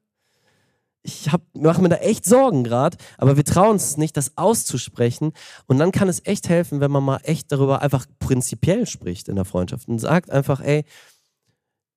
ich 1.02 1.30
mache 1.54 1.80
mir 1.80 1.88
da 1.88 1.96
echt 1.96 2.24
Sorgen 2.24 2.64
gerade, 2.64 2.96
aber 3.18 3.36
wir 3.36 3.44
trauen 3.44 3.72
uns 3.72 3.96
nicht, 3.96 4.16
das 4.16 4.36
auszusprechen. 4.36 5.32
Und 5.66 5.78
dann 5.78 5.92
kann 5.92 6.08
es 6.08 6.24
echt 6.24 6.48
helfen, 6.48 6.80
wenn 6.80 6.90
man 6.90 7.04
mal 7.04 7.20
echt 7.22 7.52
darüber 7.52 7.82
einfach 7.82 8.06
prinzipiell 8.18 8.86
spricht 8.86 9.28
in 9.28 9.36
der 9.36 9.44
Freundschaft 9.44 9.86
und 9.86 10.00
sagt 10.00 10.30
einfach, 10.30 10.60
ey, 10.60 10.84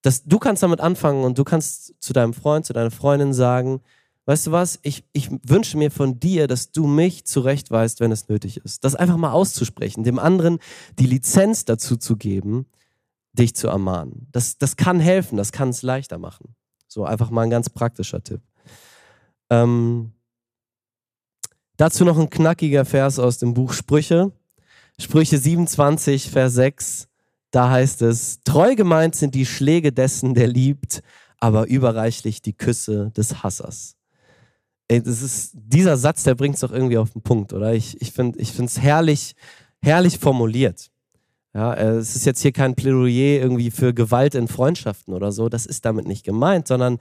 das, 0.04 0.24
du 0.26 0.38
kannst 0.40 0.62
damit 0.62 0.82
anfangen 0.82 1.24
und 1.24 1.38
du 1.38 1.44
kannst 1.44 1.96
zu 2.00 2.14
deinem 2.14 2.34
Freund, 2.34 2.66
zu 2.66 2.74
deiner 2.74 2.92
Freundin 2.92 3.34
sagen, 3.34 3.82
weißt 4.30 4.46
du 4.46 4.52
was, 4.52 4.78
ich, 4.84 5.04
ich 5.12 5.32
wünsche 5.42 5.76
mir 5.76 5.90
von 5.90 6.20
dir, 6.20 6.46
dass 6.46 6.72
du 6.72 6.86
mich 6.86 7.26
zurechtweist, 7.26 8.00
wenn 8.00 8.12
es 8.12 8.30
nötig 8.30 8.58
ist. 8.58 8.84
Das 8.84 8.94
einfach 8.94 9.18
mal 9.18 9.32
auszusprechen, 9.32 10.04
dem 10.04 10.20
anderen 10.20 10.60
die 11.00 11.08
Lizenz 11.08 11.66
dazu 11.66 11.98
zu 11.98 12.16
geben, 12.16 12.68
dich 13.34 13.56
zu 13.56 13.70
ermahnen. 13.70 14.28
Das, 14.32 14.60
das 14.60 14.76
kann 14.76 15.00
helfen, 15.00 15.36
das 15.36 15.52
kann 15.52 15.70
es 15.70 15.82
leichter 15.82 16.20
machen. 16.20 16.54
So 16.88 17.06
einfach 17.06 17.32
mal 17.32 17.42
ein 17.42 17.50
ganz 17.50 17.72
praktischer 17.72 18.24
Tipp. 18.24 18.42
Ähm, 19.50 20.12
dazu 21.78 22.06
noch 22.06 22.20
ein 22.20 22.30
knackiger 22.30 22.86
Vers 22.86 23.18
aus 23.18 23.40
dem 23.40 23.56
Buch 23.56 23.74
Sprüche. 23.74 24.32
Sprüche 25.00 25.40
27, 25.40 26.30
Vers 26.30 26.54
6. 26.54 27.08
Da 27.50 27.72
heißt 27.72 28.04
es, 28.04 28.42
treu 28.44 28.76
gemeint 28.76 29.16
sind 29.16 29.34
die 29.34 29.48
Schläge 29.48 29.92
dessen, 29.92 30.36
der 30.36 30.50
liebt, 30.50 31.02
aber 31.40 31.66
überreichlich 31.66 32.44
die 32.44 32.54
Küsse 32.54 33.10
des 33.18 33.42
Hassers. 33.42 33.96
Ey, 34.90 35.02
das 35.02 35.22
ist, 35.22 35.52
dieser 35.54 35.98
Satz, 35.98 36.24
der 36.24 36.36
bringt 36.36 36.56
es 36.56 36.62
doch 36.62 36.72
irgendwie 36.72 36.98
auf 36.98 37.12
den 37.12 37.22
Punkt, 37.22 37.54
oder? 37.54 37.74
Ich, 37.74 38.02
ich 38.02 38.12
finde 38.12 38.40
es 38.40 38.80
herrlich, 38.80 39.36
herrlich 39.82 40.18
formuliert. 40.18 40.90
Ja, 41.54 41.74
äh, 41.74 41.92
es 41.98 42.16
ist 42.16 42.26
jetzt 42.26 42.42
hier 42.42 42.52
kein 42.52 42.76
Plädoyer 42.76 43.40
irgendwie 43.40 43.72
für 43.72 43.94
Gewalt 43.94 44.36
in 44.36 44.48
Freundschaften 44.48 45.14
oder 45.14 45.32
so. 45.32 45.48
Das 45.48 45.66
ist 45.66 45.86
damit 45.86 46.08
nicht 46.08 46.26
gemeint, 46.26 46.68
sondern 46.68 46.98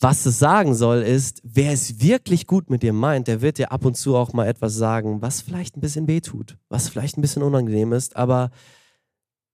was 0.00 0.24
es 0.26 0.38
sagen 0.38 0.74
soll, 0.74 1.02
ist, 1.02 1.42
wer 1.44 1.72
es 1.72 2.00
wirklich 2.00 2.46
gut 2.46 2.70
mit 2.70 2.82
dir 2.82 2.92
meint, 2.92 3.28
der 3.28 3.42
wird 3.42 3.58
dir 3.58 3.70
ab 3.70 3.84
und 3.84 3.96
zu 3.96 4.16
auch 4.16 4.32
mal 4.32 4.46
etwas 4.46 4.74
sagen, 4.74 5.20
was 5.20 5.42
vielleicht 5.42 5.76
ein 5.76 5.80
bisschen 5.80 6.08
weh 6.08 6.20
tut, 6.20 6.56
was 6.70 6.88
vielleicht 6.88 7.18
ein 7.18 7.20
bisschen 7.20 7.42
unangenehm 7.42 7.92
ist, 7.92 8.16
aber 8.16 8.50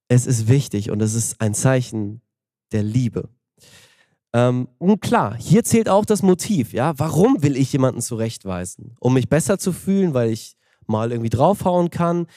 es 0.07 0.25
ist 0.25 0.47
wichtig 0.47 0.89
und 0.89 1.01
es 1.01 1.15
ist 1.15 1.41
ein 1.41 1.53
Zeichen 1.53 2.21
der 2.71 2.83
Liebe. 2.83 3.29
Ähm, 4.33 4.67
und 4.77 5.01
klar, 5.01 5.35
hier 5.37 5.63
zählt 5.63 5.89
auch 5.89 6.05
das 6.05 6.21
Motiv. 6.21 6.73
Ja, 6.73 6.97
warum 6.97 7.41
will 7.43 7.55
ich 7.55 7.71
jemanden 7.71 8.01
zurechtweisen? 8.01 8.95
Um 8.99 9.13
mich 9.13 9.29
besser 9.29 9.57
zu 9.57 9.71
fühlen, 9.71 10.13
weil 10.13 10.31
ich 10.31 10.57
mal 10.85 11.11
irgendwie 11.11 11.29
draufhauen 11.29 11.89
kann, 11.89 12.27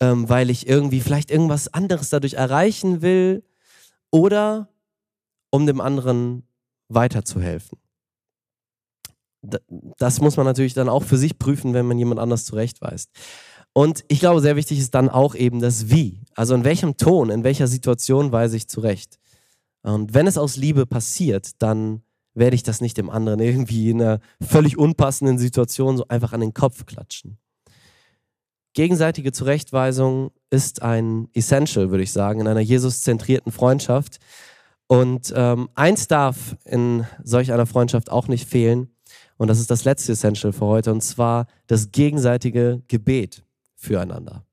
ähm, 0.00 0.28
weil 0.28 0.50
ich 0.50 0.68
irgendwie 0.68 1.00
vielleicht 1.00 1.30
irgendwas 1.30 1.72
anderes 1.72 2.10
dadurch 2.10 2.34
erreichen 2.34 3.02
will 3.02 3.44
oder 4.10 4.68
um 5.50 5.66
dem 5.66 5.80
anderen 5.80 6.44
weiterzuhelfen. 6.88 7.78
Das 9.98 10.20
muss 10.20 10.36
man 10.36 10.46
natürlich 10.46 10.74
dann 10.74 10.88
auch 10.88 11.04
für 11.04 11.16
sich 11.16 11.38
prüfen, 11.38 11.72
wenn 11.74 11.86
man 11.86 11.98
jemand 11.98 12.20
anders 12.20 12.44
zurechtweist. 12.44 13.10
Und 13.72 14.04
ich 14.08 14.18
glaube, 14.18 14.40
sehr 14.40 14.56
wichtig 14.56 14.78
ist 14.78 14.94
dann 14.94 15.08
auch 15.08 15.34
eben 15.34 15.60
das 15.60 15.88
Wie. 15.88 16.22
Also 16.34 16.54
in 16.54 16.64
welchem 16.64 16.96
Ton, 16.96 17.30
in 17.30 17.44
welcher 17.44 17.68
Situation 17.68 18.32
weise 18.32 18.56
ich 18.56 18.68
zurecht. 18.68 19.18
Und 19.88 20.12
wenn 20.12 20.26
es 20.26 20.36
aus 20.36 20.56
Liebe 20.56 20.86
passiert, 20.86 21.62
dann 21.62 22.02
werde 22.34 22.54
ich 22.54 22.62
das 22.62 22.80
nicht 22.80 22.98
dem 22.98 23.10
anderen 23.10 23.40
irgendwie 23.40 23.90
in 23.90 24.02
einer 24.02 24.20
völlig 24.40 24.76
unpassenden 24.76 25.38
Situation 25.38 25.96
so 25.96 26.06
einfach 26.08 26.32
an 26.32 26.40
den 26.40 26.54
Kopf 26.54 26.84
klatschen. 26.86 27.38
Gegenseitige 28.74 29.32
Zurechtweisung 29.32 30.30
ist 30.50 30.82
ein 30.82 31.28
Essential, 31.32 31.90
würde 31.90 32.04
ich 32.04 32.12
sagen, 32.12 32.40
in 32.40 32.46
einer 32.46 32.60
Jesus-zentrierten 32.60 33.50
Freundschaft. 33.50 34.18
Und 34.86 35.32
ähm, 35.34 35.68
eins 35.74 36.06
darf 36.06 36.56
in 36.64 37.06
solch 37.24 37.52
einer 37.52 37.66
Freundschaft 37.66 38.10
auch 38.10 38.28
nicht 38.28 38.48
fehlen. 38.48 38.94
Und 39.36 39.48
das 39.48 39.58
ist 39.58 39.70
das 39.70 39.84
letzte 39.84 40.12
Essential 40.12 40.52
für 40.52 40.66
heute, 40.66 40.92
und 40.92 41.02
zwar 41.02 41.46
das 41.66 41.92
gegenseitige 41.92 42.82
Gebet 42.88 43.42
füreinander. 43.74 44.44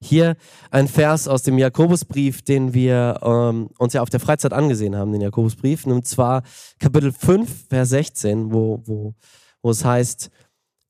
Hier 0.00 0.36
ein 0.70 0.88
Vers 0.88 1.28
aus 1.28 1.42
dem 1.42 1.58
Jakobusbrief, 1.58 2.42
den 2.42 2.74
wir 2.74 3.18
ähm, 3.22 3.70
uns 3.78 3.92
ja 3.92 4.02
auf 4.02 4.10
der 4.10 4.20
Freizeit 4.20 4.52
angesehen 4.52 4.96
haben, 4.96 5.12
den 5.12 5.20
Jakobusbrief, 5.20 5.86
und 5.86 6.06
zwar 6.06 6.42
Kapitel 6.78 7.12
5, 7.12 7.68
Vers 7.68 7.88
16, 7.90 8.52
wo, 8.52 8.82
wo, 8.84 9.14
wo 9.62 9.70
es 9.70 9.84
heißt, 9.84 10.30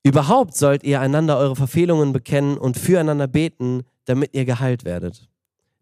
überhaupt 0.02 0.56
sollt 0.56 0.84
ihr 0.84 1.00
einander 1.00 1.38
eure 1.38 1.56
Verfehlungen 1.56 2.12
bekennen 2.12 2.58
und 2.58 2.76
füreinander 2.76 3.28
beten, 3.28 3.82
damit 4.04 4.34
ihr 4.34 4.44
geheilt 4.44 4.84
werdet. 4.84 5.28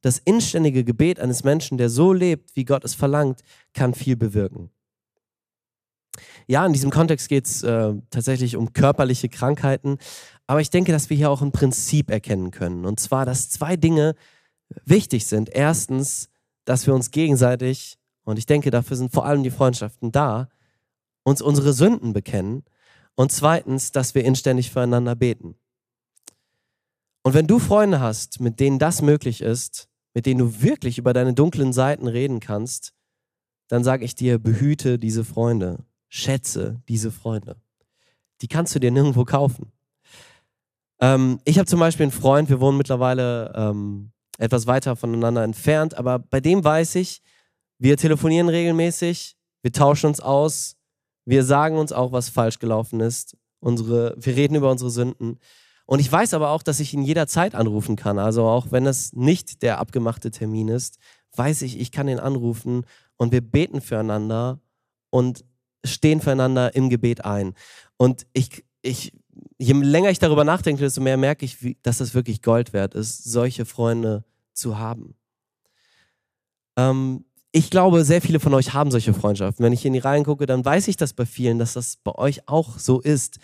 Das 0.03 0.19
inständige 0.19 0.85
Gebet 0.85 1.19
eines 1.19 1.45
Menschen, 1.45 1.79
der 1.79 1.89
so 1.89 2.13
lebt, 2.13 2.55
wie 2.57 2.65
Gott 2.65 2.85
es 2.85 2.95
verlangt, 2.95 3.41
kann 3.73 3.95
viel 3.95 4.17
bewirken. 4.17 4.71
Ja, 6.47 6.67
in 6.67 6.73
diesem 6.73 6.91
Kontext 6.91 7.29
geht 7.29 7.47
es 7.47 7.63
äh, 7.63 7.95
tatsächlich 8.11 8.57
um 8.57 8.73
körperliche 8.73 9.29
Krankheiten, 9.29 9.99
aber 10.47 10.61
ich 10.61 10.71
denke, 10.71 10.93
dass 10.93 11.11
wir 11.11 11.17
hier 11.17 11.31
auch 11.31 11.43
ein 11.43 11.53
Prinzip 11.53 12.11
erkennen 12.11 12.51
können. 12.51 12.85
Und 12.85 13.01
zwar, 13.01 13.25
dass 13.25 13.51
zwei 13.51 13.77
Dinge 13.77 14.15
wichtig 14.85 15.27
sind. 15.27 15.49
Erstens, 15.51 16.29
dass 16.65 16.87
wir 16.87 16.95
uns 16.95 17.11
gegenseitig, 17.11 17.99
und 18.25 18.39
ich 18.39 18.47
denke, 18.47 18.71
dafür 18.71 18.97
sind 18.97 19.13
vor 19.13 19.27
allem 19.27 19.43
die 19.43 19.51
Freundschaften 19.51 20.13
da, 20.13 20.49
uns 21.23 21.41
unsere 21.41 21.73
Sünden 21.73 22.13
bekennen. 22.13 22.65
Und 23.15 23.33
zweitens, 23.33 23.93
dass 23.93 24.15
wir 24.15 24.25
inständig 24.25 24.71
füreinander 24.71 25.15
beten. 25.15 25.57
Und 27.23 27.35
wenn 27.35 27.47
du 27.47 27.59
Freunde 27.59 28.01
hast, 28.01 28.41
mit 28.41 28.61
denen 28.61 28.79
das 28.79 29.01
möglich 29.01 29.41
ist, 29.41 29.89
mit 30.13 30.27
denen 30.27 30.41
du 30.41 30.63
wirklich 30.63 30.99
über 30.99 31.13
deine 31.13 31.33
dunklen 31.33 31.73
Seiten 31.73 32.07
reden 32.07 32.41
kannst, 32.41 32.93
dann 33.69 33.83
sage 33.83 34.05
ich 34.05 34.15
dir, 34.15 34.39
behüte 34.39 34.99
diese 34.99 35.25
Freunde 35.25 35.85
schätze 36.15 36.81
diese 36.89 37.11
Freunde. 37.11 37.57
Die 38.41 38.47
kannst 38.47 38.73
du 38.73 38.79
dir 38.79 38.93
nirgendwo 38.93 39.25
kaufen. 39.25 39.73
Ähm, 41.05 41.39
ich 41.45 41.59
habe 41.59 41.67
zum 41.67 41.81
Beispiel 41.81 42.05
einen 42.05 42.13
Freund, 42.13 42.49
wir 42.49 42.61
wohnen 42.61 42.79
mittlerweile 42.79 43.53
ähm, 43.55 44.13
etwas 44.39 44.67
weiter 44.67 44.97
voneinander 44.97 45.45
entfernt, 45.45 45.99
aber 45.99 46.19
bei 46.19 46.41
dem 46.41 46.65
weiß 46.65 46.95
ich, 46.95 47.21
wir 47.79 47.99
telefonieren 47.99 48.49
regelmäßig, 48.49 49.37
wir 49.61 49.73
tauschen 49.73 50.07
uns 50.07 50.21
aus, 50.21 50.77
wir 51.27 51.45
sagen 51.45 51.77
uns 51.77 51.93
auch, 51.93 52.13
was 52.13 52.31
falsch 52.31 52.59
gelaufen 52.59 53.01
ist, 53.01 53.37
unsere, 53.61 54.15
wir 54.17 54.35
reden 54.35 54.55
über 54.55 54.71
unsere 54.71 54.91
Sünden. 54.91 55.39
Und 55.85 55.99
ich 55.99 56.11
weiß 56.11 56.33
aber 56.33 56.49
auch, 56.49 56.63
dass 56.63 56.81
ich 56.81 56.95
ihn 56.95 57.03
jederzeit 57.03 57.55
anrufen 57.55 57.97
kann. 57.97 58.19
Also 58.19 58.45
auch 58.45 58.73
wenn 58.73 58.87
es 58.87 59.13
nicht 59.13 59.61
der 59.61 59.81
abgemachte 59.81 60.31
Termin 60.31 60.69
ist, 60.69 60.97
weiß 61.37 61.61
ich, 61.63 61.79
ich 61.79 61.93
kann 61.93 62.09
ihn 62.09 62.19
anrufen 62.19 62.87
und 63.17 63.31
wir 63.31 63.43
beten 63.43 63.83
füreinander 63.83 64.59
und 65.11 65.45
stehen 65.85 66.23
füreinander 66.23 66.75
im 66.75 66.89
Gebet 66.89 67.27
ein. 67.27 67.53
Und 67.99 68.27
ich, 68.33 68.65
ich, 68.81 69.13
je 69.59 69.73
länger 69.75 70.11
ich 70.11 70.19
darüber 70.19 70.45
nachdenke, 70.45 70.83
desto 70.83 71.01
mehr 71.01 71.17
merke 71.17 71.45
ich, 71.45 71.63
wie, 71.63 71.77
dass 71.83 71.99
das 71.99 72.15
wirklich 72.15 72.43
Gold 72.43 72.73
wert 72.73 72.95
ist, 72.95 73.25
solche 73.25 73.65
Freunde 73.65 74.25
zu 74.53 74.79
haben. 74.79 75.15
Ähm, 76.77 77.25
ich 77.53 77.71
glaube, 77.71 78.05
sehr 78.05 78.21
viele 78.21 78.41
von 78.41 78.53
euch 78.55 78.75
haben 78.75 78.91
solche 78.91 79.15
Freundschaften. 79.15 79.65
Wenn 79.65 79.73
ich 79.73 79.87
in 79.87 79.93
die 79.93 80.01
Reihen 80.01 80.25
gucke, 80.25 80.47
dann 80.47 80.65
weiß 80.65 80.89
ich 80.89 80.97
das 80.97 81.13
bei 81.13 81.25
vielen, 81.25 81.59
dass 81.59 81.75
das 81.75 81.97
bei 81.97 82.13
euch 82.17 82.49
auch 82.49 82.79
so 82.79 83.01
ist. 83.01 83.39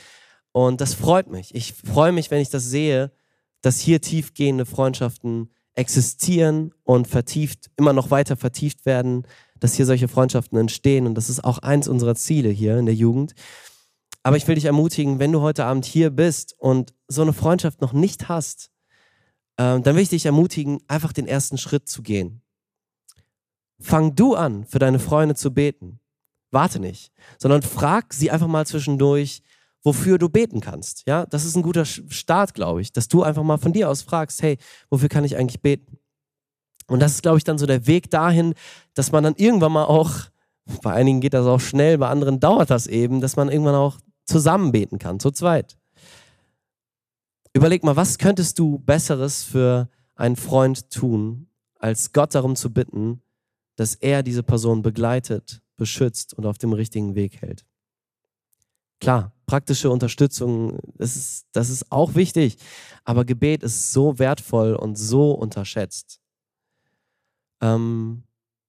Und 0.53 0.81
das 0.81 0.95
freut 0.95 1.31
mich. 1.31 1.55
Ich 1.55 1.75
freue 1.75 2.11
mich, 2.11 2.31
wenn 2.31 2.41
ich 2.41 2.51
das 2.51 2.65
sehe, 2.65 3.13
dass 3.61 3.79
hier 3.79 4.01
tiefgehende 4.01 4.67
Freundschaften 4.67 5.51
existieren 5.75 6.75
und 6.83 7.07
vertieft, 7.07 7.71
immer 7.77 7.93
noch 7.93 8.11
weiter 8.11 8.37
vertieft 8.37 8.85
werden, 8.85 9.27
dass 9.61 9.75
hier 9.75 9.87
solche 9.87 10.09
Freundschaften 10.09 10.59
entstehen. 10.59 11.07
Und 11.07 11.15
das 11.15 11.31
ist 11.31 11.45
auch 11.45 11.59
eins 11.59 11.87
unserer 11.87 12.17
Ziele 12.17 12.49
hier 12.49 12.79
in 12.79 12.87
der 12.87 12.95
Jugend. 12.95 13.35
Aber 14.23 14.37
ich 14.37 14.47
will 14.47 14.55
dich 14.55 14.67
ermutigen, 14.67 15.19
wenn 15.19 15.33
du 15.33 15.41
heute 15.41 15.65
Abend 15.65 15.85
hier 15.85 16.11
bist 16.11 16.55
und 16.59 16.95
so 17.09 17.23
eine 17.23 17.33
Freundschaft 17.33 17.81
noch 17.81 17.93
nicht 17.93 18.29
hast, 18.29 18.71
äh, 19.57 19.81
dann 19.81 19.95
will 19.95 20.03
ich 20.03 20.11
dich 20.11 20.27
ermutigen, 20.27 20.81
einfach 20.89 21.13
den 21.13 21.27
ersten 21.27 21.59
Schritt 21.59 21.89
zu 21.89 22.03
gehen. 22.03 22.43
Fang 23.81 24.15
du 24.15 24.35
an, 24.35 24.67
für 24.67 24.79
deine 24.79 24.99
Freunde 24.99 25.35
zu 25.35 25.55
beten. 25.55 26.01
Warte 26.51 26.81
nicht, 26.81 27.13
sondern 27.39 27.63
frag 27.63 28.13
sie 28.13 28.31
einfach 28.31 28.49
mal 28.49 28.67
zwischendurch, 28.67 29.43
wofür 29.83 30.19
du 30.19 30.29
beten 30.29 30.61
kannst. 30.61 31.07
Ja, 31.07 31.25
das 31.27 31.45
ist 31.45 31.57
ein 31.57 31.63
guter 31.63 31.85
Start, 31.85 32.55
glaube 32.55 32.83
ich, 32.83 32.93
dass 32.93 33.09
du 33.09 33.23
einfach 33.23 33.43
mal 33.43 33.57
von 33.57 33.73
dir 33.73 33.89
aus 33.89 34.03
fragst, 34.03 34.43
hey, 34.43 34.59
wofür 34.91 35.09
kann 35.09 35.25
ich 35.25 35.37
eigentlich 35.37 35.63
beten? 35.63 35.99
Und 36.89 37.01
das 37.01 37.13
ist, 37.13 37.23
glaube 37.23 37.39
ich, 37.39 37.45
dann 37.45 37.57
so 37.57 37.67
der 37.67 37.87
Weg 37.87 38.11
dahin, 38.11 38.55
dass 38.95 39.13
man 39.13 39.23
dann 39.23 39.37
irgendwann 39.37 39.73
mal 39.73 39.85
auch, 39.85 40.13
bei 40.83 40.93
einigen 40.93 41.21
geht 41.21 41.35
das 41.35 41.47
auch 41.47 41.61
schnell, 41.61 41.99
bei 41.99 42.09
anderen 42.09 42.41
dauert 42.41 42.71
das 42.71 42.87
eben, 42.89 43.21
dass 43.21 43.37
man 43.37 43.49
irgendwann 43.49 43.77
auch 43.77 43.99
zusammen 44.25 44.73
beten 44.73 44.99
kann, 44.99 45.21
zu 45.21 45.31
zweit. 45.31 45.77
Überleg 47.53 47.83
mal, 47.83 47.97
was 47.97 48.19
könntest 48.19 48.59
du 48.59 48.79
Besseres 48.79 49.43
für 49.43 49.89
einen 50.15 50.37
Freund 50.37 50.91
tun, 50.91 51.49
als 51.79 52.13
Gott 52.13 52.35
darum 52.35 52.55
zu 52.55 52.73
bitten, 52.73 53.23
dass 53.77 53.95
er 53.95 54.23
diese 54.23 54.43
Person 54.43 54.83
begleitet, 54.83 55.63
beschützt 55.77 56.35
und 56.35 56.47
auf 56.47 56.59
dem 56.59 56.73
richtigen 56.73 57.15
Weg 57.15 57.41
hält. 57.41 57.65
Klar, 59.01 59.33
praktische 59.47 59.91
Unterstützung, 59.91 60.79
das 60.95 61.17
ist, 61.17 61.47
das 61.53 61.71
ist 61.71 61.91
auch 61.91 62.15
wichtig, 62.15 62.59
aber 63.05 63.25
Gebet 63.25 63.63
ist 63.63 63.93
so 63.93 64.19
wertvoll 64.19 64.75
und 64.75 64.97
so 64.97 65.33
unterschätzt. 65.33 66.21
Ähm, 67.63 68.25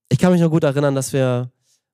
ich 0.10 0.18
kann 0.18 0.32
mich 0.32 0.42
noch 0.42 0.50
gut 0.50 0.64
erinnern, 0.64 0.96
dass 0.96 1.12
wir 1.12 1.52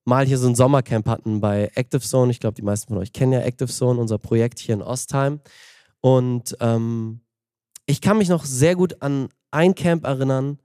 mal 0.08 0.26
hier 0.26 0.38
so 0.38 0.48
ein 0.48 0.56
Sommercamp 0.56 1.08
hatten 1.08 1.42
bei 1.42 1.70
Active 1.76 2.02
Zone. 2.02 2.32
Ich 2.32 2.40
glaube, 2.40 2.56
die 2.56 2.62
meisten 2.62 2.88
von 2.88 2.98
euch 2.98 3.12
kennen 3.12 3.34
ja 3.34 3.42
Active 3.42 3.68
Zone, 3.68 4.00
unser 4.00 4.18
Projekt 4.18 4.58
hier 4.60 4.74
in 4.74 4.82
Ostheim. 4.82 5.42
Und 6.00 6.56
ähm, 6.62 7.20
ich 7.86 8.00
kann 8.00 8.18
mich 8.18 8.30
noch 8.30 8.46
sehr 8.46 8.76
gut 8.76 9.02
an 9.02 9.28
ein 9.52 9.76
Camp 9.76 10.06
erinnern, 10.06 10.60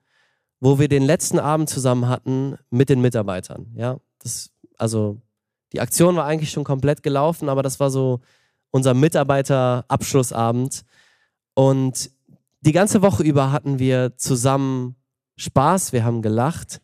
wo 0.61 0.79
wir 0.79 0.87
den 0.87 1.03
letzten 1.03 1.41
Abend 1.41 1.69
zusammen 1.69 2.09
hatten 2.09 2.57
mit 2.71 2.89
den 2.89 3.01
Mitarbeitern. 3.01 3.67
Ja, 3.75 3.99
das, 4.21 4.53
also 4.79 5.21
die 5.73 5.81
Aktion 5.81 6.15
war 6.15 6.27
eigentlich 6.27 6.53
schon 6.53 6.65
komplett 6.65 7.03
gelaufen, 7.03 7.49
aber 7.49 7.65
das 7.65 7.81
war 7.81 7.91
so 7.91 8.21
unser 8.71 8.95
Mitarbeiterabschlussabend. 8.95 10.85
Und 11.55 12.11
die 12.61 12.73
ganze 12.73 13.03
Woche 13.03 13.25
über 13.25 13.51
hatten 13.51 13.81
wir 13.81 14.17
zusammen 14.17 14.95
Spaß, 15.37 15.93
wir 15.93 16.05
haben 16.05 16.23
gelacht, 16.23 16.81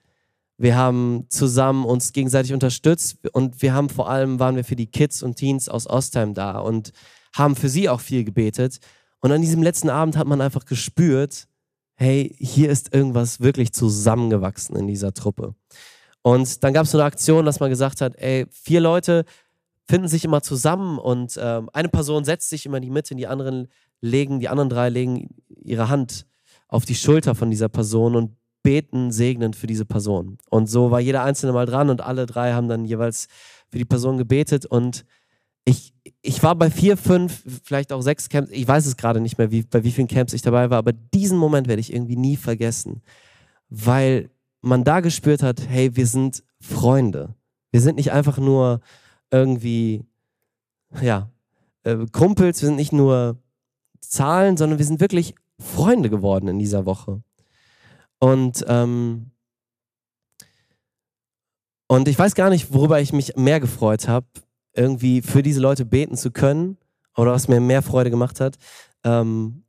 wir 0.59 0.77
haben 0.77 1.27
zusammen 1.29 1.85
uns 1.85 2.13
gegenseitig 2.13 2.53
unterstützt 2.53 3.19
und 3.33 3.63
wir 3.63 3.73
haben 3.73 3.89
vor 3.89 4.11
allem, 4.11 4.41
waren 4.41 4.57
wir 4.57 4.65
für 4.65 4.77
die 4.77 4.89
Kids 4.89 5.23
und 5.23 5.37
Teens 5.37 5.69
aus 5.69 5.89
Ostheim 5.89 6.35
da 6.35 6.59
und 6.59 6.93
haben 7.33 7.55
für 7.55 7.69
sie 7.69 7.89
auch 7.89 8.01
viel 8.01 8.25
gebetet. 8.25 8.81
Und 9.21 9.31
an 9.31 9.41
diesem 9.41 9.63
letzten 9.63 9.89
Abend 9.89 10.17
hat 10.17 10.27
man 10.27 10.41
einfach 10.41 10.65
gespürt, 10.65 11.47
hey, 11.95 12.35
hier 12.39 12.71
ist 12.71 12.93
irgendwas 12.93 13.41
wirklich 13.41 13.73
zusammengewachsen 13.73 14.77
in 14.77 14.89
dieser 14.89 15.15
Truppe. 15.15 15.55
Und 16.23 16.65
dann 16.65 16.75
gab 16.75 16.85
es 16.85 16.91
so 16.91 16.99
eine 16.99 17.07
Aktion, 17.07 17.47
dass 17.47 17.61
man 17.61 17.71
gesagt 17.71 18.01
hat, 18.01 18.17
ey, 18.17 18.47
vier 18.51 18.81
Leute 18.81 19.25
finden 19.89 20.09
sich 20.09 20.25
immer 20.25 20.43
zusammen 20.43 20.99
und 20.99 21.39
ähm, 21.41 21.71
eine 21.73 21.89
Person 21.89 22.25
setzt 22.25 22.51
sich 22.51 22.67
immer 22.67 22.77
in 22.79 22.83
die 22.83 22.91
Mitte 22.91 23.15
und 23.15 23.19
die 23.19 23.29
anderen 23.29 23.69
legen, 24.01 24.41
die 24.41 24.49
anderen 24.49 24.69
drei 24.69 24.89
legen 24.89 25.37
ihre 25.49 25.89
Hand 25.89 26.27
auf 26.67 26.85
die 26.85 26.95
Schulter 26.95 27.35
von 27.35 27.51
dieser 27.51 27.69
Person 27.69 28.17
und 28.17 28.37
beten 28.63 29.13
segnend 29.13 29.57
für 29.57 29.67
diese 29.67 29.85
Person. 29.85 30.39
Und 30.51 30.69
so 30.69 30.91
war 30.91 31.01
jeder 31.01 31.23
Einzelne 31.23 31.53
mal 31.53 31.67
dran 31.67 31.91
und 31.91 32.01
alle 32.01 32.27
drei 32.27 32.53
haben 32.53 32.69
dann 32.69 32.85
jeweils 32.85 33.29
für 33.71 33.79
die 33.79 33.85
Person 33.85 34.19
gebetet. 34.19 34.67
Und 34.67 35.05
ich, 35.65 35.95
ich 36.23 36.43
war 36.43 36.55
bei 36.55 36.71
vier, 36.71 36.97
fünf, 36.97 37.43
vielleicht 37.63 37.93
auch 37.93 38.01
sechs 38.01 38.29
Camps, 38.29 38.51
ich 38.51 38.67
weiß 38.67 38.87
es 38.87 38.97
gerade 38.97 39.21
nicht 39.21 39.39
mehr, 39.39 39.51
wie, 39.51 39.63
bei 39.63 39.85
wie 39.85 39.93
vielen 39.93 40.09
Camps 40.09 40.33
ich 40.33 40.43
dabei 40.43 40.71
war, 40.71 40.79
aber 40.79 40.93
diesen 40.93 41.39
Moment 41.39 41.69
werde 41.69 41.81
ich 41.81 41.93
irgendwie 41.93 42.17
nie 42.17 42.37
vergessen, 42.37 43.03
weil 43.69 44.31
man 44.61 44.85
da 44.85 45.01
gespürt 45.01 45.43
hat, 45.43 45.69
hey, 45.69 45.95
wir 45.95 46.07
sind 46.07 46.43
Freunde. 46.61 47.35
Wir 47.71 47.81
sind 47.81 47.97
nicht 47.97 48.13
einfach 48.13 48.39
nur 48.39 48.81
irgendwie, 49.31 50.05
ja, 51.01 51.31
äh, 51.85 52.07
Kumpels, 52.13 52.63
wir 52.63 52.67
sind 52.67 52.77
nicht 52.77 52.93
nur 52.93 53.39
Zahlen, 54.01 54.57
sondern 54.57 54.79
wir 54.79 54.87
sind 54.87 55.01
wirklich 55.01 55.35
Freunde 55.59 56.11
geworden 56.11 56.49
in 56.49 56.59
dieser 56.59 56.87
Woche. 56.87 57.23
Und, 58.19 58.65
ähm, 58.69 59.31
und 61.87 62.09
ich 62.09 62.19
weiß 62.19 62.35
gar 62.35 62.51
nicht, 62.51 62.73
worüber 62.73 63.01
ich 63.01 63.13
mich 63.13 63.37
mehr 63.37 63.61
gefreut 63.61 64.09
habe, 64.09 64.27
irgendwie 64.75 65.23
für 65.23 65.43
diese 65.43 65.61
Leute 65.61 65.85
beten 65.85 66.17
zu 66.17 66.31
können 66.31 66.79
oder 67.17 67.33
was 67.33 67.49
mir 67.49 67.61
mehr 67.61 67.83
Freude 67.83 68.11
gemacht 68.11 68.41
hat, 68.41 68.57
ähm, 69.05 69.65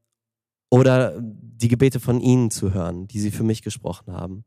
oder 0.71 1.19
die 1.19 1.67
Gebete 1.67 1.99
von 1.99 2.21
ihnen 2.21 2.51
zu 2.51 2.73
hören, 2.73 3.07
die 3.07 3.19
sie 3.19 3.31
für 3.31 3.43
mich 3.43 3.61
gesprochen 3.61 4.13
haben. 4.13 4.45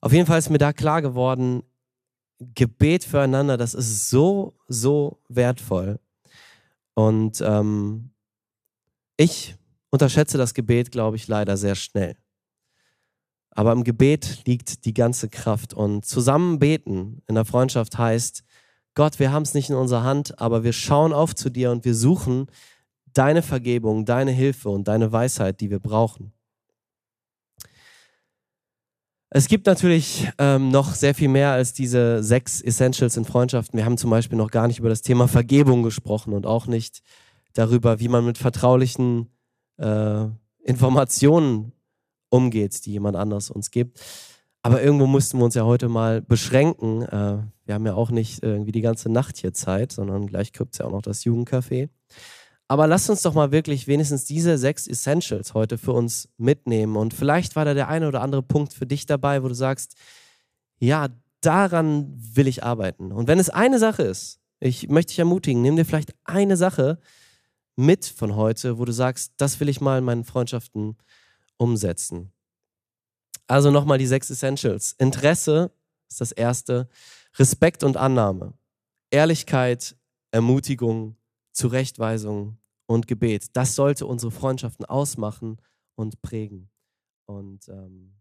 Auf 0.00 0.12
jeden 0.12 0.26
Fall 0.26 0.38
ist 0.38 0.50
mir 0.50 0.58
da 0.58 0.72
klar 0.72 1.00
geworden, 1.00 1.62
Gebet 2.38 3.04
füreinander, 3.04 3.56
das 3.56 3.74
ist 3.74 4.10
so, 4.10 4.58
so 4.66 5.20
wertvoll. 5.28 6.00
Und 6.94 7.40
ähm, 7.40 8.10
ich 9.16 9.56
unterschätze 9.90 10.36
das 10.36 10.54
Gebet, 10.54 10.90
glaube 10.90 11.16
ich, 11.16 11.28
leider 11.28 11.56
sehr 11.56 11.76
schnell. 11.76 12.16
Aber 13.54 13.72
im 13.72 13.84
Gebet 13.84 14.42
liegt 14.46 14.84
die 14.84 14.94
ganze 14.94 15.28
Kraft. 15.28 15.74
Und 15.74 16.04
zusammen 16.04 16.58
beten 16.58 17.22
in 17.26 17.36
der 17.36 17.44
Freundschaft 17.44 17.96
heißt, 17.96 18.42
Gott, 18.94 19.18
wir 19.18 19.32
haben 19.32 19.42
es 19.42 19.54
nicht 19.54 19.70
in 19.70 19.76
unserer 19.76 20.04
Hand, 20.04 20.38
aber 20.40 20.62
wir 20.62 20.72
schauen 20.72 21.12
auf 21.12 21.34
zu 21.34 21.50
dir 21.50 21.70
und 21.70 21.84
wir 21.84 21.94
suchen 21.94 22.46
deine 23.12 23.42
Vergebung, 23.42 24.04
deine 24.04 24.32
Hilfe 24.32 24.68
und 24.68 24.88
deine 24.88 25.10
Weisheit, 25.12 25.60
die 25.60 25.70
wir 25.70 25.78
brauchen. 25.78 26.32
Es 29.36 29.48
gibt 29.48 29.66
natürlich 29.66 30.28
ähm, 30.38 30.68
noch 30.68 30.94
sehr 30.94 31.12
viel 31.12 31.28
mehr 31.28 31.50
als 31.50 31.72
diese 31.72 32.22
sechs 32.22 32.60
Essentials 32.60 33.16
in 33.16 33.24
Freundschaften. 33.24 33.76
Wir 33.76 33.84
haben 33.84 33.98
zum 33.98 34.10
Beispiel 34.10 34.38
noch 34.38 34.52
gar 34.52 34.68
nicht 34.68 34.78
über 34.78 34.88
das 34.88 35.02
Thema 35.02 35.26
Vergebung 35.26 35.82
gesprochen 35.82 36.32
und 36.32 36.46
auch 36.46 36.68
nicht 36.68 37.02
darüber, 37.52 37.98
wie 37.98 38.06
man 38.06 38.24
mit 38.24 38.38
vertraulichen 38.38 39.28
äh, 39.76 40.26
Informationen 40.62 41.72
umgeht, 42.34 42.84
die 42.84 42.92
jemand 42.92 43.16
anderes 43.16 43.50
uns 43.50 43.70
gibt. 43.70 44.00
Aber 44.62 44.82
irgendwo 44.82 45.06
mussten 45.06 45.38
wir 45.38 45.44
uns 45.44 45.54
ja 45.54 45.64
heute 45.64 45.88
mal 45.88 46.20
beschränken. 46.20 47.02
Äh, 47.02 47.38
wir 47.64 47.74
haben 47.74 47.86
ja 47.86 47.94
auch 47.94 48.10
nicht 48.10 48.42
irgendwie 48.42 48.72
die 48.72 48.80
ganze 48.80 49.10
Nacht 49.10 49.36
hier 49.36 49.52
Zeit, 49.52 49.92
sondern 49.92 50.26
gleich 50.26 50.52
gibt 50.52 50.74
es 50.74 50.78
ja 50.78 50.86
auch 50.86 50.90
noch 50.90 51.02
das 51.02 51.24
Jugendcafé. 51.24 51.90
Aber 52.66 52.86
lasst 52.86 53.08
uns 53.10 53.22
doch 53.22 53.34
mal 53.34 53.52
wirklich 53.52 53.86
wenigstens 53.86 54.24
diese 54.24 54.58
sechs 54.58 54.86
Essentials 54.86 55.54
heute 55.54 55.78
für 55.78 55.92
uns 55.92 56.28
mitnehmen. 56.38 56.96
Und 56.96 57.14
vielleicht 57.14 57.56
war 57.56 57.64
da 57.64 57.74
der 57.74 57.88
eine 57.88 58.08
oder 58.08 58.22
andere 58.22 58.42
Punkt 58.42 58.72
für 58.72 58.86
dich 58.86 59.06
dabei, 59.06 59.42
wo 59.42 59.48
du 59.48 59.54
sagst, 59.54 59.96
ja, 60.78 61.08
daran 61.40 62.12
will 62.16 62.48
ich 62.48 62.64
arbeiten. 62.64 63.12
Und 63.12 63.28
wenn 63.28 63.38
es 63.38 63.50
eine 63.50 63.78
Sache 63.78 64.02
ist, 64.02 64.40
ich 64.60 64.88
möchte 64.88 65.10
dich 65.10 65.18
ermutigen, 65.18 65.62
nimm 65.62 65.76
dir 65.76 65.84
vielleicht 65.84 66.14
eine 66.24 66.56
Sache 66.56 66.98
mit 67.76 68.06
von 68.06 68.34
heute, 68.34 68.78
wo 68.78 68.84
du 68.86 68.92
sagst, 68.92 69.34
das 69.36 69.60
will 69.60 69.68
ich 69.68 69.80
mal 69.80 69.98
in 69.98 70.04
meinen 70.04 70.24
Freundschaften 70.24 70.96
umsetzen. 71.56 72.32
Also 73.46 73.70
nochmal 73.70 73.98
die 73.98 74.06
sechs 74.06 74.30
Essentials. 74.30 74.92
Interesse 74.92 75.72
ist 76.08 76.20
das 76.20 76.32
erste. 76.32 76.88
Respekt 77.36 77.82
und 77.82 77.96
Annahme. 77.96 78.54
Ehrlichkeit, 79.10 79.96
Ermutigung, 80.30 81.16
Zurechtweisung 81.52 82.58
und 82.86 83.06
Gebet. 83.06 83.56
Das 83.56 83.74
sollte 83.74 84.06
unsere 84.06 84.32
Freundschaften 84.32 84.84
ausmachen 84.84 85.60
und 85.94 86.22
prägen. 86.22 86.70
Und 87.26 87.68
ähm, 87.68 88.16